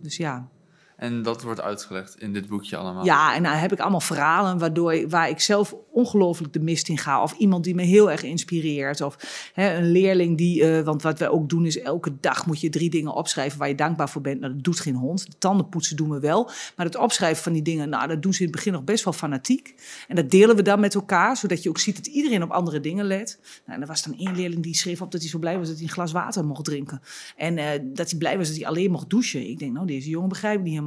Dus 0.00 0.16
ja. 0.16 0.48
En 0.96 1.22
dat 1.22 1.42
wordt 1.42 1.60
uitgelegd 1.60 2.16
in 2.18 2.32
dit 2.32 2.48
boekje 2.48 2.76
allemaal. 2.76 3.04
Ja, 3.04 3.34
en 3.34 3.42
nou 3.42 3.56
heb 3.56 3.72
ik 3.72 3.80
allemaal 3.80 4.00
verhalen 4.00 4.58
waardoor, 4.58 5.08
waar 5.08 5.28
ik 5.28 5.40
zelf 5.40 5.74
ongelooflijk 5.90 6.52
de 6.52 6.60
mist 6.60 6.88
in 6.88 6.98
ga. 6.98 7.22
Of 7.22 7.32
iemand 7.32 7.64
die 7.64 7.74
me 7.74 7.82
heel 7.82 8.10
erg 8.10 8.22
inspireert. 8.22 9.00
Of 9.00 9.16
hè, 9.54 9.76
een 9.76 9.90
leerling 9.90 10.36
die, 10.36 10.64
eh, 10.64 10.84
want 10.84 11.02
wat 11.02 11.18
wij 11.18 11.28
ook 11.28 11.48
doen 11.48 11.66
is 11.66 11.80
elke 11.80 12.12
dag 12.20 12.46
moet 12.46 12.60
je 12.60 12.68
drie 12.68 12.90
dingen 12.90 13.14
opschrijven 13.14 13.58
waar 13.58 13.68
je 13.68 13.74
dankbaar 13.74 14.08
voor 14.08 14.22
bent. 14.22 14.40
Nou, 14.40 14.52
dat 14.52 14.64
doet 14.64 14.80
geen 14.80 14.94
hond. 14.94 15.26
De 15.26 15.38
tandenpoetsen 15.38 15.96
doen 15.96 16.10
we 16.10 16.20
wel. 16.20 16.50
Maar 16.76 16.86
het 16.86 16.96
opschrijven 16.96 17.42
van 17.42 17.52
die 17.52 17.62
dingen, 17.62 17.88
nou, 17.88 18.08
dat 18.08 18.22
doen 18.22 18.32
ze 18.32 18.38
in 18.38 18.46
het 18.46 18.56
begin 18.56 18.72
nog 18.72 18.84
best 18.84 19.04
wel 19.04 19.12
fanatiek. 19.12 19.74
En 20.08 20.16
dat 20.16 20.30
delen 20.30 20.56
we 20.56 20.62
dan 20.62 20.80
met 20.80 20.94
elkaar, 20.94 21.36
zodat 21.36 21.62
je 21.62 21.68
ook 21.68 21.78
ziet 21.78 21.96
dat 21.96 22.06
iedereen 22.06 22.42
op 22.42 22.50
andere 22.50 22.80
dingen 22.80 23.04
let. 23.04 23.38
Nou, 23.66 23.76
en 23.76 23.80
er 23.80 23.88
was 23.88 24.02
dan 24.02 24.18
één 24.18 24.36
leerling 24.36 24.62
die 24.62 24.74
schreef 24.74 25.02
op 25.02 25.12
dat 25.12 25.20
hij 25.20 25.30
zo 25.30 25.38
blij 25.38 25.58
was 25.58 25.68
dat 25.68 25.76
hij 25.76 25.86
een 25.86 25.92
glas 25.92 26.12
water 26.12 26.44
mocht 26.44 26.64
drinken. 26.64 27.00
En 27.36 27.58
eh, 27.58 27.80
dat 27.82 28.10
hij 28.10 28.18
blij 28.18 28.38
was 28.38 28.48
dat 28.48 28.56
hij 28.56 28.66
alleen 28.66 28.90
mocht 28.90 29.10
douchen. 29.10 29.48
Ik 29.48 29.58
denk, 29.58 29.72
nou, 29.72 29.86
deze 29.86 30.08
jongen 30.08 30.28
begrijpt 30.28 30.62
niet 30.62 30.72
helemaal. 30.72 30.85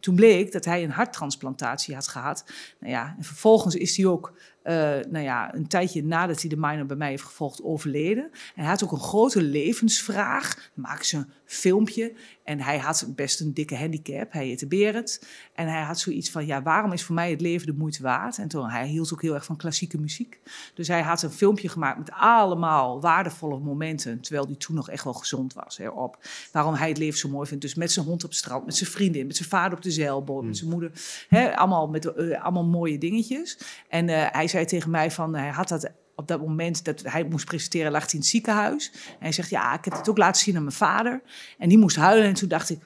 Toen 0.00 0.14
bleek 0.14 0.52
dat 0.52 0.64
hij 0.64 0.84
een 0.84 0.90
harttransplantatie 0.90 1.94
had 1.94 2.08
gehad. 2.08 2.44
Nou 2.78 2.92
ja, 2.92 3.14
en 3.16 3.24
vervolgens 3.24 3.74
is 3.74 3.96
hij 3.96 4.06
ook 4.06 4.32
eh, 4.64 4.74
nou 5.08 5.18
ja, 5.18 5.54
een 5.54 5.66
tijdje 5.66 6.04
nadat 6.04 6.40
hij 6.40 6.50
de 6.50 6.56
minor 6.56 6.86
bij 6.86 6.96
mij 6.96 7.08
heeft 7.08 7.22
gevolgd, 7.22 7.62
overleden. 7.62 8.24
En 8.24 8.62
hij 8.62 8.66
had 8.66 8.84
ook 8.84 8.92
een 8.92 8.98
grote 8.98 9.42
levensvraag. 9.42 10.70
Maken 10.74 11.04
ze 11.04 11.16
een 11.16 11.32
filmpje. 11.44 12.12
En 12.44 12.60
hij 12.60 12.78
had 12.78 13.06
best 13.14 13.40
een 13.40 13.54
dikke 13.54 13.76
handicap. 13.76 14.32
Hij 14.32 14.46
heette 14.46 14.66
Berend. 14.66 15.26
En 15.54 15.68
hij 15.68 15.82
had 15.82 15.98
zoiets 15.98 16.30
van, 16.30 16.46
ja, 16.46 16.62
waarom 16.62 16.92
is 16.92 17.02
voor 17.02 17.14
mij 17.14 17.30
het 17.30 17.40
leven 17.40 17.66
de 17.66 17.72
moeite 17.72 18.02
waard? 18.02 18.38
En 18.38 18.48
toen, 18.48 18.68
hij 18.68 18.86
hield 18.86 19.12
ook 19.12 19.22
heel 19.22 19.34
erg 19.34 19.44
van 19.44 19.56
klassieke 19.56 19.98
muziek. 19.98 20.40
Dus 20.74 20.88
hij 20.88 21.02
had 21.02 21.22
een 21.22 21.30
filmpje 21.30 21.68
gemaakt 21.68 21.98
met 21.98 22.10
allemaal 22.10 23.00
waardevolle 23.00 23.58
momenten. 23.58 24.20
Terwijl 24.20 24.46
hij 24.46 24.54
toen 24.54 24.74
nog 24.74 24.90
echt 24.90 25.04
wel 25.04 25.12
gezond 25.12 25.52
was, 25.52 25.78
erop. 25.78 26.18
Waarom 26.52 26.74
hij 26.74 26.88
het 26.88 26.98
leven 26.98 27.18
zo 27.18 27.28
mooi 27.28 27.48
vindt. 27.48 27.62
Dus 27.62 27.74
met 27.74 27.92
zijn 27.92 28.06
hond 28.06 28.24
op 28.24 28.30
het 28.30 28.38
strand, 28.38 28.64
met 28.64 28.76
zijn 28.76 28.90
vriendin, 28.90 29.26
met 29.26 29.36
zijn 29.36 29.48
vader 29.48 29.76
op 29.76 29.82
de 29.82 29.90
zeilboot, 29.90 30.44
met 30.44 30.56
zijn 30.56 30.70
moeder. 30.70 30.90
Hè, 31.28 31.56
allemaal, 31.56 31.88
met, 31.88 32.12
eh, 32.12 32.42
allemaal 32.42 32.64
mooie 32.64 32.98
dingetjes. 32.98 33.58
En 33.88 34.08
eh, 34.08 34.26
hij 34.30 34.48
zei 34.48 34.64
tegen 34.64 34.90
mij 34.90 35.10
van, 35.10 35.34
hij 35.34 35.50
had 35.50 35.68
dat 35.68 35.92
op 36.16 36.28
dat 36.28 36.40
moment 36.40 36.84
dat 36.84 37.02
hij 37.02 37.24
moest 37.24 37.44
presenteren, 37.44 37.92
lag 37.92 38.02
hij 38.02 38.10
in 38.12 38.18
het 38.18 38.28
ziekenhuis. 38.28 38.90
En 38.92 39.16
hij 39.18 39.32
zegt, 39.32 39.50
ja, 39.50 39.78
ik 39.78 39.84
heb 39.84 39.94
het 39.94 40.08
ook 40.08 40.18
laten 40.18 40.42
zien 40.42 40.56
aan 40.56 40.62
mijn 40.62 40.74
vader. 40.74 41.22
En 41.58 41.68
die 41.68 41.78
moest 41.78 41.96
huilen. 41.96 42.26
En 42.26 42.34
toen 42.34 42.48
dacht 42.48 42.70
ik, 42.70 42.78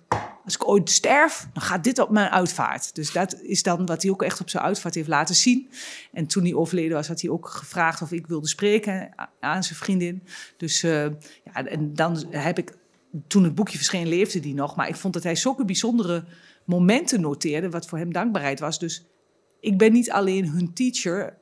als 0.45 0.55
ik 0.55 0.69
ooit 0.69 0.91
sterf, 0.91 1.49
dan 1.53 1.63
gaat 1.63 1.85
dit 1.85 1.99
op 1.99 2.11
mijn 2.11 2.31
uitvaart. 2.31 2.95
Dus 2.95 3.13
dat 3.13 3.41
is 3.41 3.63
dan 3.63 3.87
wat 3.87 4.03
hij 4.03 4.11
ook 4.11 4.23
echt 4.23 4.41
op 4.41 4.51
zijn 4.51 4.63
uitvaart 4.63 4.95
heeft 4.95 5.09
laten 5.09 5.35
zien. 5.35 5.71
En 6.13 6.27
toen 6.27 6.43
hij 6.43 6.55
overleden 6.55 6.97
was, 6.97 7.09
had 7.09 7.21
hij 7.21 7.31
ook 7.31 7.49
gevraagd 7.49 8.03
of 8.03 8.13
ik 8.13 8.27
wilde 8.27 8.49
spreken 8.49 9.15
aan 9.41 9.65
zijn 9.65 9.79
vriendin. 9.79 10.23
Dus 10.57 10.83
uh, 10.83 11.05
ja, 11.45 11.65
en 11.65 11.95
dan 11.95 12.25
heb 12.31 12.59
ik, 12.59 12.77
toen 13.27 13.45
het 13.45 13.55
boekje 13.55 13.77
verscheen, 13.77 14.09
leefde 14.09 14.41
die 14.41 14.55
nog. 14.55 14.77
Maar 14.77 14.89
ik 14.89 14.97
vond 14.97 15.15
dat 15.15 15.23
hij 15.23 15.37
zulke 15.37 15.65
bijzondere 15.65 16.25
momenten 16.65 17.21
noteerde, 17.21 17.71
wat 17.71 17.89
voor 17.89 17.99
hem 17.99 18.13
dankbaarheid 18.13 18.61
was. 18.61 18.79
Dus 18.79 19.07
ik 19.61 19.79
ben 19.79 19.93
niet 19.93 20.11
alleen 20.11 20.49
hun 20.49 20.73
teacher, 20.73 21.38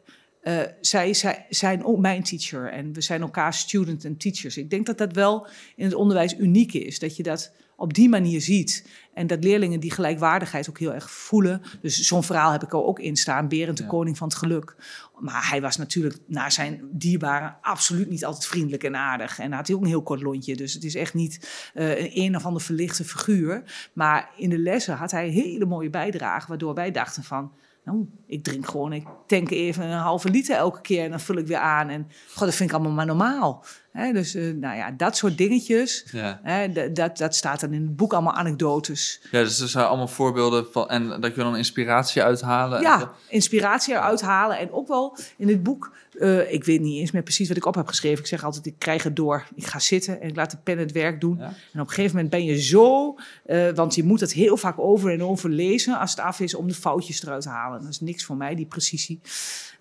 uh, 0.48 0.61
zij, 0.80 1.14
zij, 1.14 1.46
zijn 1.48 1.85
ook 1.85 1.98
mijn 1.98 2.22
teacher 2.22 2.70
en 2.70 2.92
we 2.92 3.00
zijn 3.00 3.20
elkaar 3.20 3.54
student 3.54 4.04
en 4.04 4.16
teachers. 4.16 4.56
Ik 4.56 4.70
denk 4.70 4.87
dat 4.87 4.98
dat 4.98 5.12
wel 5.12 5.46
in 5.76 5.85
het 5.85 5.94
onderwijs 5.94 6.37
uniek 6.38 6.72
is. 6.72 6.98
Dat 6.98 7.16
je 7.16 7.22
dat 7.22 7.52
op 7.76 7.94
die 7.94 8.09
manier 8.09 8.40
ziet. 8.40 8.88
En 9.14 9.26
dat 9.26 9.44
leerlingen 9.44 9.80
die 9.80 9.90
gelijkwaardigheid 9.90 10.68
ook 10.68 10.78
heel 10.78 10.94
erg 10.94 11.11
voelen. 11.11 11.62
Dus 11.80 12.00
zo'n 12.00 12.22
verhaal 12.22 12.52
heb 12.52 12.62
ik 12.62 12.72
er 12.72 12.82
ook 12.82 12.98
in 13.00 13.16
staan. 13.16 13.48
Berend, 13.48 13.76
de 13.76 13.82
Ja. 13.82 13.88
koning 13.88 14.16
van 14.18 14.28
het 14.28 14.37
geluk. 14.37 14.76
Maar 15.18 15.48
hij 15.48 15.61
was 15.61 15.76
natuurlijk 15.76 16.18
naar 16.26 16.52
zijn 16.52 16.80
dierbaren 16.92 17.56
absoluut 17.61 18.11
niet 18.11 18.24
altijd 18.24 18.46
vriendelijk 18.46 18.85
en 18.85 18.96
aardig. 18.96 19.38
En 19.38 19.52
had 19.52 19.66
hij 19.66 19.76
ook 19.76 19.82
een 19.82 19.88
heel 19.88 20.02
kort 20.02 20.22
lontje. 20.22 20.56
Dus 20.56 20.72
het 20.72 20.85
is 20.85 20.94
echt 20.94 21.14
niet 21.14 21.70
eh, 21.74 22.00
een 22.00 22.11
een 22.12 22.37
of 22.37 22.44
ander 22.44 22.62
verlichte 22.62 23.04
figuur. 23.04 23.62
Maar 23.92 24.30
in 24.37 24.50
de 24.50 24.59
lessen 24.59 24.94
had 24.94 25.11
hij 25.11 25.26
een 25.26 25.32
hele 25.32 25.66
mooie 25.66 25.90
bijdrage. 25.90 26.48
Waardoor 26.48 26.74
wij 26.74 26.90
dachten 26.90 27.22
van... 27.22 27.52
Nou, 27.87 28.07
ik 28.27 28.44
drink 28.44 28.66
gewoon, 28.66 28.92
ik 28.92 29.07
tank 29.27 29.51
even 29.51 29.85
een 29.85 29.99
halve 29.99 30.31
liter 30.31 30.57
elke 30.57 30.81
keer 30.81 31.05
en 31.05 31.11
dan 31.11 31.20
vul 31.20 31.37
ik 31.37 31.46
weer 31.46 31.59
aan. 31.59 31.88
En 31.88 32.09
god, 32.35 32.44
dat 32.44 32.55
vind 32.55 32.70
ik 32.70 32.75
allemaal 32.75 32.92
maar 32.92 33.07
normaal. 33.07 33.64
Dus 34.12 34.35
eh, 34.35 34.42
nou 34.54 34.76
ja, 34.76 34.90
dat 34.90 35.16
soort 35.16 35.38
dingetjes, 35.38 36.04
Ja. 36.12 36.66
dat, 36.92 37.16
dat 37.18 37.35
staat 37.35 37.61
dan 37.61 37.72
in 37.72 37.82
het 37.82 37.96
boek 37.96 38.12
allemaal 38.12 38.35
anekdotes. 38.35 39.20
ja, 39.30 39.42
dus 39.42 39.61
er 39.61 39.68
zijn 39.68 39.87
allemaal 39.87 40.09
voorbeelden 40.09 40.66
van... 40.72 40.88
En 40.88 41.20
dat 41.20 41.35
je 41.35 41.40
dan 41.40 41.56
inspiratie 41.56 42.22
uithalen. 42.22 42.78
en. 42.78 42.82
Ja, 42.85 43.12
inspiratie 43.28 43.94
eruit 43.94 44.20
halen. 44.20 44.59
En 44.59 44.72
ook 44.72 44.88
wel 44.88 45.16
in 45.37 45.46
dit 45.46 45.62
boek, 45.62 45.92
eh, 46.18 46.52
ik 46.52 46.64
weet 46.64 46.80
niet 46.80 47.00
eens 47.00 47.11
meer 47.11 47.22
precies 47.22 47.48
wat 47.48 47.56
ik 47.56 47.64
op 47.66 47.74
heb 47.74 47.87
geschreven. 47.87 48.18
Ik 48.18 48.26
zeg 48.26 48.44
altijd, 48.44 48.66
ik 48.66 48.74
krijg 48.78 49.02
het 49.02 49.16
door. 49.16 49.46
Ik 49.54 49.66
ga 49.66 49.78
zitten 49.78 50.20
en 50.20 50.28
ik 50.28 50.37
laat 50.37 50.50
de 50.50 50.56
pen 50.62 50.78
het 50.78 50.92
werk 50.92 51.20
doen. 51.20 51.37
Ja. 51.38 51.44
En 51.44 51.80
op 51.80 51.88
een 51.88 51.94
gegeven 51.94 52.14
moment 52.14 52.30
ben 52.30 52.44
je 52.44 52.61
zo, 52.62 53.14
eh, 53.46 53.68
want 53.74 53.94
je 53.94 54.04
moet 54.04 54.20
het 54.20 54.32
heel 54.32 54.56
vaak 54.56 54.78
over 54.78 55.12
en 55.12 55.22
over 55.22 55.50
lezen 55.50 55.98
als 55.98 56.11
het 56.11 56.20
af 56.20 56.40
is 56.40 56.54
om 56.54 56.68
de 56.68 56.74
foutjes 56.74 57.22
eruit 57.22 57.42
te 57.42 57.48
halen. 57.48 57.80
Dat 57.80 57.90
is 57.90 58.00
niks 58.00 58.24
voor 58.24 58.37
mij, 58.37 58.54
die 58.54 58.66
precisie. 58.66 59.20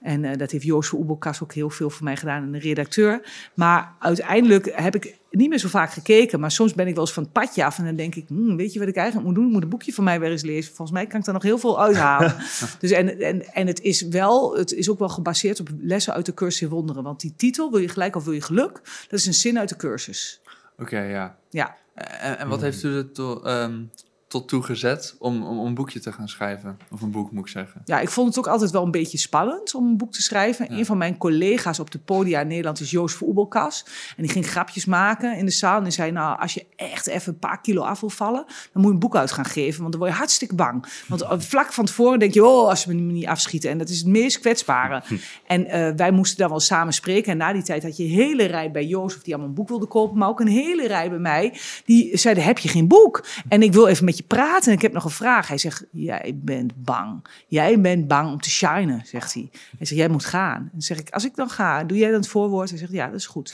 En 0.01 0.38
dat 0.38 0.51
heeft 0.51 0.63
Joost 0.63 0.89
van 0.89 0.99
Oebelkas 0.99 1.43
ook 1.43 1.54
heel 1.54 1.69
veel 1.69 1.89
voor 1.89 2.04
mij 2.04 2.15
gedaan 2.17 2.43
en 2.43 2.51
de 2.51 2.60
redacteur. 2.60 3.21
Maar 3.54 3.95
uiteindelijk 4.06 4.72
heb 4.74 4.96
ik 4.96 5.18
niet 5.32 5.50
meer 5.50 5.58
zo 5.58 5.68
vaak 5.68 5.91
gekeken. 5.91 6.39
Maar 6.39 6.52
soms 6.52 6.74
ben 6.74 6.88
ik 6.88 6.94
wel 6.94 7.04
eens 7.04 7.13
van 7.13 7.24
het 7.24 7.32
padje 7.32 7.65
af 7.65 7.78
en 7.78 7.86
dan 7.86 7.96
denk 7.96 8.15
ik, 8.15 8.28
hmm, 8.28 8.58
weet 8.58 8.74
je 8.74 8.80
wat 8.80 8.88
ik 8.88 8.96
eigenlijk 8.96 9.28
moet 9.28 9.36
doen? 9.36 9.46
Ik 9.46 9.52
moet 9.52 9.63
een 9.63 9.70
boekje 9.70 9.94
van 9.94 10.04
mij 10.04 10.20
weer 10.20 10.32
eens 10.32 10.44
lezen. 10.44 10.74
Volgens 10.74 10.91
mij 10.91 11.08
kan 11.08 11.20
ik 11.20 11.26
daar 11.26 11.34
nog 11.34 11.44
heel 11.44 11.58
veel 11.58 11.82
uithalen. 11.82 12.36
dus 12.80 12.91
en, 12.91 13.20
en, 13.20 13.54
en 13.54 13.68
het 13.68 13.82
is 13.82 14.02
wel, 14.02 14.58
het 14.58 14.74
is 14.74 14.89
ook 14.89 15.00
wel 15.00 15.10
gebaseerd 15.10 15.60
op 15.60 15.70
lessen 15.82 16.13
uit 16.13 16.26
de 16.26 16.34
cursus 16.34 16.62
in 16.62 16.70
wonderen. 16.70 17.04
Want 17.04 17.20
die 17.20 17.34
titel, 17.38 17.72
wil 17.72 17.80
je 17.80 17.89
gelijk 17.89 18.15
of 18.15 18.24
wil 18.24 18.34
je 18.34 18.41
geluk? 18.41 18.82
Dat 19.10 19.20
is 19.20 19.26
een 19.26 19.34
zin 19.34 19.60
uit 19.60 19.70
de 19.70 19.76
cursus. 19.76 20.41
Oké, 20.78 21.00
ja. 21.00 21.38
Ja. 21.50 21.76
En, 21.96 22.38
en 22.39 22.48
wat 22.48 22.62
heeft 22.62 22.84
u 22.84 22.96
er 22.96 23.12
to, 23.12 23.41
ehm, 23.41 23.82
tot 24.28 24.48
toe 24.48 24.64
gezet 24.64 25.16
om, 25.20 25.44
om, 25.44 25.60
om 25.60 25.66
een 25.66 25.74
boekje 25.74 26.00
te 26.00 26.12
gaan 26.12 26.28
schrijven? 26.28 26.78
Of 26.92 27.02
een 27.02 27.12
boek, 27.12 27.32
moet 27.32 27.46
ik 27.46 27.52
zeggen. 27.52 27.82
Ja, 27.86 28.00
ik 28.00 28.10
vond 28.10 28.28
het 28.28 28.38
ook 28.38 28.48
altijd 28.48 28.72
wel 28.72 28.84
een 28.84 28.92
beetje 28.92 29.18
spannend 29.18 29.76
om 29.76 29.88
een 29.88 29.98
boek 29.98 30.12
te 30.12 30.22
schrijven. 30.22 30.68
Ja. 30.70 30.78
Een 30.78 30.86
van 30.86 30.98
mijn 30.98 31.18
collega's 31.18 31.80
op 31.80 31.92
de 31.92 32.00
podia 32.00 32.42
in 32.42 32.48
Nederland 32.48 32.80
is 32.80 32.92
Joost 32.92 33.16
Voetbalkas. 33.16 33.86
En 34.18 34.24
die 34.24 34.32
ging 34.32 34.48
grapjes 34.48 34.86
maken 34.86 35.38
in 35.38 35.46
de 35.46 35.52
zaal. 35.52 35.78
En 35.78 35.84
die 35.84 35.92
zei, 35.92 36.12
nou, 36.12 36.40
als 36.40 36.54
je 36.54 36.66
echt 36.76 37.08
even 37.08 37.34
een 37.34 37.40
paar 37.40 37.62
kilo 37.62 37.82
af 37.82 38.00
wil 38.00 38.10
vallen... 38.10 38.46
dan 38.46 38.56
moet 38.74 38.86
je 38.86 38.92
een 38.92 39.00
boek 39.00 39.16
uit 39.16 39.32
gaan 39.32 39.46
geven, 39.46 39.80
want 39.80 39.92
dan 39.92 40.02
word 40.02 40.14
je 40.14 40.18
hartstikke 40.18 40.56
bang. 40.56 40.86
Want 41.08 41.22
eh, 41.22 41.40
vlak 41.40 41.74
van 41.74 41.86
tevoren 41.86 42.20
denk 42.20 42.34
je, 42.34 42.46
oh, 42.46 42.70
als 42.70 42.82
ze 42.82 42.94
me 42.94 43.02
niet 43.02 43.28
afschieten. 43.28 43.70
En 43.70 43.78
dat 43.78 43.90
is 43.90 43.98
het 43.98 44.08
meest 44.08 44.40
kwetsbare. 44.40 45.04
En 45.48 45.66
eh, 45.66 45.92
wij 45.96 46.12
moesten 46.12 46.38
dan 46.38 46.50
wel 46.50 46.60
samen 46.60 46.94
spreken. 46.94 47.32
En 47.32 47.38
na 47.38 47.54
die 47.54 47.64
tijd 47.64 47.84
had 47.84 47.98
je 47.98 48.04
een 48.04 48.10
hele 48.10 48.44
rij 48.44 48.72
bij 48.72 48.86
Joost... 48.86 49.16
of 49.16 49.24
die 49.24 49.34
allemaal 49.34 49.50
een 49.50 49.56
boek 49.58 49.70
wilde 49.70 49.88
kopen, 49.88 50.18
maar 50.18 50.30
ook 50.30 50.40
een 50.40 50.48
hele 50.48 50.88
rij 50.88 51.10
bij 51.10 51.20
mij... 51.20 51.58
die 51.86 52.18
zeiden, 52.18 52.44
heb 52.44 52.58
je 52.58 52.70
geen 52.70 52.88
boek? 52.88 53.26
En 53.48 53.62
ik 53.62 53.74
wil 53.74 53.88
even 53.88 54.06
met 54.06 54.14
je 54.17 54.23
praten 54.23 54.67
en 54.67 54.78
ik 54.78 54.82
heb 54.82 54.93
nog 54.93 55.04
een 55.04 55.10
vraag. 55.10 55.47
Hij 55.47 55.58
zegt, 55.58 55.86
jij 55.91 56.39
bent 56.43 56.73
bang. 56.75 57.25
Jij 57.47 57.82
bent 57.82 58.08
bang 58.08 58.32
om 58.32 58.41
te 58.41 58.49
shinen, 58.49 59.01
zegt 59.06 59.34
hij. 59.34 59.49
Hij 59.51 59.86
zegt, 59.86 59.99
jij 59.99 60.10
moet 60.10 60.25
gaan. 60.25 60.56
En 60.56 60.69
dan 60.71 60.82
zeg 60.82 60.99
ik, 60.99 61.10
als 61.10 61.25
ik 61.25 61.36
dan 61.36 61.49
ga, 61.49 61.84
doe 61.84 61.97
jij 61.97 62.10
dan 62.10 62.19
het 62.19 62.28
voorwoord? 62.28 62.69
Hij 62.69 62.80
zegt, 62.80 62.91
ja, 62.91 63.06
dat 63.06 63.19
is 63.19 63.28
goed. 63.28 63.54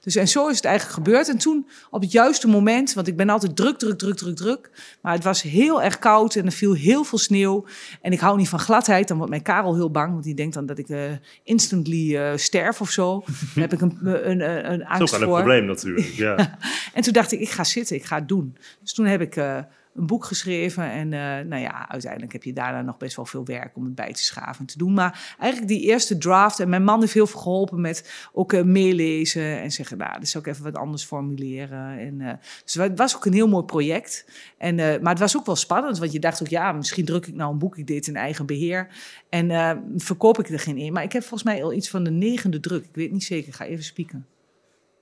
Dus 0.00 0.16
en 0.16 0.28
zo 0.28 0.48
is 0.48 0.56
het 0.56 0.64
eigenlijk 0.64 0.94
gebeurd. 0.96 1.28
En 1.28 1.38
toen, 1.38 1.68
op 1.90 2.00
het 2.00 2.12
juiste 2.12 2.48
moment, 2.48 2.94
want 2.94 3.06
ik 3.06 3.16
ben 3.16 3.28
altijd 3.28 3.56
druk, 3.56 3.78
druk, 3.78 3.98
druk, 3.98 4.16
druk, 4.16 4.36
druk. 4.36 4.70
Maar 5.02 5.12
het 5.12 5.24
was 5.24 5.42
heel 5.42 5.82
erg 5.82 5.98
koud 5.98 6.34
en 6.34 6.46
er 6.46 6.52
viel 6.52 6.72
heel 6.72 7.04
veel 7.04 7.18
sneeuw. 7.18 7.64
En 8.00 8.12
ik 8.12 8.20
hou 8.20 8.36
niet 8.36 8.48
van 8.48 8.58
gladheid. 8.58 9.08
Dan 9.08 9.16
wordt 9.16 9.32
mijn 9.32 9.42
Karel 9.42 9.74
heel 9.74 9.90
bang, 9.90 10.12
want 10.12 10.24
die 10.24 10.34
denkt 10.34 10.54
dan 10.54 10.66
dat 10.66 10.78
ik 10.78 10.88
eh, 10.88 11.00
instantly 11.42 12.16
eh, 12.16 12.36
sterf 12.36 12.80
of 12.80 12.90
zo. 12.90 13.24
Daar 13.54 13.68
heb 13.68 13.72
ik 13.72 13.80
een, 13.80 13.98
een, 14.02 14.40
een, 14.40 14.72
een 14.72 14.78
Dat 14.78 14.90
is 14.90 14.98
angst 14.98 15.14
ook 15.14 15.20
wel 15.20 15.28
een 15.28 15.34
probleem 15.34 15.64
natuurlijk. 15.64 16.06
Ja. 16.06 16.36
En 16.92 17.02
toen 17.02 17.12
dacht 17.12 17.32
ik, 17.32 17.40
ik 17.40 17.50
ga 17.50 17.64
zitten, 17.64 17.96
ik 17.96 18.04
ga 18.04 18.16
het 18.16 18.28
doen. 18.28 18.56
Dus 18.80 18.92
toen 18.92 19.06
heb 19.06 19.20
ik 19.20 19.36
eh, 19.36 19.58
een 19.94 20.06
boek 20.06 20.24
geschreven. 20.24 20.90
En 20.90 21.12
eh, 21.12 21.20
nou 21.46 21.62
ja, 21.62 21.88
uiteindelijk 21.88 22.32
heb 22.32 22.42
je 22.42 22.52
daarna 22.52 22.82
nog 22.82 22.96
best 22.96 23.16
wel 23.16 23.24
veel 23.24 23.44
werk 23.44 23.76
om 23.76 23.84
het 23.84 23.94
bij 23.94 24.12
te 24.12 24.22
schaven 24.22 24.60
en 24.60 24.66
te 24.66 24.78
doen. 24.78 24.94
Maar 24.94 25.34
eigenlijk 25.38 25.70
die 25.72 25.80
eerste 25.80 26.18
draft, 26.18 26.60
en 26.60 26.68
mijn 26.68 26.84
man 26.84 27.00
heeft 27.00 27.12
heel 27.12 27.26
veel 27.26 27.40
geholpen 27.40 27.80
met 27.80 28.28
ook 28.32 28.52
eh, 28.52 28.62
meelezen. 28.62 29.60
En 29.60 29.70
zeggen, 29.70 29.98
nou, 29.98 30.18
dat 30.18 30.28
zou 30.28 30.44
ik 30.44 30.50
even 30.50 30.64
wat 30.64 30.76
anders 30.76 31.04
formuleren. 31.04 31.98
En, 31.98 32.20
eh, 32.20 32.34
dus 32.64 32.74
het 32.74 32.98
was 32.98 33.16
ook 33.16 33.24
een 33.24 33.32
heel 33.32 33.48
mooi 33.48 33.64
project. 33.64 34.26
En, 34.58 34.74
maar 34.76 35.12
het 35.12 35.18
was 35.18 35.36
ook 35.36 35.46
wel 35.46 35.56
spannend, 35.56 35.98
want 35.98 36.12
je 36.12 36.20
dacht 36.20 36.42
ook, 36.42 36.48
ja, 36.48 36.72
misschien 36.72 37.04
druk 37.04 37.26
ik 37.26 37.34
nou 37.34 37.52
een 37.52 37.58
boek. 37.58 37.78
Ik 37.78 37.86
deed 37.86 38.06
in 38.06 38.16
eigen 38.16 38.46
beheer. 38.46 38.88
En 39.28 39.82
verkoop 39.96 40.38
ik 40.38 40.48
er 40.48 40.58
geen 40.58 40.76
in. 40.76 40.92
Maar 40.92 41.02
ik 41.02 41.12
heb 41.12 41.22
volgens 41.22 41.42
mij 41.42 41.64
al 41.64 41.72
iets 41.72 41.90
van 41.90 42.04
de 42.04 42.10
negende 42.10 42.60
druk. 42.60 42.84
Ik 42.84 42.94
weet 42.94 43.12
niet 43.12 43.24
zeker, 43.24 43.52
ga 43.52 43.64
even 43.64 43.84
spieken. 43.84 44.26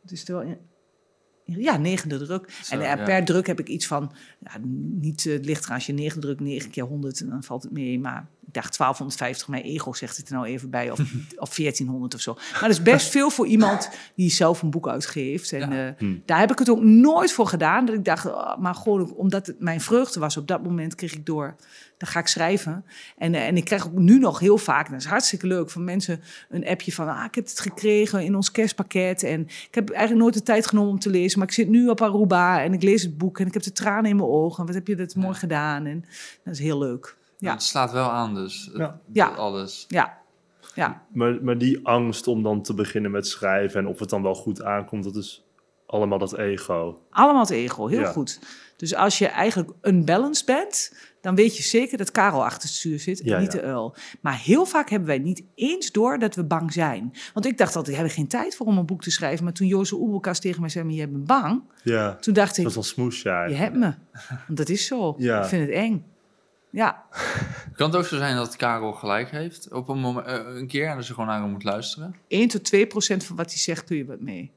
Het 0.03 0.11
is 0.13 0.23
wel. 0.23 0.57
Ja, 1.59 1.77
negende 1.77 2.25
druk. 2.25 2.51
Zo, 2.63 2.75
en 2.75 2.81
eh, 2.81 2.87
ja. 2.97 3.05
per 3.05 3.25
druk 3.25 3.47
heb 3.47 3.61
ik 3.61 3.69
iets 3.69 3.87
van, 3.87 4.13
ja, 4.39 4.51
niet 5.01 5.27
eh, 5.27 5.33
het 5.33 5.45
ligt 5.45 5.65
er 5.65 5.73
als 5.73 5.87
je 5.87 5.93
negen 5.93 6.21
drukt, 6.21 6.41
9 6.41 6.71
keer 6.71 6.85
100, 6.85 7.21
en 7.21 7.29
dan 7.29 7.43
valt 7.43 7.63
het 7.63 7.73
mee. 7.73 7.99
Maar 8.01 8.27
ik 8.47 8.53
dacht 8.55 8.77
1250, 8.79 9.49
mijn 9.49 9.63
ego 9.63 9.93
zegt 9.93 10.17
het 10.17 10.29
er 10.29 10.35
nou 10.35 10.47
even 10.47 10.71
bij, 10.71 10.91
of, 10.91 10.99
of 11.45 11.55
1400 11.57 12.15
of 12.15 12.21
zo. 12.21 12.35
Maar 12.53 12.61
dat 12.61 12.71
is 12.71 12.83
best 12.83 13.09
veel 13.11 13.31
voor 13.31 13.47
iemand 13.47 13.91
die 14.15 14.31
zelf 14.31 14.63
een 14.63 14.71
boek 14.71 14.89
uitgeeft. 14.89 15.53
En 15.53 15.71
Ja. 15.71 15.87
eh, 15.89 15.93
Hm. 15.99 16.17
daar 16.25 16.39
heb 16.41 16.51
ik 16.51 16.59
het 16.59 16.71
ook 16.71 16.83
nooit 16.83 17.33
voor 17.33 17.47
gedaan. 17.47 17.85
Dat 17.85 17.95
ik 17.95 18.05
dacht, 18.05 18.27
oh, 18.27 18.57
maar 18.59 18.75
gewoon 18.75 19.13
omdat 19.15 19.47
het 19.47 19.61
mijn 19.61 19.81
vreugde 19.81 20.21
was 20.21 20.37
op 20.37 20.49
dat 20.49 20.63
moment, 20.63 20.95
kreeg 20.95 21.13
ik 21.13 21.27
door. 21.27 21.57
Dan 22.01 22.09
ga 22.09 22.19
ik 22.21 22.27
schrijven. 22.27 22.85
En, 23.19 23.35
eh, 23.35 23.47
en 23.47 23.57
ik 23.57 23.65
krijg 23.65 23.87
ook 23.87 23.93
nu 23.99 24.19
nog 24.19 24.39
heel 24.39 24.59
vaak, 24.59 24.87
en 24.87 24.93
dat 24.93 25.01
is 25.01 25.07
hartstikke 25.07 25.47
leuk, 25.47 25.71
van 25.71 25.85
mensen 25.85 26.21
een 26.49 26.67
appje 26.67 26.93
van, 26.93 27.09
ah, 27.09 27.25
ik 27.25 27.35
heb 27.35 27.45
het 27.47 27.61
gekregen 27.61 28.23
in 28.25 28.35
ons 28.37 28.51
kerstpakket. 28.51 29.23
En 29.23 29.41
ik 29.41 29.69
heb 29.75 29.91
eigenlijk 29.91 30.21
nooit 30.23 30.35
de 30.35 30.43
tijd 30.43 30.67
genomen 30.67 30.91
om 30.91 30.99
te 30.99 31.11
lezen, 31.11 31.39
maar 31.39 31.49
ik 31.49 31.55
zit 31.55 31.69
nu 31.69 31.89
op 31.89 32.01
Aruba 32.03 32.63
en 32.63 32.73
ik 32.73 32.83
lees 32.83 33.03
het 33.03 33.19
boek 33.19 33.39
en 33.41 33.47
ik 33.47 33.53
heb 33.55 33.63
de 33.63 33.73
tranen 33.73 34.11
in 34.11 34.17
mijn 34.17 34.29
ogen. 34.29 34.67
Wat 34.67 34.75
heb 34.75 34.87
je 34.87 34.97
dat 34.97 35.15
mooi 35.15 35.35
gedaan? 35.35 35.87
En 35.87 36.05
dat 36.45 36.55
is 36.55 36.61
heel 36.61 36.79
leuk. 36.79 37.17
Ja. 37.39 37.53
Het 37.53 37.63
slaat 37.63 37.93
wel 37.93 38.11
aan 38.11 38.35
dus. 38.35 38.65
Het- 38.73 38.77
Ja. 38.77 39.01
Ja. 39.13 39.27
Alles. 39.27 39.85
Ja, 39.89 40.19
ja. 40.75 41.03
Maar, 41.13 41.39
maar 41.45 41.59
die 41.59 41.87
angst 41.87 42.27
om 42.27 42.43
dan 42.43 42.63
te 42.63 42.75
beginnen 42.75 43.11
met 43.11 43.27
schrijven 43.27 43.81
en 43.81 43.87
of 43.87 43.99
het 43.99 44.09
dan 44.11 44.23
wel 44.23 44.35
goed 44.35 44.63
aankomt, 44.63 45.05
dat 45.05 45.17
is 45.17 45.45
allemaal 45.91 46.19
dat 46.19 46.37
ego. 46.39 46.99
Allemaal 47.11 47.41
het 47.43 47.51
ego, 47.51 47.87
heel 47.87 48.01
Ja. 48.01 48.13
goed. 48.13 48.41
Dus 48.77 48.95
als 48.95 49.19
je 49.19 49.27
eigenlijk 49.27 49.71
unbalanced 49.83 50.47
bent, 50.47 50.95
dan 51.21 51.35
weet 51.35 51.57
je 51.57 51.63
zeker 51.63 51.99
dat 51.99 52.11
Karel 52.11 52.45
achter 52.45 52.63
het 52.63 52.71
stuur 52.79 52.99
zit 53.01 53.21
en 53.21 53.27
Ja, 53.29 53.39
niet 53.39 53.53
ja. 53.53 53.59
de 53.61 53.65
uil. 53.67 53.95
Maar 54.21 54.39
heel 54.39 54.67
vaak 54.67 54.91
hebben 54.91 55.09
wij 55.09 55.19
niet 55.19 55.43
eens 55.55 55.91
door 55.93 56.19
dat 56.19 56.35
we 56.35 56.45
bang 56.45 56.73
zijn. 56.73 57.13
Want 57.35 57.47
ik 57.47 57.59
dacht 57.59 57.77
altijd, 57.77 57.95
ik 57.97 58.01
heb 58.03 58.11
er 58.11 58.17
geen 58.17 58.29
tijd 58.29 58.57
voor 58.57 58.67
om 58.67 58.79
een 58.79 58.87
boek 58.87 59.03
te 59.03 59.11
schrijven. 59.11 59.45
Maar 59.45 59.53
toen 59.53 59.67
Jozef 59.67 59.99
Oebelkas 59.99 60.41
tegen 60.41 60.61
mij 60.61 60.71
zei, 60.71 60.85
maar 60.85 60.95
je 60.95 61.09
bent 61.09 61.25
bang. 61.27 61.63
Ja, 61.83 62.15
Toen 62.17 62.35
dacht 62.35 62.49
dat 62.49 62.59
ik, 62.59 62.67
is 62.67 62.75
wel 62.75 62.83
smoes, 62.83 63.23
ja. 63.23 63.45
je 63.45 63.55
hebt 63.55 63.77
me. 63.77 63.95
Want 64.47 64.59
dat 64.59 64.69
is 64.69 64.87
zo. 64.87 65.15
Ja. 65.19 65.43
Ik 65.43 65.49
vind 65.49 65.67
het 65.67 65.75
eng. 65.77 66.05
Ja, 66.71 67.05
Kan 67.77 67.87
het 67.91 67.97
ook 67.99 68.05
zo 68.07 68.17
zijn 68.17 68.37
dat 68.37 68.57
Karel 68.57 68.93
gelijk 68.93 69.31
heeft 69.31 69.73
op 69.73 69.89
een, 69.89 69.99
moment, 69.99 70.27
eh, 70.27 70.41
een 70.47 70.67
keer 70.67 70.87
en 70.89 70.97
dat 70.97 71.05
ze 71.05 71.13
gewoon 71.13 71.29
naar 71.29 71.41
hem 71.41 71.51
moet 71.51 71.65
luisteren? 71.65 72.15
1 72.29 72.49
tot 72.49 72.65
2 72.65 72.87
procent 72.87 73.25
van 73.25 73.37
wat 73.37 73.47
hij 73.51 73.59
zegt, 73.59 73.89
doe 73.89 73.97
je 73.97 74.05
wat 74.05 74.21
mee. 74.21 74.51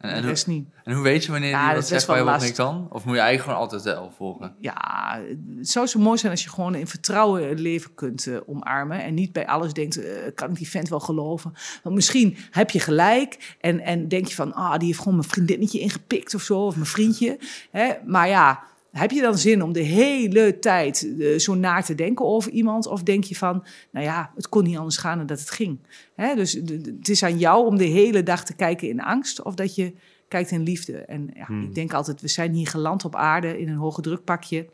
En, 0.00 0.18
hoe, 0.18 0.28
rest 0.28 0.46
niet. 0.46 0.68
en 0.84 0.94
hoe 0.94 1.02
weet 1.02 1.24
je 1.24 1.30
wanneer 1.32 1.50
Ja, 1.50 1.74
dat 1.74 1.86
zegt 1.86 2.06
wel 2.06 2.24
wat 2.24 2.40
mee 2.40 2.52
kan? 2.52 2.86
Of 2.90 3.04
moet 3.04 3.14
je 3.14 3.20
eigenlijk 3.20 3.42
gewoon 3.42 3.58
altijd 3.58 3.82
de 3.82 3.90
elf 3.90 4.14
volgen? 4.14 4.54
Ja, 4.60 5.20
het 5.58 5.68
zou 5.68 5.86
zo 5.86 5.98
mooi 5.98 6.18
zijn 6.18 6.32
als 6.32 6.42
je 6.42 6.50
gewoon 6.50 6.74
in 6.74 6.86
vertrouwen 6.86 7.48
het 7.48 7.58
leven 7.58 7.94
kunt 7.94 8.26
eh, 8.26 8.36
omarmen. 8.46 9.02
En 9.02 9.14
niet 9.14 9.32
bij 9.32 9.46
alles 9.46 9.72
denkt, 9.72 10.02
eh, 10.02 10.12
kan 10.34 10.50
ik 10.50 10.56
die 10.56 10.68
vent 10.68 10.88
wel 10.88 11.00
geloven? 11.00 11.52
Want 11.82 11.94
misschien 11.94 12.36
heb 12.50 12.70
je 12.70 12.80
gelijk 12.80 13.56
en, 13.60 13.80
en 13.80 14.08
denk 14.08 14.26
je 14.26 14.34
van, 14.34 14.54
ah, 14.54 14.78
die 14.78 14.86
heeft 14.86 14.98
gewoon 14.98 15.16
mijn 15.16 15.28
vriendinnetje 15.28 15.80
ingepikt 15.80 16.34
of 16.34 16.42
zo, 16.42 16.66
of 16.66 16.74
mijn 16.74 16.86
vriendje. 16.86 17.38
Hè? 17.70 17.92
Maar 18.06 18.28
ja, 18.28 18.62
heb 18.92 19.10
je 19.10 19.20
dan 19.20 19.38
zin 19.38 19.62
om 19.62 19.72
de 19.72 19.82
hele 19.82 20.58
tijd 20.58 21.08
eh, 21.18 21.38
zo 21.38 21.54
naar 21.54 21.84
te 21.84 21.94
denken 21.94 22.24
over 22.24 22.50
iemand? 22.50 22.86
Of 22.86 23.02
denk 23.02 23.24
je 23.24 23.36
van, 23.36 23.64
nou 23.90 24.04
ja, 24.04 24.32
het 24.34 24.48
kon 24.48 24.64
niet 24.64 24.76
anders 24.76 24.96
gaan 24.96 25.18
dan 25.18 25.26
dat 25.26 25.38
het 25.38 25.50
ging. 25.50 25.78
Hè? 26.14 26.34
Dus 26.34 26.52
het 26.52 27.08
is 27.08 27.22
aan 27.22 27.38
jou 27.38 27.66
om 27.66 27.76
de 27.76 27.84
hele 27.84 28.22
dag 28.22 28.44
te 28.44 28.54
kijken 28.54 28.88
in 28.88 29.00
angst 29.00 29.42
of 29.42 29.54
dat 29.54 29.74
je 29.74 29.94
kijkt 30.28 30.50
in 30.50 30.62
liefde. 30.62 30.96
En 30.96 31.30
ja, 31.34 31.44
Hmm. 31.44 31.62
ik 31.62 31.74
denk 31.74 31.92
altijd, 31.92 32.20
we 32.20 32.28
zijn 32.28 32.52
hier 32.52 32.66
geland 32.66 33.04
op 33.04 33.16
aarde 33.16 33.58
in 33.60 33.68
een 33.68 33.76
hoge 33.76 34.00
drukpakje. 34.00 34.66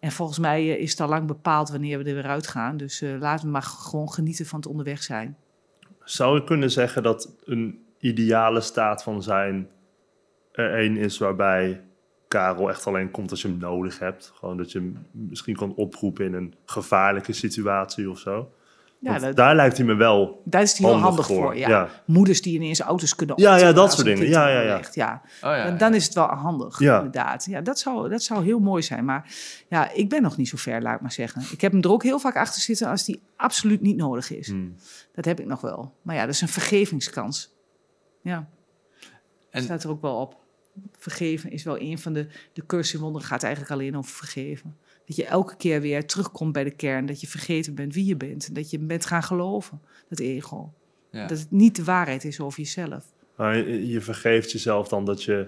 En 0.00 0.12
volgens 0.12 0.38
mij 0.38 0.60
eh, 0.74 0.82
is 0.82 0.90
het 0.90 1.00
al 1.00 1.08
lang 1.08 1.26
bepaald 1.26 1.70
wanneer 1.70 1.98
we 1.98 2.04
er 2.04 2.14
weer 2.14 2.26
uitgaan. 2.26 2.76
Dus 2.76 3.02
eh, 3.02 3.10
laten 3.18 3.44
we 3.44 3.50
maar 3.50 3.62
gewoon 3.62 4.12
genieten 4.12 4.46
van 4.46 4.58
het 4.58 4.68
onderweg 4.68 5.02
zijn. 5.02 5.36
Zou 6.04 6.34
je 6.34 6.44
kunnen 6.44 6.70
zeggen 6.70 7.02
dat 7.02 7.32
een 7.44 7.78
ideale 7.98 8.60
staat 8.60 9.02
van 9.02 9.22
zijn 9.22 9.68
er 10.52 10.74
één 10.74 10.96
is 10.96 11.18
waarbij 11.18 11.80
Karel 12.28 12.68
echt 12.68 12.86
alleen 12.86 13.10
komt 13.10 13.30
als 13.30 13.42
je 13.42 13.48
hem 13.48 13.58
nodig 13.58 13.98
hebt? 13.98 14.32
Gewoon 14.34 14.56
dat 14.56 14.72
je 14.72 14.78
hem 14.78 15.06
misschien 15.10 15.56
kan 15.56 15.74
oproepen 15.74 16.24
in 16.24 16.34
een 16.34 16.54
gevaarlijke 16.64 17.32
situatie 17.32 18.10
of 18.10 18.18
zo? 18.18 18.52
Ja, 19.00 19.18
dat, 19.18 19.36
daar 19.36 19.54
lijkt 19.56 19.76
hij 19.76 19.86
me 19.86 19.94
wel. 19.94 20.42
daar 20.44 20.62
is 20.62 20.68
het 20.70 20.78
heel 20.78 20.88
handig 20.88 21.04
handig 21.08 21.26
voor. 21.26 21.36
voor, 21.36 21.56
ja. 21.56 21.68
ja. 21.68 21.88
Moeders 22.04 22.42
die 22.42 22.54
ineens 22.54 22.80
auto's 22.80 23.14
kunnen 23.14 23.40
Ja, 23.40 23.56
ja, 23.56 23.72
dat 23.72 23.92
soort 23.92 24.06
dingen. 24.06 24.28
Ja, 24.28 24.48
ja, 24.48 24.60
ja. 24.60 24.76
ligt. 24.76 24.94
ja. 24.94 25.20
Oh 25.24 25.50
ja, 25.50 25.70
Dan 25.70 25.94
is 25.94 26.04
het 26.04 26.14
wel 26.14 26.26
handig, 26.26 26.78
Ja. 26.78 26.96
inderdaad. 26.96 27.44
Ja, 27.44 27.60
dat 27.60 27.78
zou, 27.78 28.08
dat 28.08 28.22
zou 28.22 28.44
heel 28.44 28.58
mooi 28.58 28.82
zijn. 28.82 29.04
Maar 29.04 29.34
ja, 29.68 29.90
ik 29.92 30.08
ben 30.08 30.22
nog 30.22 30.36
niet 30.36 30.48
zo 30.48 30.56
ver, 30.56 30.82
laat 30.82 30.94
ik 30.94 31.00
maar 31.00 31.12
zeggen. 31.12 31.42
Ik 31.52 31.60
heb 31.60 31.72
hem 31.72 31.82
er 31.82 31.90
ook 31.90 32.02
heel 32.02 32.18
vaak 32.18 32.36
achter 32.36 32.60
zitten 32.60 32.88
als 32.88 33.04
die 33.04 33.20
absoluut 33.36 33.80
niet 33.80 33.96
nodig 33.96 34.30
is. 34.30 34.48
Hmm. 34.48 34.74
Dat 35.14 35.24
heb 35.24 35.40
ik 35.40 35.46
nog 35.46 35.60
wel. 35.60 35.94
Maar 36.02 36.14
ja, 36.14 36.20
dat 36.24 36.34
is 36.34 36.40
een 36.40 36.48
vergevingskans. 36.48 37.54
Ja, 38.22 38.48
En- 39.50 39.62
staat 39.62 39.82
er 39.84 39.90
ook 39.90 40.02
wel 40.02 40.16
op. 40.20 40.36
Vergeven 40.98 41.50
is 41.50 41.62
wel 41.62 41.80
een 41.80 41.98
van 41.98 42.12
de... 42.12 42.26
De 42.52 42.66
cursus 42.66 42.94
in 42.94 43.00
wonderen 43.00 43.26
gaat 43.26 43.42
eigenlijk 43.42 43.72
alleen 43.72 43.96
over 43.96 44.10
vergeven. 44.10 44.76
Dat 45.06 45.16
je 45.16 45.24
elke 45.24 45.56
keer 45.56 45.80
weer 45.80 46.06
terugkomt 46.06 46.52
bij 46.52 46.64
de 46.64 46.70
kern. 46.70 47.06
Dat 47.06 47.20
je 47.20 47.26
vergeten 47.26 47.74
bent 47.74 47.94
wie 47.94 48.04
je 48.04 48.16
bent. 48.16 48.54
Dat 48.54 48.70
je 48.70 48.78
bent 48.78 49.06
gaan 49.06 49.22
geloven, 49.22 49.80
dat 50.08 50.18
ego. 50.18 50.72
Ja. 51.10 51.26
Dat 51.26 51.38
het 51.38 51.50
niet 51.50 51.76
de 51.76 51.84
waarheid 51.84 52.24
is 52.24 52.40
over 52.40 52.58
jezelf. 52.58 53.04
Maar 53.36 53.56
je, 53.56 53.88
je 53.88 54.00
vergeeft 54.00 54.52
jezelf 54.52 54.88
dan 54.88 55.04
dat 55.04 55.22
je 55.22 55.46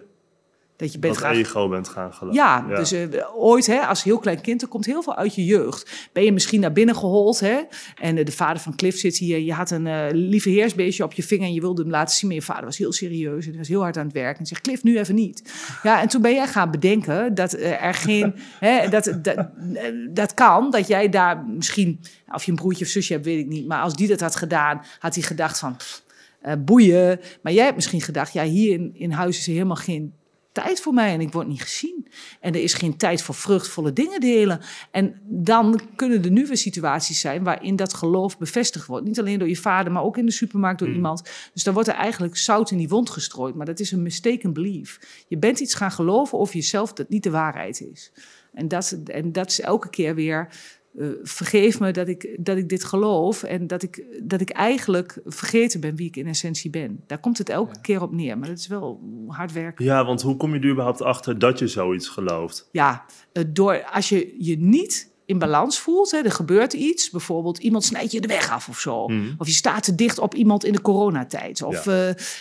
Dat 0.81 0.93
je 0.93 0.99
bent 0.99 1.15
dat 1.15 1.23
gaan 1.23 1.35
ego 1.35 1.69
bent 1.69 1.89
gaan 1.89 2.13
geloven. 2.13 2.41
Ja, 2.41 2.61
dus 2.61 2.93
eh, 2.93 3.07
ooit, 3.35 3.67
hè, 3.67 3.79
als 3.81 4.03
heel 4.03 4.19
klein 4.19 4.41
kind, 4.41 4.63
er 4.63 4.69
komt 4.69 4.87
heel 4.87 5.03
veel 5.03 5.17
uit 5.17 5.35
je 5.35 5.45
jeugd. 5.45 6.09
Ben 6.13 6.25
je 6.25 6.33
misschien 6.33 6.61
naar 6.61 6.73
binnen 6.73 6.97
gehold, 6.97 7.41
hè? 7.41 7.61
En 8.01 8.19
eh, 8.19 8.25
de 8.25 8.33
vader 8.33 8.63
van 8.63 8.77
Cliff 8.77 8.99
zit 8.99 9.17
hier. 9.17 9.39
Je 9.39 9.53
had 9.53 9.71
een 9.71 9.87
eh, 9.87 10.07
lieve 10.13 10.51
heersbeestje 10.51 11.05
op 11.05 11.13
je 11.13 11.23
vinger 11.23 11.47
en 11.47 11.55
je 11.55 11.61
wilde 11.61 11.83
hem 11.83 11.91
laten 11.91 12.17
zien. 12.17 12.29
Maar 12.29 12.39
je 12.39 12.45
vader 12.45 12.65
was 12.65 12.79
heel 12.79 12.93
serieus 12.93 13.47
en 13.47 13.57
was 13.57 13.69
heel 13.69 13.83
hard 13.83 13.97
aan 13.97 14.05
het 14.05 14.13
werk. 14.13 14.39
En 14.39 14.47
zegt, 14.47 14.61
Cliff, 14.61 14.83
nu 14.83 14.99
even 14.99 15.15
niet. 15.15 15.53
Ja, 15.83 16.01
en 16.01 16.09
toen 16.09 16.23
ben 16.23 16.35
jij 16.35 16.47
gaan 16.47 16.71
bedenken 16.71 17.35
dat 17.35 17.53
er 17.53 17.95
geen... 17.95 18.35
hè, 18.61 18.89
dat, 18.89 19.19
dat, 19.23 19.49
dat 20.11 20.35
kan, 20.35 20.71
dat 20.71 20.87
jij 20.87 21.09
daar 21.09 21.45
misschien... 21.45 22.01
Of 22.33 22.45
je 22.45 22.51
een 22.51 22.57
broertje 22.57 22.85
of 22.85 22.91
zusje 22.91 23.13
hebt, 23.13 23.25
weet 23.25 23.39
ik 23.39 23.47
niet. 23.47 23.67
Maar 23.67 23.83
als 23.83 23.95
die 23.95 24.09
dat 24.09 24.21
had 24.21 24.37
gedaan, 24.37 24.83
had 24.99 25.15
hij 25.15 25.23
gedacht 25.23 25.59
van... 25.59 25.77
pff, 25.77 26.03
boeien. 26.59 27.21
Maar 27.43 27.53
jij 27.53 27.65
hebt 27.65 27.77
misschien 27.77 28.01
gedacht, 28.01 28.33
ja, 28.33 28.45
hier 28.45 28.73
in, 28.73 28.91
in 28.95 29.11
huis 29.11 29.39
is 29.39 29.47
er 29.47 29.53
helemaal 29.53 29.77
geen 29.77 30.19
tijd 30.53 30.81
voor 30.81 30.95
mij 30.95 31.13
en 31.13 31.21
ik 31.21 31.33
word 31.33 31.47
niet 31.47 31.63
gezien. 31.63 32.07
En 32.41 32.55
er 32.55 32.63
is 32.63 32.75
geen 32.75 32.97
tijd 32.97 33.23
voor 33.23 33.35
vruchtvolle 33.35 33.93
dingen 33.93 34.21
delen. 34.21 34.61
En 34.91 35.21
dan 35.25 35.81
kunnen 35.97 36.25
er 36.25 36.31
nu 36.31 36.47
weer 36.47 36.57
situaties 36.57 37.21
zijn 37.21 37.45
waarin 37.45 37.77
dat 37.77 37.95
geloof 37.95 38.39
bevestigd 38.39 38.87
wordt. 38.87 39.07
Niet 39.07 39.21
alleen 39.21 39.39
door 39.39 39.49
je 39.49 39.57
vader, 39.57 39.93
maar 39.93 40.03
ook 40.03 40.17
in 40.17 40.27
de 40.27 40.33
supermarkt 40.33 40.79
door 40.79 40.93
iemand. 40.93 41.23
Dus 41.53 41.63
dan 41.63 41.75
wordt 41.75 41.89
er 41.89 41.95
eigenlijk 41.95 42.37
zout 42.37 42.71
in 42.71 42.79
die 42.79 42.89
wond 42.89 43.11
gestrooid. 43.11 43.55
Maar 43.55 43.67
dat 43.67 43.81
is 43.81 43.93
een 43.93 44.03
mistaken 44.03 44.53
belief. 44.53 45.25
Je 45.29 45.39
bent 45.39 45.61
iets 45.61 45.75
gaan 45.75 45.93
geloven 45.93 46.39
over 46.39 46.55
jezelf 46.55 46.93
dat 46.93 47.09
niet 47.09 47.23
de 47.23 47.31
waarheid 47.31 47.81
is. 47.93 48.13
En 48.55 48.69
dat, 48.69 48.99
en 49.07 49.33
dat 49.33 49.51
is 49.51 49.61
elke 49.61 49.91
keer 49.91 50.15
weer 50.15 50.49
eh, 50.99 51.09
vergeef 51.23 51.81
me 51.81 51.91
dat 51.91 52.09
ik, 52.09 52.37
dat 52.41 52.57
ik 52.57 52.69
dit 52.69 52.85
geloof 52.85 53.43
en 53.43 53.67
dat 53.67 53.83
ik, 53.83 54.05
dat 54.23 54.41
ik 54.41 54.51
eigenlijk 54.51 55.21
vergeten 55.25 55.81
ben 55.81 55.97
wie 55.97 56.07
ik 56.07 56.17
in 56.17 56.27
essentie 56.27 56.71
ben. 56.71 57.05
Daar 57.07 57.21
komt 57.21 57.39
het 57.39 57.49
elke 57.49 57.81
keer 57.81 58.03
op 58.03 58.13
neer, 58.13 58.39
maar 58.39 58.49
dat 58.49 58.59
is 58.59 58.67
wel 58.67 59.01
hard 59.27 59.53
werken. 59.53 59.85
Ja, 59.85 60.05
want 60.05 60.23
hoe 60.23 60.37
kom 60.37 60.55
je 60.55 60.61
er 60.61 60.71
überhaupt 60.71 61.03
achter 61.03 61.39
dat 61.39 61.59
je 61.59 61.67
zoiets 61.67 62.09
gelooft? 62.09 62.69
Ja, 62.73 63.05
eh, 63.33 63.45
door, 63.49 63.85
als 63.85 64.09
je 64.09 64.35
je 64.39 64.59
niet 64.59 65.10
in 65.31 65.39
balans 65.39 65.79
voelt, 65.79 66.11
hè, 66.11 66.19
er 66.19 66.33
gebeurt 66.33 66.73
iets, 66.73 67.11
bijvoorbeeld 67.11 67.59
iemand 67.59 67.85
snijdt 67.85 68.13
je 68.13 68.21
de 68.21 68.29
weg 68.29 68.51
af 68.51 68.69
of 68.69 68.79
zo. 68.79 69.09
Of 69.39 69.47
je 69.47 69.53
staat 69.53 69.83
te 69.83 69.95
dicht 69.95 70.19
op 70.19 70.35
iemand 70.35 70.65
in 70.65 70.73
de 70.73 70.81
coronatijd. 70.81 71.63
Of, 71.63 71.87
eh, 71.87 71.95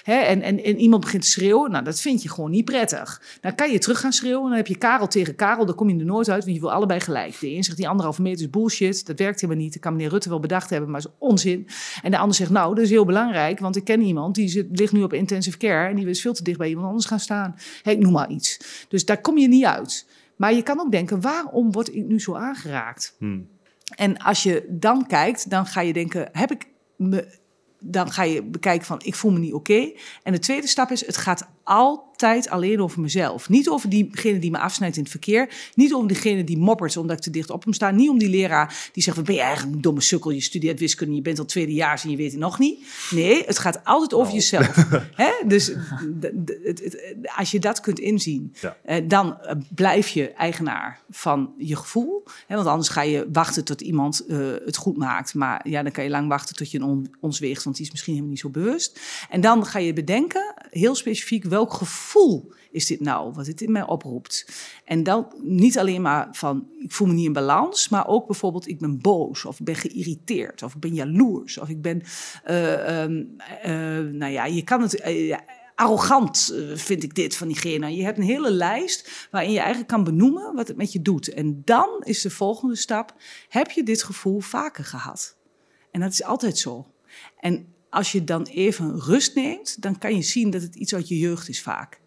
hè, 0.03 0.13
en, 0.13 0.41
en, 0.41 0.63
en 0.63 0.79
iemand 0.79 1.03
begint 1.03 1.23
te 1.23 1.29
schreeuwen, 1.29 1.71
nou 1.71 1.83
dat 1.83 2.01
vind 2.01 2.21
je 2.23 2.29
gewoon 2.29 2.51
niet 2.51 2.65
prettig. 2.65 3.21
Dan 3.41 3.55
kan 3.55 3.71
je 3.71 3.79
terug 3.79 3.99
gaan 3.99 4.13
schreeuwen, 4.13 4.47
dan 4.49 4.57
heb 4.57 4.67
je 4.67 4.77
Karel 4.77 5.07
tegen 5.07 5.35
Karel, 5.35 5.65
dan 5.65 5.75
kom 5.75 5.89
je 5.89 5.99
er 5.99 6.05
nooit 6.05 6.29
uit, 6.29 6.43
want 6.43 6.55
je 6.55 6.61
wil 6.61 6.71
allebei 6.71 6.99
gelijk. 6.99 7.39
De 7.39 7.55
een 7.55 7.63
zegt 7.63 7.77
die 7.77 7.87
anderhalve 7.87 8.21
meter 8.21 8.41
is 8.41 8.49
bullshit, 8.49 9.05
dat 9.05 9.19
werkt 9.19 9.41
helemaal 9.41 9.63
niet. 9.63 9.73
Dat 9.73 9.81
kan 9.81 9.93
meneer 9.93 10.09
Rutte 10.09 10.29
wel 10.29 10.39
bedacht 10.39 10.69
hebben, 10.69 10.89
maar 10.89 10.99
is 10.99 11.07
onzin. 11.17 11.67
En 12.01 12.11
de 12.11 12.17
ander 12.17 12.35
zegt, 12.35 12.49
nou 12.49 12.75
dat 12.75 12.83
is 12.83 12.89
heel 12.89 13.05
belangrijk, 13.05 13.59
want 13.59 13.75
ik 13.75 13.83
ken 13.83 14.01
iemand, 14.01 14.35
die 14.35 14.47
zit, 14.47 14.67
ligt 14.71 14.93
nu 14.93 15.03
op 15.03 15.13
intensive 15.13 15.57
care 15.57 15.89
en 15.89 15.95
die 15.95 16.07
is 16.07 16.21
veel 16.21 16.33
te 16.33 16.43
dicht 16.43 16.57
bij 16.57 16.69
iemand 16.69 16.87
anders 16.87 17.05
gaan 17.05 17.19
staan. 17.19 17.55
Hè, 17.81 17.91
ik 17.91 17.99
noem 17.99 18.13
maar 18.13 18.29
iets. 18.29 18.59
Dus 18.87 19.05
daar 19.05 19.21
kom 19.21 19.37
je 19.37 19.47
niet 19.47 19.65
uit. 19.65 20.05
Maar 20.39 20.53
je 20.53 20.63
kan 20.63 20.79
ook 20.79 20.91
denken, 20.91 21.21
waarom 21.21 21.71
word 21.71 21.95
ik 21.95 22.05
nu 22.05 22.19
zo 22.19 22.35
aangeraakt? 22.35 23.15
Hmm. 23.17 23.49
En 23.95 24.17
als 24.17 24.43
je 24.43 24.65
dan 24.69 25.07
kijkt, 25.07 25.49
dan 25.49 25.65
ga 25.65 25.81
je 25.81 25.93
denken, 25.93 26.29
heb 26.31 26.51
ik 26.51 26.67
me... 26.95 27.37
Dan 27.79 28.11
ga 28.11 28.23
je 28.23 28.43
bekijken 28.43 28.85
van, 28.85 28.99
ik 29.03 29.15
voel 29.15 29.31
me 29.31 29.39
niet 29.39 29.53
oké. 29.53 29.91
En 30.23 30.33
de 30.33 30.39
tweede 30.39 30.67
stap 30.67 30.91
is, 30.91 31.05
het 31.05 31.17
gaat 31.17 31.49
altijd 31.63 32.49
alleen 32.49 32.81
over 32.81 33.01
mezelf. 33.01 33.49
Niet 33.49 33.69
over 33.69 33.89
diegene 33.89 34.39
die 34.39 34.51
me 34.51 34.59
afsnijdt 34.59 34.95
in 34.95 35.01
het 35.01 35.11
verkeer. 35.11 35.69
Niet 35.75 35.93
over 35.93 36.07
diegene 36.07 36.43
die 36.43 36.57
moppert 36.57 36.97
omdat 36.97 37.17
ik 37.17 37.23
te 37.23 37.29
dicht 37.29 37.49
op 37.49 37.63
hem 37.63 37.73
sta. 37.73 37.91
Niet 37.91 38.09
om 38.09 38.17
die 38.19 38.29
leraar 38.29 38.89
die 38.93 39.03
zegt, 39.03 39.15
wat 39.17 39.25
ben 39.25 39.35
je 39.35 39.41
eigenlijk 39.41 39.75
een 39.75 39.81
domme 39.81 40.01
sukkel. 40.01 40.31
Je 40.31 40.41
studeert 40.41 40.79
wiskunde, 40.79 41.15
je 41.15 41.21
bent 41.21 41.39
al 41.39 41.45
tweedejaars 41.45 42.03
en 42.03 42.09
je 42.09 42.17
weet 42.17 42.31
het 42.31 42.39
nog 42.39 42.59
niet. 42.59 42.85
Nee, 43.11 43.43
het 43.45 43.59
gaat 43.59 43.83
altijd 43.85 44.13
over 44.13 44.33
jezelf. 44.33 44.75
Hè? 45.23 45.31
Dus 45.47 45.71
als 47.35 47.51
je 47.51 47.59
dat 47.59 47.79
kunt 47.79 47.99
inzien, 47.99 48.53
Ja. 48.61 48.77
eh, 48.83 49.07
dan 49.07 49.41
eh, 49.41 49.55
blijf 49.75 50.07
je 50.07 50.31
eigenaar 50.31 50.99
van 51.09 51.53
je 51.57 51.75
gevoel. 51.75 52.23
Hè? 52.47 52.55
Want 52.55 52.67
anders 52.67 52.89
ga 52.89 53.01
je 53.01 53.27
wachten 53.31 53.63
tot 53.65 53.81
iemand 53.81 54.25
eh, 54.25 54.37
het 54.65 54.77
goed 54.77 54.97
maakt. 54.97 55.33
Maar 55.33 55.69
ja, 55.69 55.83
dan 55.83 55.91
kan 55.91 56.03
je 56.03 56.09
lang 56.09 56.27
wachten 56.27 56.55
tot 56.55 56.71
je 56.71 56.77
een 56.77 56.83
on, 56.83 57.11
ons 57.19 57.39
weegt, 57.39 57.63
want 57.63 57.75
die 57.75 57.85
is 57.85 57.91
misschien 57.91 58.13
helemaal 58.13 58.33
niet 58.33 58.41
zo 58.43 58.49
bewust. 58.49 58.99
En 59.29 59.41
dan 59.41 59.65
ga 59.65 59.79
je 59.79 59.93
bedenken, 59.93 60.53
heel 60.69 60.95
specifiek, 60.95 61.43
welk 61.49 61.73
gevoel 61.73 62.53
is 62.71 62.85
dit 62.85 62.99
nou, 62.99 63.33
wat 63.33 63.45
dit 63.45 63.61
in 63.61 63.71
mij 63.71 63.87
oproept. 63.87 64.45
En 64.85 65.03
dan 65.03 65.33
niet 65.41 65.77
alleen 65.77 66.01
maar 66.01 66.27
van, 66.31 66.67
ik 66.79 66.91
voel 66.91 67.07
me 67.07 67.13
niet 67.13 67.25
in 67.25 67.33
balans, 67.33 67.89
maar 67.89 68.07
ook 68.07 68.27
bijvoorbeeld, 68.27 68.67
ik 68.67 68.79
ben 68.79 69.01
boos, 69.01 69.45
of 69.45 69.59
ik 69.59 69.65
ben 69.65 69.75
geïrriteerd, 69.75 70.63
of 70.63 70.73
ik 70.73 70.79
ben 70.79 70.93
jaloers, 70.93 71.57
of 71.57 71.69
ik 71.69 71.81
ben, 71.81 72.01
eh, 72.43 73.01
ehm, 73.01 73.23
eh, 73.61 73.73
nou 74.13 74.31
ja, 74.31 74.45
je 74.45 74.63
kan 74.63 74.81
het... 74.81 74.99
eh, 74.99 75.37
arrogant 75.75 76.53
vind 76.73 77.03
ik 77.03 77.15
dit 77.15 77.35
van 77.35 77.47
diegene. 77.47 77.95
Je 77.95 78.03
hebt 78.03 78.17
een 78.17 78.23
hele 78.23 78.51
lijst 78.51 79.27
waarin 79.31 79.51
je 79.51 79.57
eigenlijk 79.57 79.87
kan 79.87 80.03
benoemen 80.03 80.55
wat 80.55 80.67
het 80.67 80.77
met 80.77 80.91
je 80.91 81.01
doet. 81.01 81.33
En 81.33 81.61
dan 81.65 81.89
is 82.03 82.21
de 82.21 82.29
volgende 82.29 82.75
stap, 82.75 83.15
heb 83.49 83.71
je 83.71 83.83
dit 83.83 84.03
gevoel 84.03 84.39
vaker 84.39 84.83
gehad? 84.83 85.37
En 85.91 86.01
dat 86.01 86.11
is 86.11 86.23
altijd 86.23 86.57
zo. 86.57 86.87
En 87.39 87.73
als 87.89 88.11
je 88.11 88.23
dan 88.23 88.43
even 88.43 88.99
rust 88.99 89.35
neemt, 89.35 89.81
dan 89.81 89.97
kan 89.97 90.15
je 90.15 90.21
zien 90.21 90.49
dat 90.49 90.61
het 90.61 90.75
iets 90.75 90.95
uit 90.95 91.07
je 91.07 91.17
jeugd 91.17 91.49
is 91.49 91.61
vaak. 91.61 91.99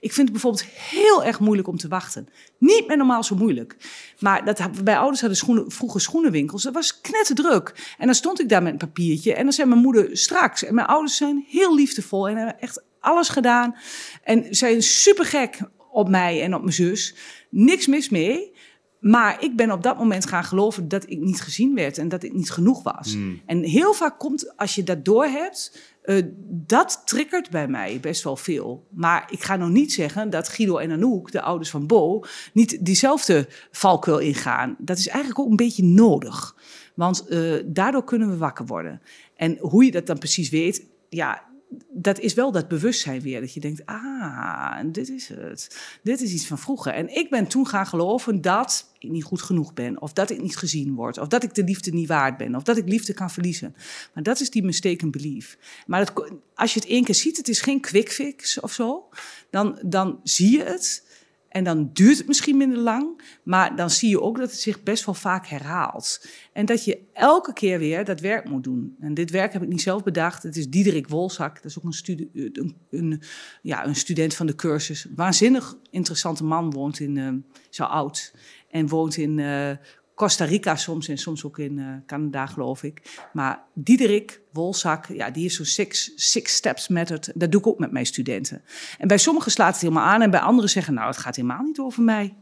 Ik 0.00 0.12
vind 0.12 0.28
het 0.28 0.32
bijvoorbeeld 0.32 0.64
heel 0.64 1.24
erg 1.24 1.40
moeilijk 1.40 1.68
om 1.68 1.76
te 1.76 1.88
wachten. 1.88 2.28
Niet 2.58 2.86
meer 2.86 2.96
normaal 2.96 3.24
zo 3.24 3.36
moeilijk. 3.36 3.76
Maar 4.18 4.44
dat, 4.44 4.84
bij 4.84 4.96
ouders 4.96 5.20
hadden 5.20 5.38
schoenen, 5.38 5.70
vroeger 5.70 6.00
schoenenwinkels. 6.00 6.62
Dat 6.62 6.74
was 6.74 7.00
knetterdruk. 7.00 7.94
En 7.98 8.06
dan 8.06 8.14
stond 8.14 8.40
ik 8.40 8.48
daar 8.48 8.62
met 8.62 8.72
een 8.72 8.78
papiertje. 8.78 9.34
En 9.34 9.42
dan 9.42 9.52
zei 9.52 9.68
mijn 9.68 9.80
moeder 9.80 10.16
straks. 10.16 10.64
En 10.64 10.74
mijn 10.74 10.86
ouders 10.86 11.16
zijn 11.16 11.44
heel 11.48 11.74
liefdevol 11.74 12.28
en 12.28 12.36
hebben 12.36 12.60
echt 12.60 12.82
alles 13.00 13.28
gedaan. 13.28 13.76
En 14.24 14.46
zijn 14.50 14.82
super 14.82 15.24
gek 15.24 15.60
op 15.90 16.08
mij 16.08 16.42
en 16.42 16.54
op 16.54 16.60
mijn 16.60 16.72
zus. 16.72 17.14
Niks 17.50 17.86
mis 17.86 18.08
mee. 18.08 18.52
Maar 19.00 19.42
ik 19.42 19.56
ben 19.56 19.70
op 19.70 19.82
dat 19.82 19.98
moment 19.98 20.26
gaan 20.26 20.44
geloven 20.44 20.88
dat 20.88 21.10
ik 21.10 21.18
niet 21.18 21.40
gezien 21.40 21.74
werd 21.74 21.98
en 21.98 22.08
dat 22.08 22.22
ik 22.22 22.32
niet 22.32 22.50
genoeg 22.50 22.82
was. 22.82 23.16
En 23.46 23.62
heel 23.62 23.94
vaak 23.94 24.18
komt, 24.18 24.56
als 24.56 24.74
je 24.74 24.82
dat 24.82 25.04
doorhebt, 25.04 25.80
uh, 26.04 26.22
dat 26.46 27.02
triggert 27.04 27.50
bij 27.50 27.68
mij 27.68 27.98
best 28.00 28.22
wel 28.22 28.36
veel. 28.36 28.86
Maar 28.90 29.28
ik 29.30 29.42
ga 29.42 29.56
nog 29.56 29.68
niet 29.68 29.92
zeggen 29.92 30.30
dat 30.30 30.48
Guido 30.48 30.76
en 30.76 30.90
Anouk, 30.90 31.32
de 31.32 31.42
ouders 31.42 31.70
van 31.70 31.86
Bo, 31.86 32.24
niet 32.52 32.84
diezelfde 32.84 33.48
valkuil 33.70 34.18
ingaan. 34.18 34.76
Dat 34.78 34.98
is 34.98 35.08
eigenlijk 35.08 35.40
ook 35.40 35.50
een 35.50 35.56
beetje 35.56 35.84
nodig. 35.84 36.56
Want 36.94 37.24
uh, 37.28 37.62
daardoor 37.66 38.04
kunnen 38.04 38.30
we 38.30 38.36
wakker 38.36 38.66
worden. 38.66 39.00
En 39.36 39.56
hoe 39.60 39.84
je 39.84 39.90
dat 39.90 40.06
dan 40.06 40.18
precies 40.18 40.48
weet, 40.48 40.86
ja, 41.08 41.49
dat 41.88 42.18
is 42.18 42.34
wel 42.34 42.52
dat 42.52 42.68
bewustzijn 42.68 43.20
weer. 43.20 43.40
Dat 43.40 43.54
je 43.54 43.60
denkt, 43.60 43.86
ah, 43.86 44.78
dit 44.86 45.08
is 45.08 45.28
het. 45.28 45.76
Dit 46.02 46.20
is 46.20 46.32
iets 46.32 46.46
van 46.46 46.58
vroeger. 46.58 46.92
En 46.92 47.16
ik 47.16 47.30
ben 47.30 47.46
toen 47.46 47.66
gaan 47.66 47.86
geloven 47.86 48.40
dat 48.40 48.90
ik 48.98 49.10
niet 49.10 49.24
goed 49.24 49.42
genoeg 49.42 49.74
ben. 49.74 50.00
Of 50.00 50.12
dat 50.12 50.30
ik 50.30 50.42
niet 50.42 50.56
gezien 50.56 50.94
word. 50.94 51.18
Of 51.18 51.28
dat 51.28 51.42
ik 51.42 51.54
de 51.54 51.64
liefde 51.64 51.90
niet 51.90 52.08
waard 52.08 52.36
ben. 52.36 52.54
Of 52.54 52.62
dat 52.62 52.76
ik 52.76 52.88
liefde 52.88 53.12
kan 53.12 53.30
verliezen. 53.30 53.74
Maar 54.14 54.22
dat 54.22 54.40
is 54.40 54.50
die 54.50 54.64
mistaken 54.64 55.10
belief. 55.10 55.58
Maar 55.86 56.12
als 56.54 56.74
je 56.74 56.80
het 56.80 56.88
één 56.88 57.04
keer 57.04 57.14
ziet, 57.14 57.36
het 57.36 57.48
is 57.48 57.60
geen 57.60 57.80
quick 57.80 58.12
fix 58.12 58.60
of 58.60 58.72
zo. 58.72 59.08
Dan, 59.50 59.78
dan 59.84 60.20
zie 60.22 60.58
je 60.58 60.64
het. 60.64 61.08
En 61.50 61.64
dan 61.64 61.90
duurt 61.92 62.18
het 62.18 62.26
misschien 62.26 62.56
minder 62.56 62.78
lang, 62.78 63.22
maar 63.42 63.76
dan 63.76 63.90
zie 63.90 64.08
je 64.08 64.20
ook 64.20 64.38
dat 64.38 64.50
het 64.50 64.60
zich 64.60 64.82
best 64.82 65.04
wel 65.04 65.14
vaak 65.14 65.46
herhaalt. 65.46 66.26
En 66.52 66.66
dat 66.66 66.84
je 66.84 66.98
elke 67.12 67.52
keer 67.52 67.78
weer 67.78 68.04
dat 68.04 68.20
werk 68.20 68.48
moet 68.48 68.64
doen. 68.64 68.96
En 69.00 69.14
dit 69.14 69.30
werk 69.30 69.52
heb 69.52 69.62
ik 69.62 69.68
niet 69.68 69.82
zelf 69.82 70.02
bedacht. 70.02 70.42
Het 70.42 70.56
is 70.56 70.68
Diederik 70.68 71.08
Wolzak, 71.08 71.54
dat 71.54 71.64
is 71.64 71.78
ook 71.78 71.84
een, 71.84 71.92
studi- 71.92 72.30
een, 72.32 72.76
een, 72.90 73.22
ja, 73.62 73.86
een 73.86 73.96
student 73.96 74.34
van 74.34 74.46
de 74.46 74.54
cursus. 74.54 75.06
Waanzinnig 75.14 75.76
interessante 75.90 76.44
man, 76.44 76.70
woont 76.70 77.00
in, 77.00 77.16
uh, 77.16 77.32
zo 77.70 77.84
oud. 77.84 78.34
En 78.70 78.88
woont 78.88 79.16
in 79.16 79.38
uh, 79.38 79.70
Costa 80.20 80.44
Rica 80.44 80.76
soms 80.76 81.08
en 81.08 81.18
soms 81.18 81.44
ook 81.44 81.58
in 81.58 81.76
uh, 81.78 81.86
Canada, 82.06 82.46
geloof 82.46 82.82
ik. 82.82 83.20
Maar 83.32 83.62
Diederik 83.74 84.40
Wolzak, 84.52 85.06
ja, 85.06 85.30
die 85.30 85.42
heeft 85.42 85.54
zo'n 85.54 85.64
six, 85.64 86.12
six 86.16 86.54
steps 86.54 86.88
method. 86.88 87.30
Dat 87.34 87.50
doe 87.52 87.60
ik 87.60 87.66
ook 87.66 87.78
met 87.78 87.92
mijn 87.92 88.06
studenten. 88.06 88.62
En 88.98 89.08
bij 89.08 89.18
sommigen 89.18 89.50
slaat 89.50 89.72
het 89.72 89.80
helemaal 89.82 90.04
aan 90.04 90.22
en 90.22 90.30
bij 90.30 90.40
anderen 90.40 90.70
zeggen, 90.70 90.94
nou, 90.94 91.06
het 91.06 91.16
gaat 91.16 91.36
helemaal 91.36 91.62
niet 91.62 91.78
over 91.78 92.02
mij. 92.02 92.34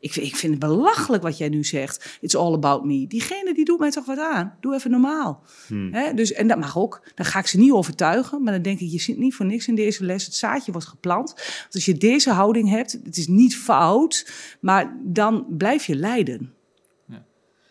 Ik, 0.00 0.12
vind- 0.12 0.26
ik 0.26 0.36
vind 0.36 0.52
het 0.52 0.60
belachelijk 0.60 1.22
wat 1.22 1.38
jij 1.38 1.48
nu 1.48 1.64
zegt. 1.64 2.18
It's 2.20 2.34
all 2.34 2.52
about 2.54 2.84
me. 2.84 3.06
Diegene 3.06 3.54
die 3.54 3.64
doet 3.64 3.78
mij 3.78 3.90
toch 3.90 4.04
wat 4.06 4.18
aan. 4.18 4.56
Doe 4.60 4.74
even 4.74 4.90
normaal. 4.90 5.42
Hmm. 5.66 6.14
Dus, 6.14 6.32
en 6.32 6.48
dat 6.48 6.58
mag 6.58 6.78
ook. 6.78 7.02
Dan 7.14 7.26
ga 7.26 7.38
ik 7.38 7.46
ze 7.46 7.58
niet 7.58 7.72
overtuigen. 7.72 8.42
Maar 8.42 8.52
dan 8.52 8.62
denk 8.62 8.80
ik, 8.80 8.90
je 8.90 9.00
zit 9.00 9.18
niet 9.18 9.34
voor 9.34 9.46
niks 9.46 9.68
in 9.68 9.74
deze 9.74 10.04
les. 10.04 10.24
Het 10.24 10.34
zaadje 10.34 10.72
wordt 10.72 10.86
geplant. 10.86 11.32
Want 11.34 11.74
als 11.74 11.84
je 11.84 11.94
deze 11.94 12.30
houding 12.30 12.68
hebt, 12.68 12.92
het 13.04 13.16
is 13.16 13.26
niet 13.26 13.56
fout. 13.56 14.30
Maar 14.60 14.96
dan 15.02 15.46
blijf 15.48 15.84
je 15.84 15.96
lijden. 15.96 16.54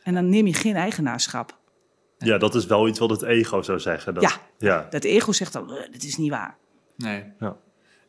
En 0.10 0.16
dan 0.16 0.30
neem 0.30 0.47
je 0.47 0.53
geen 0.53 0.76
eigenaarschap. 0.76 1.57
Ja, 2.18 2.38
dat 2.38 2.55
is 2.55 2.66
wel 2.66 2.88
iets 2.88 2.99
wat 2.99 3.10
het 3.10 3.22
ego 3.22 3.62
zou 3.62 3.80
zeggen. 3.80 4.14
Dat, 4.14 4.24
Ja. 4.24 4.32
ja. 4.57 4.88
Dat 4.89 5.03
ego 5.03 5.32
zegt 5.32 5.53
dan, 5.53 5.74
"Eh, 5.76 5.91
dit 5.91 6.03
is 6.03 6.18
niet 6.18 6.30
waar. 6.30 6.57
Nee. 6.97 7.24
Ja. 7.39 7.57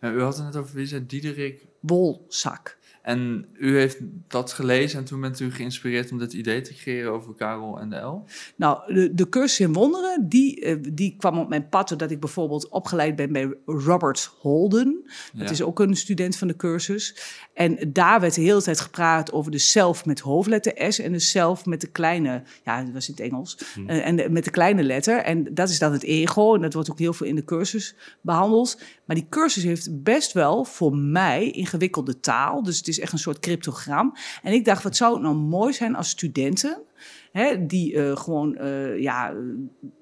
En 0.01 0.15
u 0.15 0.23
had 0.23 0.37
het 0.37 0.45
net 0.45 0.57
over, 0.57 0.75
wie 0.75 0.87
zei 0.87 1.07
Diederik? 1.07 1.67
Wolzak. 1.81 2.79
En 3.03 3.47
u 3.59 3.79
heeft 3.79 3.99
dat 4.29 4.53
gelezen 4.53 4.99
en 4.99 5.05
toen 5.05 5.21
bent 5.21 5.41
u 5.41 5.53
geïnspireerd 5.53 6.13
om 6.13 6.19
dit 6.19 6.33
idee 6.33 6.61
te 6.61 6.75
creëren 6.75 7.13
over 7.13 7.35
Karel 7.35 7.79
en 7.81 7.91
de 7.91 7.97
L? 7.97 8.25
Nou, 8.57 8.95
de, 8.95 9.15
de 9.15 9.29
cursus 9.29 9.61
in 9.61 9.73
wonderen, 9.73 10.29
die, 10.29 10.61
eh, 10.61 10.77
die 10.93 11.15
kwam 11.19 11.39
op 11.39 11.49
mijn 11.49 11.69
pad 11.69 11.89
doordat 11.89 12.11
ik 12.11 12.21
bijvoorbeeld 12.21 12.69
opgeleid 12.69 13.17
ben 13.17 13.33
bij 13.33 13.55
Robert 13.67 14.31
Holden. 14.39 15.01
Dat 15.33 15.45
Ja. 15.47 15.51
is 15.51 15.63
ook 15.63 15.81
een 15.81 15.97
student 15.97 16.37
van 16.37 16.49
de 16.49 16.57
cursus. 16.57 17.17
En 17.55 17.79
daar 17.93 18.21
werd 18.21 18.35
de 18.35 18.41
hele 18.41 18.63
tijd 18.63 18.81
gepraat 18.81 19.33
over 19.33 19.51
de 19.51 19.59
zelf 19.59 20.05
met 20.07 20.21
hoofdletter 20.21 20.93
S 20.93 20.99
en 20.99 21.13
de 21.13 21.19
zelf 21.19 21.67
met 21.67 21.81
de 21.81 21.91
kleine, 21.91 22.43
ja, 22.65 22.83
dat 22.85 22.93
was 22.93 23.09
in 23.09 23.15
het 23.17 23.23
Engels, 23.31 23.59
eh, 23.87 24.07
en 24.07 24.17
de- 24.17 24.31
met 24.31 24.45
de 24.45 24.51
kleine 24.51 24.83
letter. 24.83 25.19
En 25.19 25.55
dat 25.55 25.69
is 25.69 25.79
dan 25.79 25.93
het 25.93 26.03
ego. 26.03 26.55
En 26.55 26.61
dat 26.61 26.75
wordt 26.75 26.91
ook 26.91 26.99
heel 26.99 27.13
veel 27.13 27.27
in 27.27 27.35
de 27.35 27.45
cursus 27.45 27.95
behandeld. 28.21 28.81
Maar 29.05 29.17
die 29.17 29.27
cursus 29.29 29.63
heeft 29.63 30.03
best 30.03 30.33
wel 30.33 30.65
voor 30.65 30.97
mij 30.97 31.51
ingewikkelde 31.51 32.21
taal. 32.21 32.63
Dus 32.63 32.79
het 32.79 32.89
is 32.91 33.01
echt 33.01 33.13
een 33.13 33.19
soort 33.19 33.39
cryptogram. 33.39 34.15
En 34.43 34.53
ik 34.53 34.65
dacht, 34.65 34.83
wat 34.83 34.97
zou 34.97 35.13
het 35.13 35.23
nou 35.23 35.35
mooi 35.35 35.73
zijn 35.73 35.95
als 35.95 36.09
studenten 36.09 36.83
hè, 37.33 37.67
die 37.67 37.95
eh, 37.95 38.17
gewoon 38.17 38.57
eh, 38.57 39.01
ja, 39.01 39.35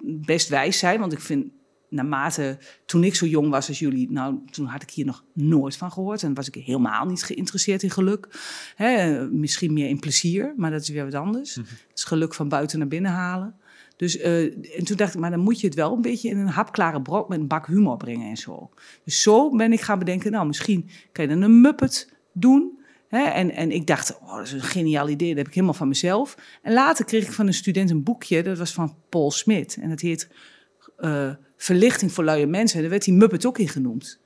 best 0.02 0.48
wijs 0.48 0.78
zijn. 0.78 1.00
Want 1.00 1.12
ik 1.12 1.20
vind, 1.20 1.46
naarmate 1.88 2.58
toen 2.86 3.04
ik 3.04 3.14
zo 3.14 3.26
jong 3.26 3.50
was 3.50 3.68
als 3.68 3.78
jullie, 3.78 4.10
nou, 4.10 4.38
toen 4.50 4.66
had 4.66 4.82
ik 4.82 4.90
hier 4.90 5.04
nog 5.04 5.24
nooit 5.32 5.76
van 5.76 5.92
gehoord. 5.92 6.22
En 6.22 6.34
was 6.34 6.48
ik 6.48 6.54
helemaal 6.54 7.06
niet 7.06 7.22
geïnteresseerd 7.22 7.82
in 7.82 7.90
geluk. 7.90 8.28
Hè, 8.74 9.24
misschien 9.30 9.72
meer 9.72 9.88
in 9.88 9.98
plezier, 9.98 10.54
maar 10.56 10.70
dat 10.70 10.80
is 10.80 10.88
weer 10.88 11.04
wat 11.04 11.14
anders. 11.14 11.54
Het 11.54 11.66
is 11.94 12.04
geluk 12.04 12.34
van 12.34 12.48
buiten 12.48 12.78
naar 12.78 12.88
binnen 12.88 13.10
halen. 13.10 13.56
Dus, 13.96 14.18
eh, 14.18 14.42
en 14.78 14.84
toen 14.84 14.96
dacht 14.96 15.14
ik, 15.14 15.20
maar 15.20 15.30
dan 15.30 15.40
moet 15.40 15.60
je 15.60 15.66
het 15.66 15.76
wel 15.76 15.94
een 15.94 16.00
beetje 16.00 16.28
in 16.28 16.38
een 16.38 16.48
hapklare 16.48 17.02
brok 17.02 17.28
met 17.28 17.40
een 17.40 17.46
bak 17.46 17.66
humor 17.66 17.96
brengen 17.96 18.28
en 18.28 18.36
zo. 18.36 18.70
Dus 19.04 19.22
zo 19.22 19.50
ben 19.50 19.72
ik 19.72 19.80
gaan 19.80 19.98
bedenken, 19.98 20.32
nou, 20.32 20.46
misschien 20.46 20.88
kan 21.12 21.24
je 21.24 21.30
dan 21.30 21.42
een 21.42 21.60
Muppet 21.60 22.12
doen. 22.32 22.77
En, 23.08 23.50
en 23.50 23.70
ik 23.70 23.86
dacht, 23.86 24.18
oh, 24.20 24.36
dat 24.36 24.46
is 24.46 24.52
een 24.52 24.60
geniaal 24.60 25.08
idee, 25.08 25.28
dat 25.28 25.36
heb 25.36 25.46
ik 25.46 25.54
helemaal 25.54 25.74
van 25.74 25.88
mezelf. 25.88 26.36
En 26.62 26.72
later 26.72 27.04
kreeg 27.04 27.24
ik 27.24 27.32
van 27.32 27.46
een 27.46 27.54
student 27.54 27.90
een 27.90 28.02
boekje, 28.02 28.42
dat 28.42 28.58
was 28.58 28.72
van 28.72 28.96
Paul 29.08 29.30
Smit. 29.30 29.78
En 29.80 29.88
dat 29.88 30.00
heet 30.00 30.28
eh, 30.96 31.30
Verlichting 31.60 32.12
voor 32.12 32.24
luie 32.24 32.46
mensen. 32.46 32.76
En 32.76 32.80
daar 32.80 32.90
werd 32.90 33.04
die 33.04 33.14
Muppet 33.14 33.46
ook 33.46 33.58
in 33.58 33.68
genoemd. 33.68 34.20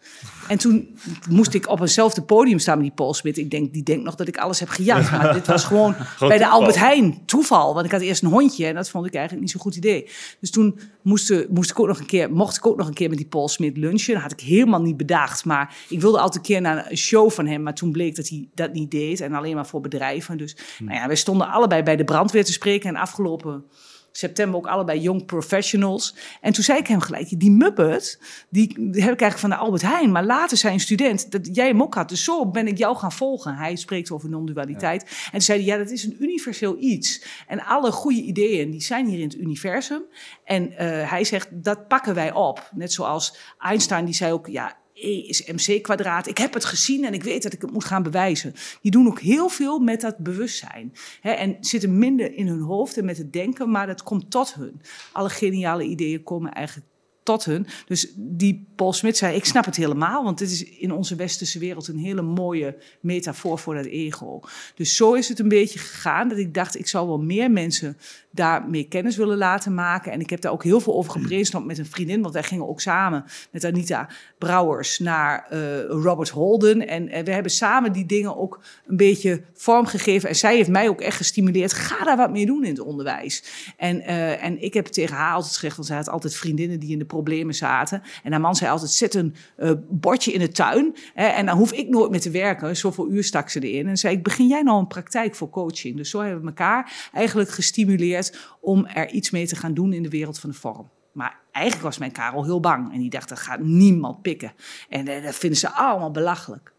En 0.49 0.59
toen 0.59 0.97
moest 1.28 1.55
ik 1.55 1.68
op 1.68 1.80
eenzelfde 1.80 2.22
podium 2.22 2.59
staan 2.59 2.76
met 2.76 2.87
die 2.87 2.95
Paul 2.95 3.14
Smit. 3.14 3.39
Ik 3.39 3.51
denk, 3.51 3.72
die 3.72 3.83
denkt 3.83 4.05
nog 4.05 4.14
dat 4.14 4.28
ik 4.28 4.37
alles 4.37 4.61
heb 4.61 4.68
gejat. 4.68 5.11
Maar 5.11 5.33
dit 5.33 5.47
was 5.47 5.64
gewoon 5.64 5.95
bij 6.18 6.39
de. 6.39 6.47
Albert 6.47 6.76
Heijn 6.76 7.26
toeval. 7.26 7.74
Want 7.74 7.87
ik 7.87 7.93
had 7.93 8.01
eerst 8.01 8.22
een 8.22 8.28
hondje 8.28 8.66
en 8.66 8.74
dat 8.74 8.91
vond 8.91 9.07
ik 9.07 9.12
eigenlijk 9.14 9.43
niet 9.43 9.53
zo'n 9.53 9.61
goed 9.61 9.76
idee. 9.76 10.11
Dus 10.41 10.51
toen 10.51 10.80
moest, 11.03 11.49
moest 11.49 11.70
ik 11.70 11.80
ook 11.80 11.87
nog 11.87 11.99
een 11.99 12.07
keer, 12.07 12.33
mocht 12.33 12.57
ik 12.57 12.66
ook 12.66 12.76
nog 12.76 12.87
een 12.87 12.95
keer 12.95 13.09
met 13.09 13.18
die 13.18 13.26
Paul 13.26 13.49
Smit 13.49 13.76
lunchen. 13.76 14.14
Dat 14.14 14.22
had 14.22 14.33
ik 14.33 14.41
helemaal 14.41 14.83
niet 14.83 14.97
bedacht. 14.97 15.45
Maar 15.45 15.76
ik 15.89 16.01
wilde 16.01 16.18
altijd 16.18 16.37
een 16.37 16.43
keer 16.43 16.61
naar 16.61 16.91
een 16.91 16.97
show 16.97 17.30
van 17.30 17.47
hem. 17.47 17.62
Maar 17.62 17.74
toen 17.74 17.93
bleek 17.93 18.16
dat 18.16 18.28
hij 18.28 18.49
dat 18.55 18.72
niet 18.72 18.91
deed. 18.91 19.20
En 19.20 19.33
alleen 19.33 19.55
maar 19.55 19.66
voor 19.66 19.80
bedrijven. 19.80 20.39
Dus 20.39 20.57
nou 20.78 20.99
ja, 20.99 21.07
wij 21.07 21.16
stonden 21.16 21.49
allebei 21.49 21.83
bij 21.83 21.97
de 21.97 22.05
brandweer 22.05 22.45
te 22.45 22.53
spreken. 22.53 22.89
En 22.89 22.97
afgelopen 22.97 23.64
september 24.12 24.58
ook 24.58 24.66
allebei 24.66 25.00
young 25.00 25.24
professionals. 25.24 26.16
En 26.40 26.52
toen 26.52 26.64
zei 26.64 26.78
ik 26.78 26.86
hem 26.86 27.00
gelijk, 27.00 27.40
die 27.40 27.50
Muppet, 27.50 28.18
die, 28.50 28.68
heb 28.76 28.92
ik 28.92 29.02
eigenlijk 29.02 29.38
van 29.38 29.50
de 29.50 29.56
Albert 29.56 29.82
Heijn. 29.82 30.12
Maar 30.12 30.24
later 30.24 30.56
zei 30.56 30.74
een 30.74 30.80
student, 30.80 31.30
dat 31.30 31.48
jij 31.52 31.66
hem 31.66 31.82
ook 31.82 31.94
had. 31.94 32.08
Dus 32.08 32.24
zo 32.24 32.50
ben 32.50 32.66
ik 32.66 32.78
jou 32.78 32.96
gaan 32.96 33.12
volgen. 33.12 33.54
Hij 33.54 33.76
spreekt 33.76 34.10
over 34.10 34.28
non-dualiteit. 34.28 35.02
En 35.02 35.30
toen 35.30 35.40
zei 35.40 35.58
hij, 35.58 35.66
ja, 35.66 35.76
dat 35.76 35.90
is 35.90 36.04
een 36.04 36.16
universeel 36.18 36.76
iets. 36.78 37.24
En 37.46 37.64
alle 37.64 37.92
goede 37.92 38.22
ideeën, 38.22 38.70
die 38.70 38.82
zijn 38.82 39.06
hier 39.06 39.18
in 39.18 39.28
het 39.28 39.36
universum. 39.36 40.02
En 40.44 40.76
eh, 40.76 41.10
hij 41.10 41.24
zegt, 41.24 41.48
dat 41.50 41.88
pakken 41.88 42.14
wij 42.14 42.32
op. 42.32 42.70
Net 42.74 42.92
zoals 42.92 43.36
Einstein, 43.58 44.04
die 44.04 44.14
zei 44.14 44.32
ook, 44.32 44.46
ja, 44.46 44.76
E 45.03 45.26
is 45.26 45.44
mc 45.44 45.82
kwadraat. 45.82 46.26
Ik 46.26 46.38
heb 46.38 46.55
het 46.55 46.64
gezien 46.64 47.05
en 47.05 47.14
ik 47.14 47.22
weet 47.22 47.42
dat 47.42 47.53
ik 47.53 47.61
het 47.62 47.72
moet 47.72 47.84
gaan 47.84 48.03
bewijzen. 48.03 48.55
Die 48.80 48.90
doen 48.90 49.07
ook 49.07 49.20
heel 49.20 49.48
veel 49.48 49.78
met 49.78 50.00
dat 50.00 50.18
bewustzijn. 50.18 50.92
Hè, 51.20 51.30
en 51.30 51.57
zitten 51.61 51.98
minder 51.98 52.34
in 52.34 52.46
hun 52.46 52.61
hoofd 52.61 52.96
en 52.96 53.05
met 53.05 53.18
het 53.18 53.32
denken, 53.32 53.70
maar 53.70 53.86
dat 53.86 54.03
komt 54.03 54.30
tot 54.30 54.55
hun. 54.55 54.80
Alle 55.12 55.30
geniale 55.30 55.84
ideeën 55.84 56.22
komen 56.22 56.53
eigenlijk 56.53 56.86
tot 57.22 57.44
hun. 57.44 57.66
Dus 57.86 58.12
die 58.16 58.66
Paul 58.76 58.92
Smit 58.92 59.16
zei, 59.16 59.36
ik 59.36 59.44
snap 59.44 59.64
het 59.64 59.76
helemaal, 59.76 60.24
want 60.24 60.38
dit 60.38 60.50
is 60.50 60.64
in 60.64 60.92
onze 60.92 61.14
westerse 61.14 61.58
wereld 61.58 61.88
een 61.88 61.98
hele 61.98 62.22
mooie 62.22 62.76
metafoor 63.00 63.58
voor 63.58 63.74
dat 63.74 63.84
ego. 63.84 64.40
Dus 64.74 64.96
zo 64.96 65.14
is 65.14 65.28
het 65.28 65.38
een 65.38 65.48
beetje 65.48 65.78
gegaan 65.78 66.28
dat 66.28 66.38
ik 66.38 66.54
dacht, 66.54 66.78
ik 66.78 66.88
zou 66.88 67.06
wel 67.06 67.18
meer 67.18 67.50
mensen 67.50 67.96
daar 68.30 68.68
meer 68.68 68.88
kennis 68.88 69.16
willen 69.16 69.36
laten 69.36 69.74
maken. 69.74 70.12
En 70.12 70.20
ik 70.20 70.30
heb 70.30 70.40
daar 70.40 70.52
ook 70.52 70.64
heel 70.64 70.80
veel 70.80 70.94
over 70.94 71.12
gebrainstormd 71.12 71.66
met 71.66 71.78
een 71.78 71.86
vriendin, 71.86 72.22
want 72.22 72.34
wij 72.34 72.42
gingen 72.42 72.68
ook 72.68 72.80
samen 72.80 73.24
met 73.50 73.64
Anita 73.64 74.08
Brouwers 74.38 74.98
naar 74.98 75.46
eh, 75.50 75.84
Robert 75.84 76.28
Holden. 76.28 76.88
En, 76.88 77.08
en 77.08 77.24
we 77.24 77.30
hebben 77.30 77.52
samen 77.52 77.92
die 77.92 78.06
dingen 78.06 78.36
ook 78.36 78.60
een 78.86 78.96
beetje 78.96 79.42
vormgegeven. 79.54 80.28
En 80.28 80.36
zij 80.36 80.56
heeft 80.56 80.68
mij 80.68 80.88
ook 80.88 81.00
echt 81.00 81.16
gestimuleerd, 81.16 81.72
ga 81.72 82.04
daar 82.04 82.16
wat 82.16 82.30
mee 82.30 82.46
doen 82.46 82.64
in 82.64 82.70
het 82.70 82.80
onderwijs. 82.80 83.44
En, 83.76 84.00
eh, 84.00 84.44
en 84.44 84.62
ik 84.62 84.74
heb 84.74 84.86
tegen 84.86 85.16
haar 85.16 85.34
altijd 85.34 85.54
gezegd, 85.54 85.76
want 85.76 85.88
zij 85.88 85.96
had 85.96 86.08
altijd 86.08 86.36
vriendinnen 86.36 86.80
die 86.80 86.90
in 86.90 86.98
de 86.98 87.04
problemen 87.12 87.54
zaten. 87.54 88.02
En 88.22 88.30
haar 88.32 88.40
man 88.40 88.54
zei 88.56 88.70
altijd, 88.70 88.90
zet 88.90 89.14
een 89.14 89.34
eh, 89.56 89.70
bordje 89.88 90.32
in 90.32 90.38
de 90.40 90.48
tuin. 90.48 90.96
Hè, 91.14 91.26
en 91.26 91.46
dan 91.46 91.56
hoef 91.56 91.72
ik 91.72 91.88
nooit 91.88 92.10
meer 92.10 92.20
te 92.20 92.30
werken. 92.30 92.76
Zoveel 92.76 93.10
uur 93.10 93.24
stak 93.24 93.48
ze 93.48 93.60
erin. 93.60 93.88
En 93.88 93.96
zei 93.96 94.16
ik, 94.16 94.22
begin 94.22 94.46
jij 94.46 94.62
nou 94.62 94.78
een 94.78 94.86
praktijk 94.86 95.34
voor 95.34 95.50
coaching? 95.50 95.96
Dus 95.96 96.10
zo 96.10 96.20
hebben 96.20 96.40
we 96.40 96.46
elkaar 96.46 97.08
eigenlijk 97.12 97.50
gestimuleerd 97.50 98.38
om 98.60 98.86
er 98.86 99.10
iets 99.10 99.30
mee 99.30 99.46
te 99.46 99.56
gaan 99.56 99.74
doen 99.74 99.92
in 99.92 100.02
de 100.02 100.08
wereld 100.08 100.38
van 100.38 100.50
de 100.50 100.56
vorm. 100.56 100.90
Maar 101.12 101.38
eigenlijk 101.52 101.84
was 101.86 101.98
mijn 101.98 102.12
Karel 102.12 102.44
heel 102.44 102.60
bang. 102.60 102.92
En 102.92 102.98
die 102.98 103.10
dacht, 103.10 103.28
dat 103.28 103.38
gaat 103.38 103.60
niemand 103.60 104.22
pikken. 104.22 104.52
En 104.88 105.08
eh, 105.08 105.24
dat 105.24 105.34
vinden 105.34 105.58
ze 105.58 105.70
allemaal 105.70 106.10
belachelijk. 106.10 106.72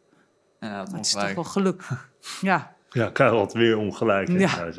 Ja, 0.59 0.77
dat 0.77 0.88
Maar 0.89 0.97
het 0.97 1.05
is 1.05 1.11
toch 1.13 1.34
wel 1.34 1.43
geluk. 1.43 1.84
Ja, 2.41 2.75
Ja, 2.89 3.09
Karel 3.09 3.38
had 3.38 3.53
weer 3.53 3.77
ongelijk. 3.77 4.29
in 4.29 4.39
Ja. 4.39 4.69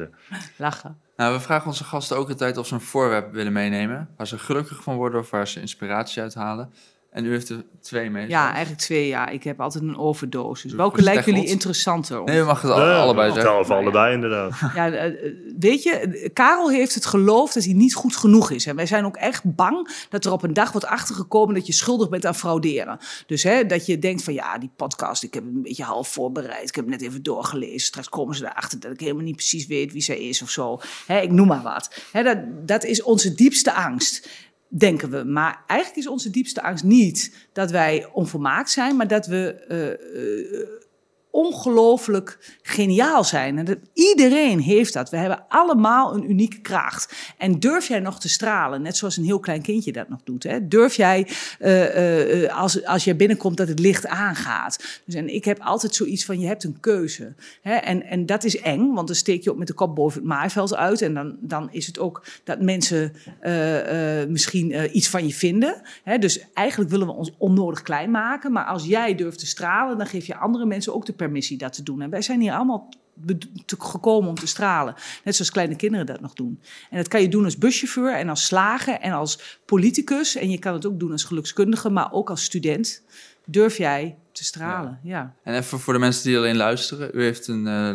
lachen. 0.57 1.01
Nou, 1.17 1.35
we 1.35 1.41
vragen 1.41 1.67
onze 1.67 1.85
gasten 1.85 2.17
ook 2.17 2.29
altijd 2.29 2.57
of 2.57 2.67
ze 2.67 2.75
een 2.75 2.81
voorwerp 2.81 3.33
willen 3.33 3.53
meenemen. 3.53 4.09
Waar 4.17 4.27
ze 4.27 4.39
gelukkig 4.39 4.83
van 4.83 4.97
worden 4.97 5.21
of 5.21 5.31
waar 5.31 5.49
ze 5.49 5.61
inspiratie 5.61 6.23
uit 6.23 6.35
halen. 6.35 6.73
En 7.15 7.25
u 7.25 7.31
heeft 7.31 7.49
er 7.49 7.65
twee 7.81 8.11
mee. 8.11 8.29
Ja, 8.29 8.51
eigenlijk 8.53 8.81
twee 8.83 9.09
jaar. 9.09 9.33
Ik 9.33 9.45
heb 9.45 9.61
altijd 9.61 9.85
een 9.85 9.97
overdosis. 9.99 10.73
Welke 10.73 11.03
lijken 11.03 11.33
jullie 11.35 11.49
interessanter? 11.49 12.19
om- 12.21 12.25
Nee, 12.27 12.37
je 12.37 12.43
mag 12.43 12.63
het 12.63 12.71
al- 12.71 12.81
Ja, 12.81 12.97
allebei 12.97 13.33
zeggen. 13.33 13.53
over 13.53 13.75
allebei 13.75 14.15
inderdaad. 14.15 14.53
Ja, 14.75 14.91
eh, 14.91 15.13
weet 15.59 15.83
je, 15.83 16.31
Karel 16.33 16.71
heeft 16.71 16.95
het 16.95 17.07
geloof 17.07 17.53
dat 17.53 17.65
hij 17.65 17.73
niet 17.73 17.95
goed 17.95 18.17
genoeg 18.17 18.51
is. 18.51 18.67
En 18.67 18.77
wij 18.77 18.87
zijn 18.87 19.05
ook 19.05 19.17
echt 19.17 19.43
bang 19.55 19.89
dat 20.11 20.25
er 20.25 20.33
op 20.33 20.43
een 20.43 20.53
dag 20.53 20.73
wordt 20.73 20.87
achtergekomen 20.87 21.55
dat 21.55 21.67
je 21.67 21.73
schuldig 21.73 22.09
bent 22.09 22.27
aan 22.27 22.35
frauderen. 22.35 22.99
Dus 23.27 23.43
hè, 23.43 23.67
dat 23.67 23.87
je 23.87 23.99
denkt 23.99 24.23
van 24.23 24.35
ja, 24.35 24.59
die 24.59 24.71
podcast, 24.77 25.23
ik 25.23 25.35
heb 25.35 25.45
het 25.45 25.55
een 25.55 25.63
beetje 25.63 25.83
half 25.85 26.09
voorbereid. 26.09 26.69
Ik 26.69 26.75
heb 26.75 26.85
het 26.91 27.01
net 27.01 27.09
even 27.09 27.23
doorgelezen. 27.23 27.81
Straks 27.81 28.09
komen 28.09 28.35
ze 28.35 28.45
erachter 28.45 28.81
dat 28.81 28.93
ik 28.93 29.01
helemaal 29.01 29.23
niet 29.25 29.37
precies 29.37 29.67
weet 29.67 29.93
wie 29.93 30.03
zij 30.03 30.19
is 30.29 30.43
of 30.43 30.51
zo. 30.51 30.81
Hè, 31.07 31.21
ik 31.21 31.31
noem 31.31 31.47
maar 31.47 31.63
wat. 31.63 31.95
Hè, 32.13 32.23
dat, 32.23 32.39
dat 32.67 32.85
is 32.85 33.03
onze 33.03 33.35
diepste 33.35 33.73
angst. 33.75 34.29
Denken 34.77 35.11
we. 35.11 35.25
Maar 35.25 35.65
eigenlijk 35.67 36.01
is 36.01 36.09
onze 36.09 36.31
diepste 36.31 36.63
angst 36.63 36.85
niet 36.85 37.49
dat 37.53 37.71
wij 37.71 38.09
onvolmaakt 38.13 38.71
zijn, 38.71 38.97
maar 38.97 39.09
dat 39.09 39.27
we 39.27 39.65
eh, 39.69 39.91
eh, 39.91 40.69
ongelooflijk 41.35 42.59
geniaal 42.63 43.25
zijn. 43.25 43.59
En 43.59 43.65
dat, 43.65 43.79
iedereen 43.93 44.61
heeft 44.61 44.93
dat. 44.93 45.11
We 45.11 45.17
hebben 45.17 45.45
allemaal 45.49 46.15
een 46.15 46.31
unieke 46.31 46.61
kracht. 46.61 47.33
En 47.39 47.61
durf 47.61 47.89
jij 47.89 48.01
nog 48.01 48.21
te 48.21 48.29
stralen, 48.29 48.83
net 48.83 48.97
zoals 48.97 49.17
een 49.17 49.25
heel 49.25 49.41
klein 49.41 49.63
kindje 49.63 49.93
dat 49.93 50.09
nog 50.09 50.21
doet. 50.25 50.43
Hè? 50.43 50.69
Durf 50.69 50.95
jij, 50.95 51.29
eh, 51.59 52.45
eh, 52.45 52.57
als, 52.57 52.85
als 52.85 53.05
jij 53.05 53.17
binnenkomt, 53.17 53.57
dat 53.57 53.69
het 53.69 53.79
licht 53.79 54.07
aangaat. 54.07 55.01
Dus, 55.05 55.15
en 55.15 55.35
ik 55.35 55.45
heb 55.45 55.61
altijd 55.61 55.95
zoiets 55.95 56.25
van, 56.25 56.41
je 56.41 56.47
hebt 56.47 56.65
een 56.65 56.81
keuze. 56.81 57.35
Hè? 57.63 57.75
En, 57.75 58.03
en 58.03 58.27
dat 58.27 58.45
is 58.45 58.61
eng, 58.61 58.93
want 58.93 59.07
dan 59.07 59.17
steek 59.17 59.45
je 59.45 59.51
ook 59.51 59.59
met 59.59 59.67
de 59.67 59.75
kop 59.75 59.95
boven 59.95 60.19
het 60.19 60.29
maaiveld 60.29 60.75
uit. 60.75 61.03
En 61.03 61.15
dan, 61.15 61.37
dan 61.41 61.69
is 61.73 61.87
het 61.87 61.99
ook 61.99 62.25
dat 62.45 62.61
mensen 62.61 63.13
eh, 63.41 64.21
eh, 64.21 64.29
misschien 64.29 64.73
eh, 64.73 64.95
iets 64.95 65.09
van 65.09 65.27
je 65.27 65.35
vinden. 65.35 65.81
Hè? 66.03 66.19
Dus 66.19 66.45
eigenlijk 66.55 66.91
willen 66.91 67.07
we 67.07 67.13
ons 67.13 67.33
onnodig 67.39 67.83
klein 67.83 68.11
maken. 68.11 68.53
Maar 68.53 68.65
als 68.65 68.85
jij 68.85 69.15
durft 69.15 69.39
te 69.39 69.47
stralen, 69.47 69.99
dan 69.99 70.07
geef 70.07 70.27
je 70.27 70.37
andere 70.37 70.67
mensen 70.67 70.95
ook 70.95 71.07
de 71.07 71.13
permissie 71.25 71.59
dat 71.59 71.73
te 71.73 71.83
doen. 71.83 72.01
En 72.03 72.11
wij 72.11 72.23
zijn 72.23 72.41
hier 72.41 72.53
allemaal 72.53 72.89
gekomen 73.79 74.29
om 74.29 74.35
te 74.35 74.47
stralen. 74.47 74.95
Net 75.25 75.35
zoals 75.35 75.51
kleine 75.51 75.77
kinderen 75.77 76.07
dat 76.07 76.21
nog 76.21 76.33
doen. 76.33 76.61
En 76.91 76.97
dat 76.97 77.09
kan 77.09 77.21
je 77.23 77.29
doen 77.29 77.45
als 77.45 77.59
buschauffeur 77.59 78.15
en 78.15 78.29
als 78.29 78.45
slager 78.45 78.95
en 79.01 79.13
als 79.13 79.61
politicus. 79.65 80.37
En 80.37 80.51
je 80.51 80.59
kan 80.59 80.73
het 80.73 80.87
ook 80.87 80.99
doen 81.01 81.13
als 81.13 81.25
gelukskundige, 81.25 81.91
maar 81.91 82.13
ook 82.13 82.31
als 82.31 82.45
student. 82.45 83.03
durf 83.47 83.77
jij 83.77 84.17
te 84.33 84.45
stralen. 84.45 85.01
Ja. 85.03 85.35
En 85.43 85.55
even 85.55 85.79
voor 85.79 85.93
de 85.93 85.99
mensen 85.99 86.25
die 86.25 86.37
alleen 86.37 86.57
luisteren. 86.57 87.11
U 87.15 87.23
heeft 87.23 87.47
een, 87.49 87.67
eh, 87.67 87.89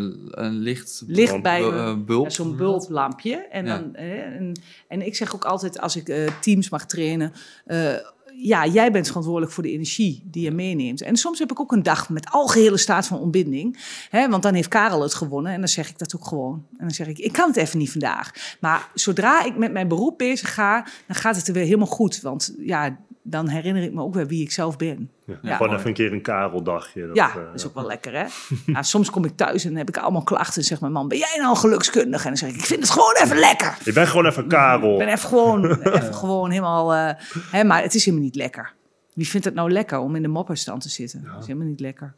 een 0.46 0.54
licht... 0.60 1.04
Licht 1.08 1.42
bij 1.42 1.62
me. 1.62 1.70
eh, 1.72 1.96
bulb. 2.06 2.24
Ja, 2.24 2.30
Zo'n 2.30 2.56
bulplampje. 2.56 3.36
En, 3.36 3.66
Ja. 3.66 3.78
dan, 3.78 3.90
hè, 3.94 4.16
en, 4.16 4.60
en 4.88 5.06
ik 5.06 5.16
zeg 5.16 5.36
ook 5.36 5.46
altijd 5.46 5.80
als 5.80 5.96
ik 5.96 6.10
eh, 6.10 6.28
teams 6.42 6.70
mag 6.70 6.86
trainen. 6.86 7.34
eh, 7.66 7.94
ja, 8.42 8.66
jij 8.66 8.92
bent 8.92 9.08
verantwoordelijk 9.08 9.54
voor 9.54 9.64
de 9.64 9.72
energie 9.72 10.24
die 10.26 10.44
je 10.44 10.52
meeneemt. 10.52 11.02
En 11.02 11.18
soms 11.18 11.40
heb 11.40 11.52
ik 11.52 11.60
ook 11.60 11.72
een 11.72 11.84
dag 11.84 12.10
met 12.10 12.30
algehele 12.32 12.78
staat 12.78 13.08
van 13.08 13.20
ontbinding. 13.20 13.78
Hè, 14.10 14.30
want 14.30 14.44
dan 14.44 14.54
heeft 14.54 14.68
Karel 14.68 15.02
het 15.02 15.14
gewonnen. 15.14 15.52
En 15.52 15.60
dan 15.60 15.68
zeg 15.68 15.90
ik 15.90 15.98
dat 15.98 16.16
ook 16.16 16.28
gewoon. 16.28 16.66
En 16.72 16.86
dan 16.86 16.92
zeg 16.92 17.08
ik, 17.08 17.18
ik 17.18 17.32
kan 17.32 17.48
het 17.48 17.58
even 17.58 17.80
niet 17.80 17.92
vandaag. 17.92 18.56
Maar 18.60 18.90
zodra 18.94 19.44
ik 19.44 19.58
met 19.58 19.72
mijn 19.72 19.88
beroep 19.88 20.18
bezig 20.18 20.54
ga, 20.54 20.88
dan 21.08 21.16
gaat 21.16 21.36
het 21.36 21.48
er 21.48 21.54
weer 21.54 21.64
helemaal 21.64 21.88
goed. 21.88 22.22
Want 22.22 22.54
ja, 22.58 22.98
dan 23.30 23.48
herinner 23.48 23.84
ik 23.84 23.94
me 23.94 24.02
ook 24.02 24.14
weer 24.14 24.28
wie 24.28 24.42
ik 24.42 24.52
zelf 24.52 24.78
ben. 24.78 25.10
Ja, 25.26 25.40
Ja. 25.42 25.56
Gewoon 25.56 25.68
Mooi. 25.68 25.80
even 25.80 25.88
een 25.88 25.96
keer 25.96 26.14
een 26.14 26.22
kareldagje. 26.22 27.08
Dat, 27.08 27.16
Ja, 27.16 27.30
eh, 27.30 27.36
dat 27.36 27.54
is 27.54 27.68
ook 27.68 27.74
wel 27.74 27.86
lekker, 27.86 28.14
hè? 28.14 28.26
Ja, 28.66 28.84
soms 28.94 29.10
kom 29.10 29.26
ik 29.26 29.36
thuis 29.36 29.64
en 29.64 29.70
dan 29.70 29.78
heb 29.78 29.90
ik 29.90 29.98
allemaal 29.98 30.24
klachten. 30.24 30.62
En 30.62 30.68
zegt 30.68 30.82
mijn 30.82 30.94
man, 30.94 31.08
ben 31.08 31.18
jij 31.18 31.38
nou 31.38 31.58
gelukskundig? 31.58 32.22
En 32.22 32.28
dan 32.28 32.38
zeg 32.38 32.50
ik, 32.50 32.56
ik 32.56 32.66
vind 32.66 32.82
het 32.82 32.90
gewoon 32.90 33.16
even 33.24 33.38
lekker. 33.38 33.78
Ik 33.86 33.94
ben 33.94 34.08
gewoon 34.08 34.26
even 34.26 34.48
Karel. 34.48 34.92
Ik 34.92 34.98
ben 34.98 35.08
even 35.08 35.30
gewoon, 35.30 35.66
even 35.98 36.14
gewoon 36.14 36.50
helemaal... 36.50 36.94
eh, 36.94 37.14
hè, 37.52 37.64
maar 37.64 37.82
het 37.82 37.96
is 37.96 38.06
helemaal 38.06 38.26
niet 38.26 38.36
lekker. 38.36 38.74
Wie 39.14 39.28
vindt 39.28 39.46
het 39.46 39.56
nou 39.56 39.72
lekker 39.72 40.00
om 40.00 40.16
in 40.16 40.22
de 40.22 40.28
mopperstand 40.28 40.82
te 40.82 40.90
zitten? 40.90 41.24
Dat 41.24 41.42
is 41.42 41.48
helemaal 41.48 41.68
niet 41.68 41.80
lekker. 41.80 42.14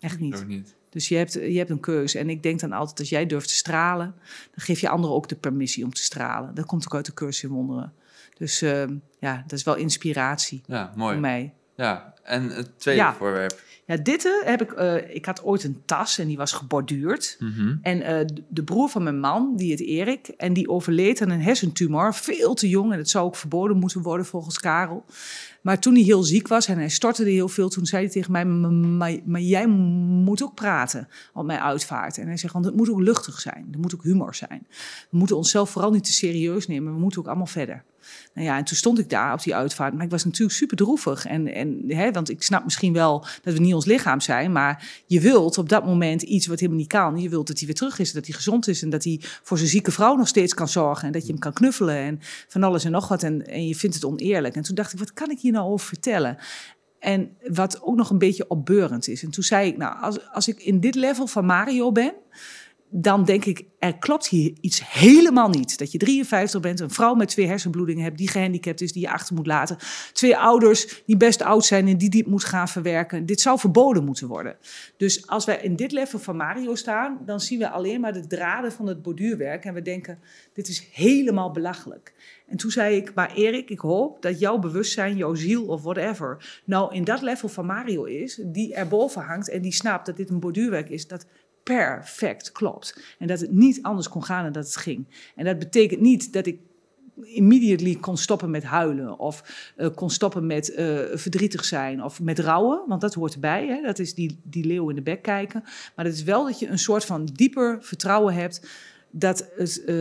Echt 0.00 0.18
niet. 0.18 0.36
Ook 0.36 0.46
niet. 0.46 0.76
Dus 0.90 1.08
je 1.08 1.16
hebt, 1.16 1.32
je 1.32 1.58
hebt 1.58 1.70
een 1.70 1.80
keuze. 1.80 2.18
En 2.18 2.30
ik 2.30 2.42
denk 2.42 2.60
dan 2.60 2.72
altijd, 2.72 2.98
als 2.98 3.08
jij 3.08 3.26
durft 3.26 3.48
te 3.48 3.54
stralen... 3.54 4.14
dan 4.54 4.64
geef 4.64 4.80
je 4.80 4.88
anderen 4.88 5.16
ook 5.16 5.28
de 5.28 5.36
permissie 5.36 5.84
om 5.84 5.92
te 5.92 6.02
stralen. 6.02 6.54
Dat 6.54 6.66
komt 6.66 6.84
ook 6.84 6.94
uit 6.94 7.06
de 7.06 7.14
cursus 7.14 7.42
in 7.42 7.50
wonderen. 7.50 7.92
Dus 8.38 8.62
eh, 8.62 8.82
ja, 9.20 9.42
dat 9.46 9.52
is 9.58 9.64
wel 9.64 9.76
inspiratie 9.76 10.62
Ja, 10.66 10.92
voor 10.96 11.16
mij. 11.18 11.52
Ja, 11.76 12.14
en 12.22 12.48
het 12.50 12.70
tweede 12.80 13.00
Ja. 13.00 13.14
voorwerp. 13.14 13.60
Ja, 13.86 13.96
dit 13.96 14.42
heb 14.44 14.62
ik... 14.62 14.72
eh, 14.72 15.14
ik 15.14 15.24
had 15.24 15.42
ooit 15.44 15.64
een 15.64 15.82
tas 15.84 16.18
en 16.18 16.26
die 16.26 16.36
was 16.36 16.52
geborduurd. 16.52 17.36
Mhm. 17.38 17.76
En 17.82 18.02
eh, 18.02 18.26
de 18.48 18.62
broer 18.62 18.88
van 18.88 19.02
mijn 19.02 19.20
man, 19.20 19.56
die 19.56 19.68
heet 19.70 19.80
Erik, 19.80 20.28
en 20.28 20.52
die 20.52 20.68
overleed 20.68 21.22
aan 21.22 21.30
een 21.30 21.42
hersentumor, 21.42 22.14
veel 22.14 22.54
te 22.54 22.68
jong. 22.68 22.92
En 22.92 22.98
het 22.98 23.08
zou 23.10 23.26
ook 23.26 23.36
verboden 23.36 23.76
moeten 23.76 24.02
worden 24.02 24.26
volgens 24.26 24.58
Karel. 24.58 25.04
Maar 25.62 25.78
toen 25.78 25.94
hij 25.94 26.02
heel 26.02 26.22
ziek 26.22 26.48
was 26.48 26.66
en 26.68 26.78
hij 26.78 26.88
stortte 26.88 27.24
heel 27.24 27.48
veel, 27.48 27.68
toen 27.68 27.86
zei 27.86 28.02
hij 28.04 28.12
tegen 28.12 28.32
mij, 28.32 28.44
"M- 28.44 28.96
maar, 28.96 29.16
maar 29.24 29.40
jij 29.40 29.66
moet 29.66 30.42
ook 30.42 30.54
praten 30.54 31.08
op 31.34 31.44
mijn 31.46 31.60
uitvaart. 31.60 32.18
En 32.18 32.26
hij 32.26 32.36
zegt, 32.36 32.52
want 32.52 32.64
het 32.64 32.74
moet 32.76 32.90
ook 32.90 33.00
luchtig 33.00 33.40
zijn, 33.40 33.68
er 33.72 33.78
moet 33.78 33.94
ook 33.94 34.02
humor 34.02 34.34
zijn. 34.34 34.66
We 35.10 35.16
moeten 35.18 35.36
onszelf 35.36 35.70
vooral 35.70 35.90
niet 35.90 36.04
te 36.04 36.12
serieus 36.12 36.66
nemen, 36.66 36.92
we 36.94 37.00
moeten 37.00 37.20
ook 37.20 37.26
allemaal 37.26 37.46
verder. 37.46 37.84
Nou 38.34 38.46
ja, 38.46 38.56
en 38.56 38.64
toen 38.64 38.76
stond 38.76 38.98
ik 38.98 39.10
daar 39.10 39.32
op 39.32 39.42
die 39.42 39.54
uitvaart, 39.54 39.94
maar 39.94 40.04
ik 40.04 40.10
was 40.10 40.24
natuurlijk 40.24 40.56
super 40.56 40.76
droevig. 40.76 41.26
En, 41.26 41.54
en, 41.54 41.84
hè, 41.86 42.12
want 42.12 42.30
ik 42.30 42.42
snap 42.42 42.64
misschien 42.64 42.92
wel 42.92 43.26
dat 43.42 43.54
we 43.54 43.60
niet 43.60 43.74
ons 43.74 43.84
lichaam 43.84 44.20
zijn, 44.20 44.52
maar 44.52 45.02
je 45.06 45.20
wilt 45.20 45.58
op 45.58 45.68
dat 45.68 45.84
moment 45.84 46.22
iets 46.22 46.46
wat 46.46 46.58
helemaal 46.58 46.80
niet 46.80 46.88
kan. 46.88 47.18
Je 47.18 47.28
wilt 47.28 47.46
dat 47.46 47.58
hij 47.58 47.66
weer 47.66 47.76
terug 47.76 47.98
is, 47.98 48.12
dat 48.12 48.26
hij 48.26 48.34
gezond 48.34 48.68
is 48.68 48.82
en 48.82 48.90
dat 48.90 49.04
hij 49.04 49.20
voor 49.42 49.56
zijn 49.56 49.70
zieke 49.70 49.90
vrouw 49.90 50.16
nog 50.16 50.28
steeds 50.28 50.54
kan 50.54 50.68
zorgen. 50.68 51.06
En 51.06 51.12
dat 51.12 51.22
je 51.22 51.32
hem 51.32 51.40
kan 51.40 51.52
knuffelen 51.52 51.96
en 51.96 52.18
van 52.48 52.62
alles 52.62 52.84
en 52.84 52.90
nog 52.90 53.08
wat. 53.08 53.22
En, 53.22 53.46
en 53.46 53.66
je 53.66 53.74
vindt 53.74 53.94
het 53.94 54.04
oneerlijk. 54.04 54.54
En 54.54 54.62
toen 54.62 54.74
dacht 54.74 54.92
ik, 54.92 54.98
wat 54.98 55.12
kan 55.12 55.30
ik 55.30 55.40
hier 55.40 55.52
nou 55.52 55.70
over 55.70 55.86
vertellen? 55.86 56.38
En 56.98 57.36
wat 57.46 57.82
ook 57.82 57.96
nog 57.96 58.10
een 58.10 58.18
beetje 58.18 58.48
opbeurend 58.48 59.08
is. 59.08 59.22
En 59.22 59.30
toen 59.30 59.44
zei 59.44 59.68
ik, 59.68 59.76
nou, 59.76 60.00
als, 60.00 60.30
als 60.32 60.48
ik 60.48 60.62
in 60.62 60.80
dit 60.80 60.94
level 60.94 61.26
van 61.26 61.44
Mario 61.44 61.92
ben, 61.92 62.12
dan 62.90 63.24
denk 63.24 63.44
ik, 63.44 63.64
er 63.78 63.98
klopt 63.98 64.28
hier 64.28 64.52
iets 64.60 64.92
helemaal 64.92 65.48
niet. 65.48 65.78
Dat 65.78 65.92
je 65.92 65.98
53 65.98 66.60
bent, 66.60 66.80
een 66.80 66.90
vrouw 66.90 67.14
met 67.14 67.28
twee 67.28 67.46
hersenbloedingen 67.46 68.04
hebt, 68.04 68.18
die 68.18 68.28
gehandicapt 68.28 68.80
is, 68.80 68.92
die 68.92 69.02
je 69.02 69.10
achter 69.10 69.34
moet 69.34 69.46
laten. 69.46 69.76
Twee 70.12 70.36
ouders 70.36 71.02
die 71.06 71.16
best 71.16 71.42
oud 71.42 71.64
zijn 71.64 71.88
en 71.88 71.98
die 71.98 72.10
dit 72.10 72.26
moet 72.26 72.44
gaan 72.44 72.68
verwerken. 72.68 73.26
Dit 73.26 73.40
zou 73.40 73.58
verboden 73.58 74.04
moeten 74.04 74.28
worden. 74.28 74.56
Dus 74.96 75.26
als 75.26 75.44
wij 75.44 75.58
in 75.62 75.76
dit 75.76 75.92
level 75.92 76.18
van 76.18 76.36
Mario 76.36 76.74
staan, 76.74 77.18
dan 77.26 77.40
zien 77.40 77.58
we 77.58 77.70
alleen 77.70 78.00
maar 78.00 78.12
de 78.12 78.26
draden 78.26 78.72
van 78.72 78.86
het 78.86 79.02
borduurwerk. 79.02 79.64
En 79.64 79.74
we 79.74 79.82
denken, 79.82 80.18
dit 80.52 80.68
is 80.68 80.88
helemaal 80.92 81.50
belachelijk. 81.50 82.14
En 82.46 82.56
toen 82.56 82.70
zei 82.70 82.96
ik, 82.96 83.14
maar 83.14 83.34
Erik, 83.34 83.70
ik 83.70 83.78
hoop 83.80 84.22
dat 84.22 84.38
jouw 84.38 84.58
bewustzijn, 84.58 85.16
jouw 85.16 85.34
ziel 85.34 85.64
of 85.66 85.82
whatever, 85.82 86.60
nou 86.64 86.94
in 86.94 87.04
dat 87.04 87.22
level 87.22 87.48
van 87.48 87.66
Mario 87.66 88.04
is, 88.04 88.40
die 88.44 88.74
erboven 88.74 89.22
hangt 89.22 89.50
en 89.50 89.62
die 89.62 89.72
snapt 89.72 90.06
dat 90.06 90.16
dit 90.16 90.30
een 90.30 90.40
borduurwerk 90.40 90.90
is, 90.90 91.06
dat 91.06 91.26
perfect 91.74 92.52
klopt. 92.52 93.14
En 93.18 93.26
dat 93.26 93.40
het 93.40 93.52
niet 93.52 93.82
anders 93.82 94.08
kon 94.08 94.24
gaan 94.24 94.42
dan 94.42 94.52
dat 94.52 94.64
het 94.64 94.76
ging. 94.76 95.06
En 95.36 95.44
dat 95.44 95.58
betekent 95.58 96.00
niet 96.00 96.32
dat 96.32 96.46
ik 96.46 96.58
immediately 97.22 97.94
kon 97.94 98.16
stoppen 98.16 98.50
met 98.50 98.64
huilen 98.64 99.18
of 99.18 99.42
eh, 99.76 99.88
kon 99.94 100.10
stoppen 100.10 100.46
met 100.46 100.74
eh, 100.74 100.98
verdrietig 101.12 101.64
zijn 101.64 102.02
of 102.02 102.20
met 102.20 102.38
rouwen, 102.38 102.82
want 102.86 103.00
dat 103.00 103.14
hoort 103.14 103.34
erbij. 103.34 103.66
Hè? 103.66 103.82
Dat 103.82 103.98
is 103.98 104.14
die, 104.14 104.40
die 104.42 104.64
leeuw 104.64 104.88
in 104.88 104.94
de 104.94 105.02
bek 105.02 105.22
kijken. 105.22 105.62
Maar 105.96 106.04
het 106.04 106.14
is 106.14 106.22
wel 106.22 106.44
dat 106.44 106.58
je 106.58 106.68
een 106.68 106.78
soort 106.78 107.04
van 107.04 107.24
dieper 107.24 107.78
vertrouwen 107.80 108.34
hebt 108.34 108.68
dat 109.10 109.48
het 109.56 109.84
eh, 109.84 109.96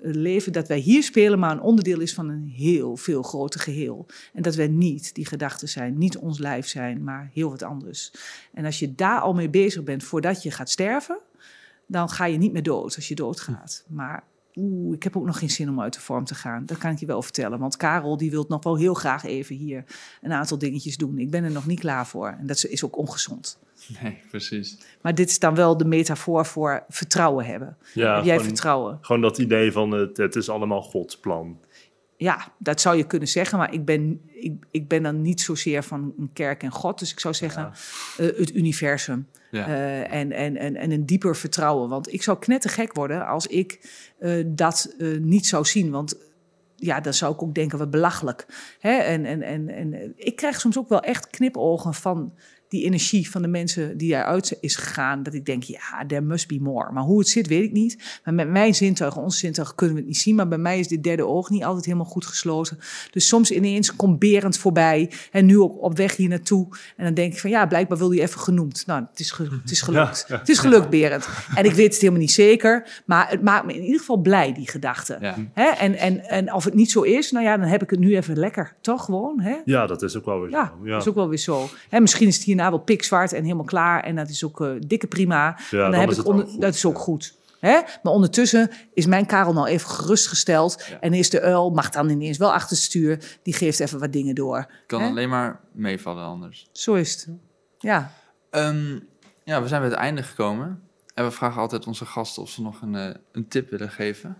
leven 0.00 0.52
dat 0.52 0.68
wij 0.68 0.78
hier 0.78 1.02
spelen 1.02 1.38
maar 1.38 1.50
een 1.50 1.60
onderdeel 1.60 2.00
is 2.00 2.14
van 2.14 2.28
een 2.28 2.52
heel 2.56 2.96
veel 2.96 3.22
groter 3.22 3.60
geheel. 3.60 4.06
En 4.32 4.42
dat 4.42 4.54
wij 4.54 4.68
niet 4.68 5.14
die 5.14 5.26
gedachten 5.26 5.68
zijn, 5.68 5.98
niet 5.98 6.16
ons 6.16 6.38
lijf 6.38 6.66
zijn, 6.66 7.04
maar 7.04 7.30
heel 7.32 7.50
wat 7.50 7.62
anders. 7.62 8.12
En 8.52 8.64
als 8.64 8.78
je 8.78 8.94
daar 8.94 9.20
al 9.20 9.34
mee 9.34 9.50
bezig 9.50 9.82
bent 9.82 10.04
voordat 10.04 10.42
je 10.42 10.50
gaat 10.50 10.70
sterven, 10.70 11.18
dan 11.86 12.08
ga 12.08 12.24
je 12.24 12.38
niet 12.38 12.52
meer 12.52 12.62
dood 12.62 12.96
als 12.96 13.08
je 13.08 13.14
doodgaat. 13.14 13.84
Maar 13.88 14.24
oeh, 14.54 14.94
ik 14.94 15.02
heb 15.02 15.16
ook 15.16 15.26
nog 15.26 15.38
geen 15.38 15.50
zin 15.50 15.68
om 15.68 15.80
uit 15.80 15.94
de 15.94 16.00
vorm 16.00 16.24
te 16.24 16.34
gaan. 16.34 16.66
Dat 16.66 16.78
kan 16.78 16.90
ik 16.90 16.98
je 16.98 17.06
wel 17.06 17.22
vertellen. 17.22 17.58
Want 17.58 17.76
Karel 17.76 18.16
die 18.16 18.30
wil 18.30 18.44
nog 18.48 18.64
wel 18.64 18.76
heel 18.76 18.94
graag 18.94 19.24
even 19.24 19.56
hier 19.56 19.84
een 20.22 20.32
aantal 20.32 20.58
dingetjes 20.58 20.96
doen. 20.96 21.18
Ik 21.18 21.30
ben 21.30 21.44
er 21.44 21.50
nog 21.50 21.66
niet 21.66 21.80
klaar 21.80 22.06
voor. 22.06 22.28
En 22.28 22.46
dat 22.46 22.64
is 22.64 22.84
ook 22.84 22.96
ongezond. 22.96 23.58
Nee, 24.02 24.18
precies. 24.30 24.78
Maar 25.02 25.14
dit 25.14 25.28
is 25.28 25.38
dan 25.38 25.54
wel 25.54 25.76
de 25.76 25.84
metafoor 25.84 26.46
voor 26.46 26.84
vertrouwen 26.88 27.44
hebben. 27.44 27.76
Ja, 27.94 28.14
Heb 28.14 28.24
jij 28.24 28.34
gewoon, 28.34 28.48
vertrouwen? 28.48 28.98
gewoon 29.00 29.22
dat 29.22 29.38
idee 29.38 29.72
van 29.72 29.90
het, 29.90 30.16
het 30.16 30.36
is 30.36 30.48
allemaal 30.48 30.82
Gods 30.82 31.18
plan. 31.18 31.60
Ja, 32.16 32.52
dat 32.58 32.80
zou 32.80 32.96
je 32.96 33.06
kunnen 33.06 33.28
zeggen, 33.28 33.58
maar 33.58 33.72
ik 33.72 33.84
ben, 33.84 34.20
ik, 34.26 34.64
ik 34.70 34.88
ben 34.88 35.02
dan 35.02 35.22
niet 35.22 35.40
zozeer 35.40 35.82
van 35.82 36.14
een 36.18 36.30
kerk 36.32 36.62
en 36.62 36.70
God. 36.70 36.98
Dus 36.98 37.12
ik 37.12 37.20
zou 37.20 37.34
zeggen 37.34 37.72
eh, 38.16 38.26
het 38.36 38.54
universum. 38.54 39.28
Ja. 39.52 39.66
Eh, 39.66 40.12
en, 40.12 40.32
en, 40.32 40.56
en, 40.56 40.76
en 40.76 40.90
een 40.90 41.06
dieper 41.06 41.36
vertrouwen. 41.36 41.88
Want 41.88 42.12
ik 42.12 42.22
zou 42.22 42.38
knettergek 42.38 42.92
worden 42.92 43.26
als 43.26 43.46
ik 43.46 43.80
eh, 44.18 44.44
dat 44.46 44.94
eh, 44.98 45.18
niet 45.18 45.46
zou 45.46 45.64
zien. 45.64 45.90
Want 45.90 46.16
ja, 46.76 47.00
dan 47.00 47.14
zou 47.14 47.34
ik 47.34 47.42
ook 47.42 47.54
denken, 47.54 47.78
wat 47.78 47.90
belachelijk. 47.90 48.46
Hè? 48.78 48.92
En, 48.92 49.24
en, 49.24 49.42
en, 49.42 49.68
en 49.68 50.12
ik 50.16 50.36
krijg 50.36 50.60
soms 50.60 50.78
ook 50.78 50.88
wel 50.88 51.00
echt 51.00 51.30
knipogen 51.30 51.94
van 51.94 52.32
die 52.72 52.84
energie 52.84 53.30
van 53.30 53.42
de 53.42 53.48
mensen 53.48 53.96
die 53.96 54.14
eruit 54.14 54.56
is 54.60 54.76
gegaan. 54.76 55.22
Dat 55.22 55.34
ik 55.34 55.46
denk, 55.46 55.62
ja, 55.62 56.04
there 56.06 56.20
must 56.20 56.48
be 56.48 56.58
more. 56.60 56.92
Maar 56.92 57.02
hoe 57.02 57.18
het 57.18 57.28
zit, 57.28 57.46
weet 57.46 57.62
ik 57.62 57.72
niet. 57.72 58.20
Maar 58.24 58.34
met 58.34 58.48
mijn 58.50 58.74
zintuigen, 58.74 59.22
onze 59.22 59.38
zintuigen, 59.38 59.74
kunnen 59.76 59.94
we 59.94 60.00
het 60.00 60.10
niet 60.10 60.20
zien. 60.20 60.34
Maar 60.34 60.48
bij 60.48 60.58
mij 60.58 60.78
is 60.78 60.88
dit 60.88 61.02
derde 61.02 61.26
oog 61.26 61.50
niet 61.50 61.64
altijd 61.64 61.84
helemaal 61.84 62.06
goed 62.06 62.26
gesloten. 62.26 62.78
Dus 63.10 63.26
soms 63.28 63.50
ineens 63.50 63.96
komt 63.96 64.18
Berend 64.18 64.58
voorbij. 64.58 65.10
En 65.32 65.46
nu 65.46 65.58
ook 65.60 65.82
op 65.82 65.96
weg 65.96 66.16
hier 66.16 66.28
naartoe. 66.28 66.66
En 66.96 67.04
dan 67.04 67.14
denk 67.14 67.32
ik 67.32 67.40
van, 67.40 67.50
ja, 67.50 67.66
blijkbaar 67.66 67.98
wil 67.98 68.10
hij 68.10 68.20
even 68.20 68.40
genoemd. 68.40 68.86
Nou, 68.86 69.04
het 69.10 69.20
is, 69.20 69.30
ge- 69.30 69.58
het 69.62 69.70
is 69.70 69.80
gelukt. 69.80 70.24
Ja, 70.28 70.34
ja. 70.34 70.40
Het 70.40 70.48
is 70.48 70.58
gelukt, 70.58 70.90
Berend. 70.90 71.28
En 71.54 71.64
ik 71.64 71.72
weet 71.72 71.92
het 71.92 72.00
helemaal 72.00 72.20
niet 72.20 72.32
zeker. 72.32 73.02
Maar 73.06 73.30
het 73.30 73.42
maakt 73.42 73.66
me 73.66 73.74
in 73.74 73.82
ieder 73.82 73.98
geval 74.00 74.16
blij, 74.16 74.52
die 74.52 74.68
gedachte. 74.70 75.16
Ja. 75.20 75.34
Hè? 75.52 75.66
En, 75.68 75.94
en, 75.94 76.28
en 76.28 76.52
of 76.54 76.64
het 76.64 76.74
niet 76.74 76.90
zo 76.90 77.00
is, 77.02 77.30
nou 77.30 77.44
ja, 77.44 77.56
dan 77.56 77.68
heb 77.68 77.82
ik 77.82 77.90
het 77.90 77.98
nu 77.98 78.16
even 78.16 78.38
lekker. 78.38 78.74
Toch 78.80 79.04
gewoon, 79.04 79.40
hè? 79.40 79.56
Ja, 79.64 79.86
dat 79.86 80.02
is 80.02 80.16
ook 80.16 80.24
wel 80.24 80.40
weer 80.40 80.50
zo. 80.50 80.56
Ja, 80.56 80.72
Ja, 80.84 80.90
dat 80.90 81.00
is 81.02 81.08
ook 81.08 81.14
wel 81.14 81.28
weer 81.28 81.38
zo. 81.38 81.68
Hè, 81.88 82.00
misschien 82.00 82.28
is 82.28 82.36
het 82.36 82.44
hierna 82.62 82.76
wel 82.76 82.84
pikzwart 82.84 83.32
en 83.32 83.42
helemaal 83.42 83.64
klaar. 83.64 84.04
En 84.04 84.16
dat 84.16 84.28
is 84.28 84.44
ook 84.44 84.60
eh, 84.60 84.70
dikke 84.86 85.06
prima. 85.06 85.56
en 85.56 85.78
dan, 85.78 85.90
dan 85.90 86.00
heb 86.00 86.10
is 86.10 86.18
ik 86.18 86.26
onder, 86.26 86.46
dat 86.58 86.74
is 86.74 86.84
ook 86.84 86.96
ja. 86.96 87.00
goed. 87.00 87.40
Hè? 87.60 87.80
Maar 88.02 88.12
ondertussen 88.12 88.70
is 88.94 89.06
mijn 89.06 89.26
Karel 89.26 89.52
nou 89.52 89.66
even 89.66 89.88
gerustgesteld. 89.90 90.84
Ja. 90.90 91.00
En 91.00 91.12
is 91.12 91.30
de 91.30 91.40
uil, 91.40 91.70
mag 91.70 91.88
dan 91.88 92.08
ineens 92.08 92.38
wel 92.38 92.52
achter 92.52 92.76
het 92.76 92.84
stuur. 92.84 93.38
Die 93.42 93.54
geeft 93.54 93.80
even 93.80 93.98
wat 93.98 94.12
dingen 94.12 94.34
door. 94.34 94.66
Kan 94.86 95.00
Hè? 95.00 95.08
alleen 95.08 95.28
maar 95.28 95.60
meevallen 95.72 96.24
anders. 96.24 96.68
Zo 96.72 96.94
is 96.94 97.12
het. 97.12 97.28
Ja. 97.78 98.12
Ehm, 98.50 98.98
ja, 99.44 99.62
we 99.62 99.68
zijn 99.68 99.80
bij 99.80 99.90
het 99.90 99.98
einde 99.98 100.22
gekomen. 100.22 100.82
En 101.14 101.24
we 101.24 101.30
vragen 101.30 101.60
altijd 101.60 101.86
onze 101.86 102.06
gasten 102.06 102.42
of 102.42 102.50
ze 102.50 102.62
nog 102.62 102.82
een, 102.82 102.94
eh, 102.94 103.14
een 103.32 103.48
tip 103.48 103.70
willen 103.70 103.90
geven. 103.90 104.36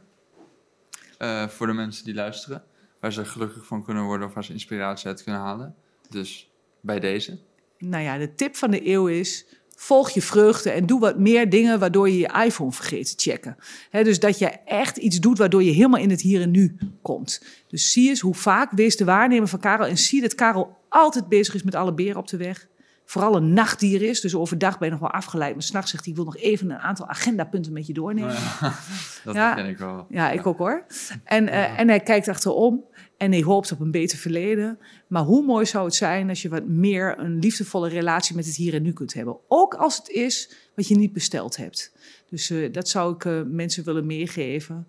Eh, 1.19 1.49
voor 1.49 1.67
de 1.67 1.73
mensen 1.73 2.05
die 2.05 2.15
luisteren. 2.15 2.63
Waar 3.01 3.13
ze 3.13 3.25
gelukkig 3.25 3.67
van 3.67 3.85
kunnen 3.85 4.05
worden 4.05 4.27
of 4.27 4.35
waar 4.35 4.45
ze 4.45 4.53
inspiratie 4.53 5.07
uit 5.07 5.23
kunnen 5.23 5.41
halen. 5.41 5.75
Dus 6.09 6.51
bij 6.81 7.01
deze. 7.01 7.39
Nou 7.85 8.03
ja, 8.03 8.19
de 8.19 8.35
tip 8.35 8.57
van 8.57 8.71
de 8.71 8.89
eeuw 8.89 9.07
is... 9.07 9.47
Volg 9.77 10.11
je 10.11 10.23
vreugde 10.23 10.71
en 10.71 10.87
doe 10.87 11.01
wat 11.01 11.19
meer 11.19 11.51
dingen 11.51 11.79
waardoor 11.79 12.09
je 12.09 12.19
je 12.19 12.43
iPhone 12.45 12.73
vergeet 12.73 13.07
te 13.07 13.31
checken. 13.31 13.57
Dus 13.91 14.21
dat 14.21 14.39
je 14.39 14.47
echt 14.65 14.97
iets 14.97 15.21
doet 15.21 15.39
waardoor 15.39 15.63
je 15.63 15.71
helemaal 15.71 16.01
in 16.01 16.11
het 16.11 16.21
hier 16.21 16.41
en 16.41 16.51
nu 16.51 16.77
komt. 17.03 17.45
Dus 17.69 17.93
zie 17.93 18.09
eens 18.09 18.21
hoe 18.21 18.35
vaak 18.35 18.71
wees 18.71 18.97
de 18.97 19.05
waarnemer 19.05 19.49
van 19.49 19.61
Karel 19.61 19.87
en 19.87 19.99
zie 19.99 20.21
dat 20.21 20.35
Karel 20.35 20.77
altijd 20.89 21.29
bezig 21.29 21.55
is 21.55 21.63
met 21.63 21.75
alle 21.75 21.95
beren 21.95 22.17
op 22.17 22.29
de 22.29 22.37
weg. 22.37 22.69
Vooral 23.13 23.37
een 23.37 23.53
nachtdier 23.53 24.03
is. 24.03 24.21
Dus 24.21 24.35
overdag 24.35 24.79
ben 24.79 24.87
je 24.89 24.93
nog 24.93 25.01
wel 25.03 25.11
afgeleid. 25.11 25.55
Maar 25.55 25.63
s'nachts 25.63 25.91
zegt 25.91 26.03
hij, 26.05 26.13
ik 26.13 26.19
wil 26.19 26.29
nog 26.29 26.37
even 26.37 26.71
een 26.71 26.79
aantal 26.79 27.09
agendapunten 27.09 27.73
met 27.73 27.87
je 27.87 27.93
doornemen. 27.93 28.33
Nou 28.33 28.45
ja, 28.61 28.75
dat 29.25 29.35
Ja. 29.35 29.55
ken 29.55 29.67
ik 29.67 29.79
wel. 29.79 30.07
Ja, 30.09 30.31
ik 30.31 30.47
ook 30.47 30.59
hoor. 30.59 30.85
En, 31.25 31.49
eh, 31.49 31.79
en 31.79 31.89
hij 31.89 32.01
kijkt 32.01 32.29
achterom 32.29 32.85
en 33.17 33.33
hij 33.33 33.43
hoopt 33.43 33.73
op 33.73 33.81
een 33.81 33.91
beter 33.91 34.19
verleden. 34.19 34.79
Maar 35.07 35.23
hoe 35.23 35.45
mooi 35.45 35.67
zou 35.67 35.85
het 35.85 35.95
zijn 35.95 36.29
als 36.29 36.43
je 36.43 36.49
wat 36.49 36.67
meer 36.67 37.19
een 37.19 37.39
liefdevolle 37.39 37.89
relatie 37.89 38.37
met 38.37 38.47
het 38.47 38.57
hier 38.57 38.75
en 38.75 38.83
nu 38.83 38.93
kunt 38.93 39.15
hebben. 39.15 39.37
Ook 39.49 39.75
als 39.75 39.97
het 39.97 40.09
is 40.09 40.53
wat 40.75 40.89
je 40.89 40.97
niet 40.97 41.13
besteld 41.13 41.57
hebt. 41.57 41.93
Dus 42.31 42.51
eh, 42.51 42.73
dat 42.73 42.89
zou 42.89 43.15
ik 43.15 43.25
eh, 43.25 43.41
mensen 43.47 43.85
willen 43.85 44.07
meegeven. 44.07 44.87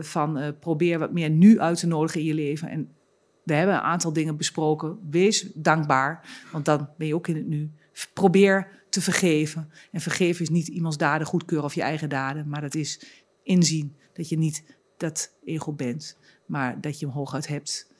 van 0.00 0.54
probeer 0.60 0.98
wat 0.98 1.12
meer 1.12 1.30
nu 1.30 1.60
uit 1.60 1.78
te 1.78 1.86
nodigen 1.86 2.20
in 2.20 2.26
je 2.26 2.34
leven. 2.34 2.68
En 2.68 2.88
we 3.48 3.54
hebben 3.54 3.74
een 3.74 3.80
aantal 3.80 4.12
dingen 4.12 4.36
besproken. 4.36 4.98
Wees 5.10 5.50
dankbaar, 5.54 6.28
want 6.52 6.64
dan 6.64 6.88
ben 6.98 7.06
je 7.06 7.14
ook 7.14 7.28
in 7.28 7.36
het 7.36 7.46
nu. 7.46 7.70
Probeer 8.12 8.68
te 8.88 9.00
vergeven. 9.00 9.70
En 9.90 10.00
vergeven 10.00 10.42
is 10.42 10.48
niet 10.48 10.68
iemands 10.68 10.96
daden 10.96 11.26
goedkeuren 11.26 11.66
of 11.66 11.74
je 11.74 11.82
eigen 11.82 12.08
daden, 12.08 12.48
maar 12.48 12.60
dat 12.60 12.74
is 12.74 13.00
inzien 13.42 13.96
dat 14.12 14.28
je 14.28 14.38
niet 14.38 14.64
dat 14.96 15.32
ego 15.44 15.72
bent, 15.72 16.16
maar 16.46 16.80
dat 16.80 16.98
je 16.98 17.06
hem 17.06 17.14
hooguit 17.14 17.46
hebt. 17.46 17.90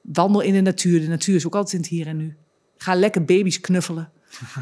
Wandel 0.00 0.40
in 0.40 0.52
de 0.52 0.60
natuur. 0.60 1.00
De 1.00 1.08
natuur 1.08 1.34
is 1.34 1.46
ook 1.46 1.54
altijd 1.54 1.74
in 1.74 1.80
het 1.80 1.88
hier 1.88 2.06
en 2.06 2.16
nu. 2.16 2.36
Ga 2.76 2.94
lekker 2.94 3.24
baby's 3.24 3.60
knuffelen. 3.60 4.10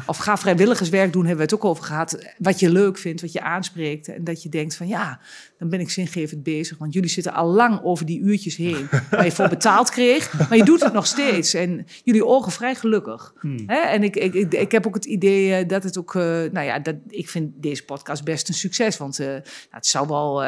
Of 0.05 0.17
ga 0.17 0.37
vrijwilligerswerk 0.37 1.13
doen, 1.13 1.25
hebben 1.25 1.45
we 1.45 1.51
het 1.51 1.63
ook 1.63 1.69
over 1.69 1.83
gehad. 1.83 2.33
Wat 2.37 2.59
je 2.59 2.69
leuk 2.69 2.97
vindt, 2.97 3.21
wat 3.21 3.31
je 3.31 3.41
aanspreekt. 3.41 4.07
En 4.07 4.23
dat 4.23 4.43
je 4.43 4.49
denkt 4.49 4.75
van 4.75 4.87
ja, 4.87 5.19
dan 5.57 5.69
ben 5.69 5.79
ik 5.79 5.89
zingevend 5.89 6.43
bezig. 6.43 6.77
Want 6.77 6.93
jullie 6.93 7.09
zitten 7.09 7.33
al 7.33 7.47
lang 7.47 7.79
over 7.83 8.05
die 8.05 8.19
uurtjes 8.19 8.55
heen 8.55 8.87
waar 9.11 9.25
je 9.25 9.31
voor 9.31 9.49
betaald 9.49 9.89
kreeg. 9.89 10.49
Maar 10.49 10.57
je 10.57 10.63
doet 10.63 10.83
het 10.83 10.93
nog 10.93 11.07
steeds. 11.07 11.53
En 11.53 11.85
jullie 12.03 12.25
ogen 12.25 12.51
vrij 12.51 12.75
gelukkig. 12.75 13.33
Hè? 13.65 13.79
En 13.79 14.03
ik, 14.03 14.15
ik, 14.15 14.33
ik, 14.33 14.53
ik 14.53 14.71
heb 14.71 14.87
ook 14.87 14.95
het 14.95 15.05
idee 15.05 15.53
eh, 15.53 15.67
dat 15.67 15.83
het 15.83 15.97
ook... 15.97 16.15
eh, 16.15 16.21
nou 16.21 16.61
ja, 16.61 16.79
dat, 16.79 16.95
ik 17.07 17.29
vind 17.29 17.51
deze 17.55 17.85
podcast 17.85 18.23
best 18.23 18.47
een 18.47 18.53
succes. 18.53 18.97
Want 18.97 19.19
eh, 19.19 19.27
nou, 19.27 19.41
het 19.69 19.87
zou 19.87 20.07
wel... 20.07 20.43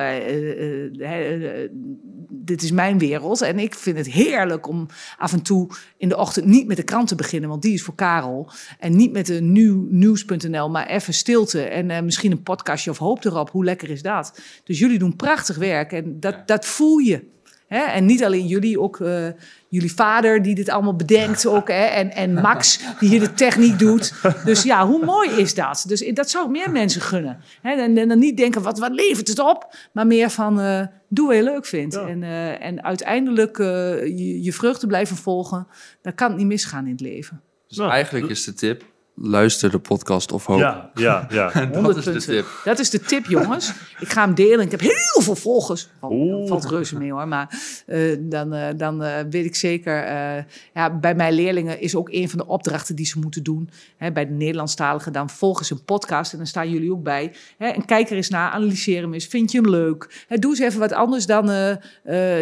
dit 2.30 2.62
is 2.62 2.72
mijn 2.72 2.98
wereld. 2.98 3.42
En 3.42 3.60
ik 3.60 3.76
vind 3.76 3.98
het 3.98 4.08
heerlijk 4.08 4.68
om 4.68 4.88
af 5.18 5.34
en 5.34 5.42
toe 5.42 5.70
in 5.98 6.10
de 6.10 6.18
ochtend 6.18 6.46
niet 6.46 6.68
met 6.68 6.78
de 6.78 6.84
krant 6.84 7.08
te 7.08 7.16
beginnen. 7.16 7.50
Want 7.50 7.62
die 7.62 7.74
is 7.74 7.84
voor 7.84 7.96
Karel. 7.96 8.52
En 8.80 8.96
niet 8.96 9.12
met 9.18 9.26
de 9.26 9.42
nieuw, 9.42 9.88
nieuws.nl, 9.90 10.70
maar 10.70 10.88
even 10.88 11.14
stilte. 11.14 11.62
En 11.62 11.92
eh, 11.92 12.02
misschien 12.02 12.32
een 12.32 12.44
podcastje 12.44 12.90
of 12.92 12.98
hoop 12.98 13.26
erop. 13.26 13.50
Hoe 13.50 13.64
lekker 13.66 13.90
is 13.90 14.02
dat? 14.02 14.40
Dus 14.64 14.80
jullie 14.80 15.00
doen 15.00 15.16
prachtig 15.16 15.56
werk. 15.58 15.92
En 15.92 16.20
dat, 16.20 16.34
Ja. 16.34 16.44
dat 16.46 16.66
voel 16.66 16.98
je. 16.98 17.24
Hè? 17.68 17.80
En 17.80 18.06
niet 18.06 18.24
alleen 18.24 18.48
jullie, 18.48 18.80
ook 18.80 19.00
eh, 19.00 19.28
jullie 19.70 19.94
vader 19.94 20.42
die 20.42 20.56
dit 20.56 20.70
allemaal 20.70 20.96
bedenkt. 20.96 21.46
Ook, 21.56 21.68
hè? 21.68 21.84
En, 21.86 22.12
en 22.12 22.34
Max 22.34 22.80
die 23.00 23.10
hier 23.10 23.20
de 23.20 23.34
techniek 23.34 23.80
doet. 23.80 24.14
Dus 24.46 24.64
ja, 24.64 24.88
hoe 24.88 25.06
mooi 25.06 25.30
is 25.30 25.54
dat? 25.54 25.84
Dus 25.88 26.12
dat 26.14 26.30
zou 26.30 26.46
ik 26.46 26.52
meer 26.52 26.72
mensen 26.72 27.02
gunnen. 27.02 27.40
Hè? 27.62 27.72
En, 27.72 27.98
en 27.98 28.08
dan 28.08 28.20
niet 28.20 28.38
denken, 28.38 28.62
wat, 28.62 28.80
wat 28.80 28.92
levert 28.92 29.28
het 29.28 29.40
op? 29.40 29.76
Maar 29.92 30.08
meer 30.08 30.30
van, 30.30 30.60
eh, 30.62 30.86
doe 31.10 31.28
wat 31.28 31.36
je 31.36 31.44
leuk 31.44 31.66
vindt. 31.66 31.96
Ja. 31.96 32.08
En, 32.08 32.24
eh, 32.24 32.66
en 32.66 32.84
uiteindelijk 32.84 33.60
eh, 33.60 33.68
je, 34.06 34.44
je 34.44 34.54
vreugde 34.54 34.88
blijven 34.88 35.16
volgen. 35.16 35.68
Dan 36.02 36.16
kan 36.16 36.28
het 36.30 36.38
niet 36.38 36.48
misgaan 36.48 36.86
in 36.86 36.92
het 36.92 37.02
leven. 37.02 37.42
Dus 37.68 37.78
Nou, 37.78 37.92
eigenlijk 37.92 38.30
is 38.30 38.44
de 38.44 38.54
tip, 38.54 38.84
luister 39.22 39.72
de 39.72 39.80
podcast 39.80 40.32
of 40.32 40.46
hoop. 40.46 40.60
Ja, 40.60 40.92
ja, 40.94 41.28
ja. 41.30 41.52
100 41.74 41.74
dat 41.86 41.98
is 41.98 42.04
de 42.04 42.12
punten. 42.12 42.30
tip. 42.34 42.46
Dat 42.64 42.80
is 42.80 42.90
de 42.90 43.00
tip, 43.00 43.26
jongens. 43.26 43.74
Ik 44.00 44.10
ga 44.10 44.26
hem 44.26 44.36
delen. 44.36 44.66
Ik 44.66 44.72
heb 44.72 44.80
heel 44.80 45.22
veel 45.22 45.36
volgers. 45.36 45.88
Oh, 46.00 46.48
valt 46.48 46.66
reuze 46.66 46.98
mee 46.98 47.12
hoor. 47.12 47.28
Maar 47.28 47.60
eh, 47.86 48.18
dan, 48.20 48.54
eh, 48.54 48.68
dan 48.78 49.04
eh, 49.04 49.24
weet 49.30 49.46
ik 49.46 49.56
zeker. 49.56 50.04
eh, 50.04 50.44
ja, 50.74 50.98
bij 51.00 51.16
mijn 51.16 51.34
leerlingen 51.34 51.82
is 51.82 51.96
ook 51.96 52.10
een 52.12 52.30
van 52.30 52.38
de 52.40 52.48
opdrachten 52.48 52.96
die 52.96 53.06
ze 53.06 53.20
moeten 53.20 53.44
doen. 53.44 53.70
Hè, 53.98 54.12
bij 54.12 54.28
de 54.28 54.34
Nederlandstaligen 54.34 55.14
dan 55.14 55.30
volgen 55.30 55.66
ze 55.66 55.74
een 55.74 55.84
podcast. 55.84 56.32
En 56.32 56.38
dan 56.38 56.48
staan 56.48 56.70
jullie 56.70 56.92
ook 56.92 57.04
bij. 57.04 57.34
Hè, 57.58 57.68
en 57.68 57.86
kijk 57.86 58.10
er 58.10 58.16
eens 58.16 58.30
naar. 58.30 58.52
Analyseer 58.52 59.02
hem 59.02 59.14
eens. 59.14 59.26
Vind 59.26 59.52
je 59.52 59.62
hem 59.62 59.70
leuk? 59.70 60.26
Hè, 60.28 60.38
doe 60.38 60.52
eens 60.52 60.60
even 60.60 60.80
wat 60.80 60.94
anders 60.94 61.26
dan 61.26 61.50
eh, 61.50 61.72
eh, 61.72 61.78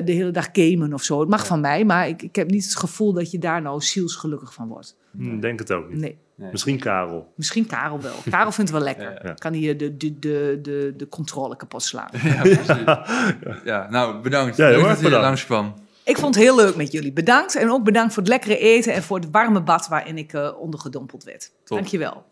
de 0.06 0.12
hele 0.12 0.32
dag 0.32 0.48
gamen 0.52 0.94
of 0.94 1.04
zo. 1.04 1.20
Het 1.20 1.30
mag 1.30 1.46
van 1.46 1.62
mij. 1.62 1.86
Maar 1.86 2.08
ik, 2.08 2.22
ik 2.22 2.36
heb 2.36 2.50
niet 2.50 2.64
het 2.64 2.76
gevoel 2.76 3.14
dat 3.14 3.32
je 3.32 3.38
daar 3.40 3.62
nou 3.62 3.82
zielsgelukkig 3.82 4.54
van 4.54 4.68
wordt. 4.68 4.96
Hm, 5.18 5.40
denk 5.40 5.60
het 5.60 5.72
ook 5.72 5.90
niet. 5.90 6.00
Nee. 6.00 6.18
Nee. 6.38 6.52
Misschien 6.52 6.80
Karel. 6.80 7.34
Misschien 7.36 7.66
Karel 7.66 8.02
wel. 8.02 8.14
Karel 8.30 8.52
vindt 8.52 8.72
het 8.72 8.80
wel 8.84 8.94
lekker. 8.94 9.12
Ja, 9.14 9.20
ja. 9.24 9.34
Kan 9.34 9.54
hij 9.54 9.76
de, 9.76 9.98
de, 9.98 10.20
de, 10.20 10.60
de, 10.62 10.94
de 10.98 11.08
controle 11.10 11.56
kapot 11.56 11.84
slaan. 11.84 12.10
Ja, 12.24 12.42
precies. 12.42 12.68
ja, 13.72 13.88
nou, 13.90 14.22
bedankt. 14.22 14.58
Ja, 14.58 14.70
Leuk 14.70 14.84
dat 14.84 14.98
je 14.98 15.04
bedankt. 15.04 15.26
langskwam. 15.26 15.74
Ik 16.04 16.18
vond 16.18 16.36
het 16.36 16.44
heel 16.44 16.56
leuk 16.56 16.76
met 16.76 16.92
jullie. 16.92 17.14
Bedankt. 17.14 17.56
En 17.56 17.72
ook 17.72 17.84
bedankt 17.84 18.14
voor 18.14 18.24
het 18.24 18.32
lekkere 18.32 18.58
eten 18.58 18.94
en 18.94 19.04
voor 19.04 19.18
het 19.20 19.28
warme 19.32 19.62
bad 19.62 19.88
waarin 19.88 20.18
ik 20.18 20.34
eh 20.34 20.60
ondergedompeld 20.60 21.24
werd. 21.24 21.52
Top. 21.64 21.78
Dankjewel. 21.78 22.26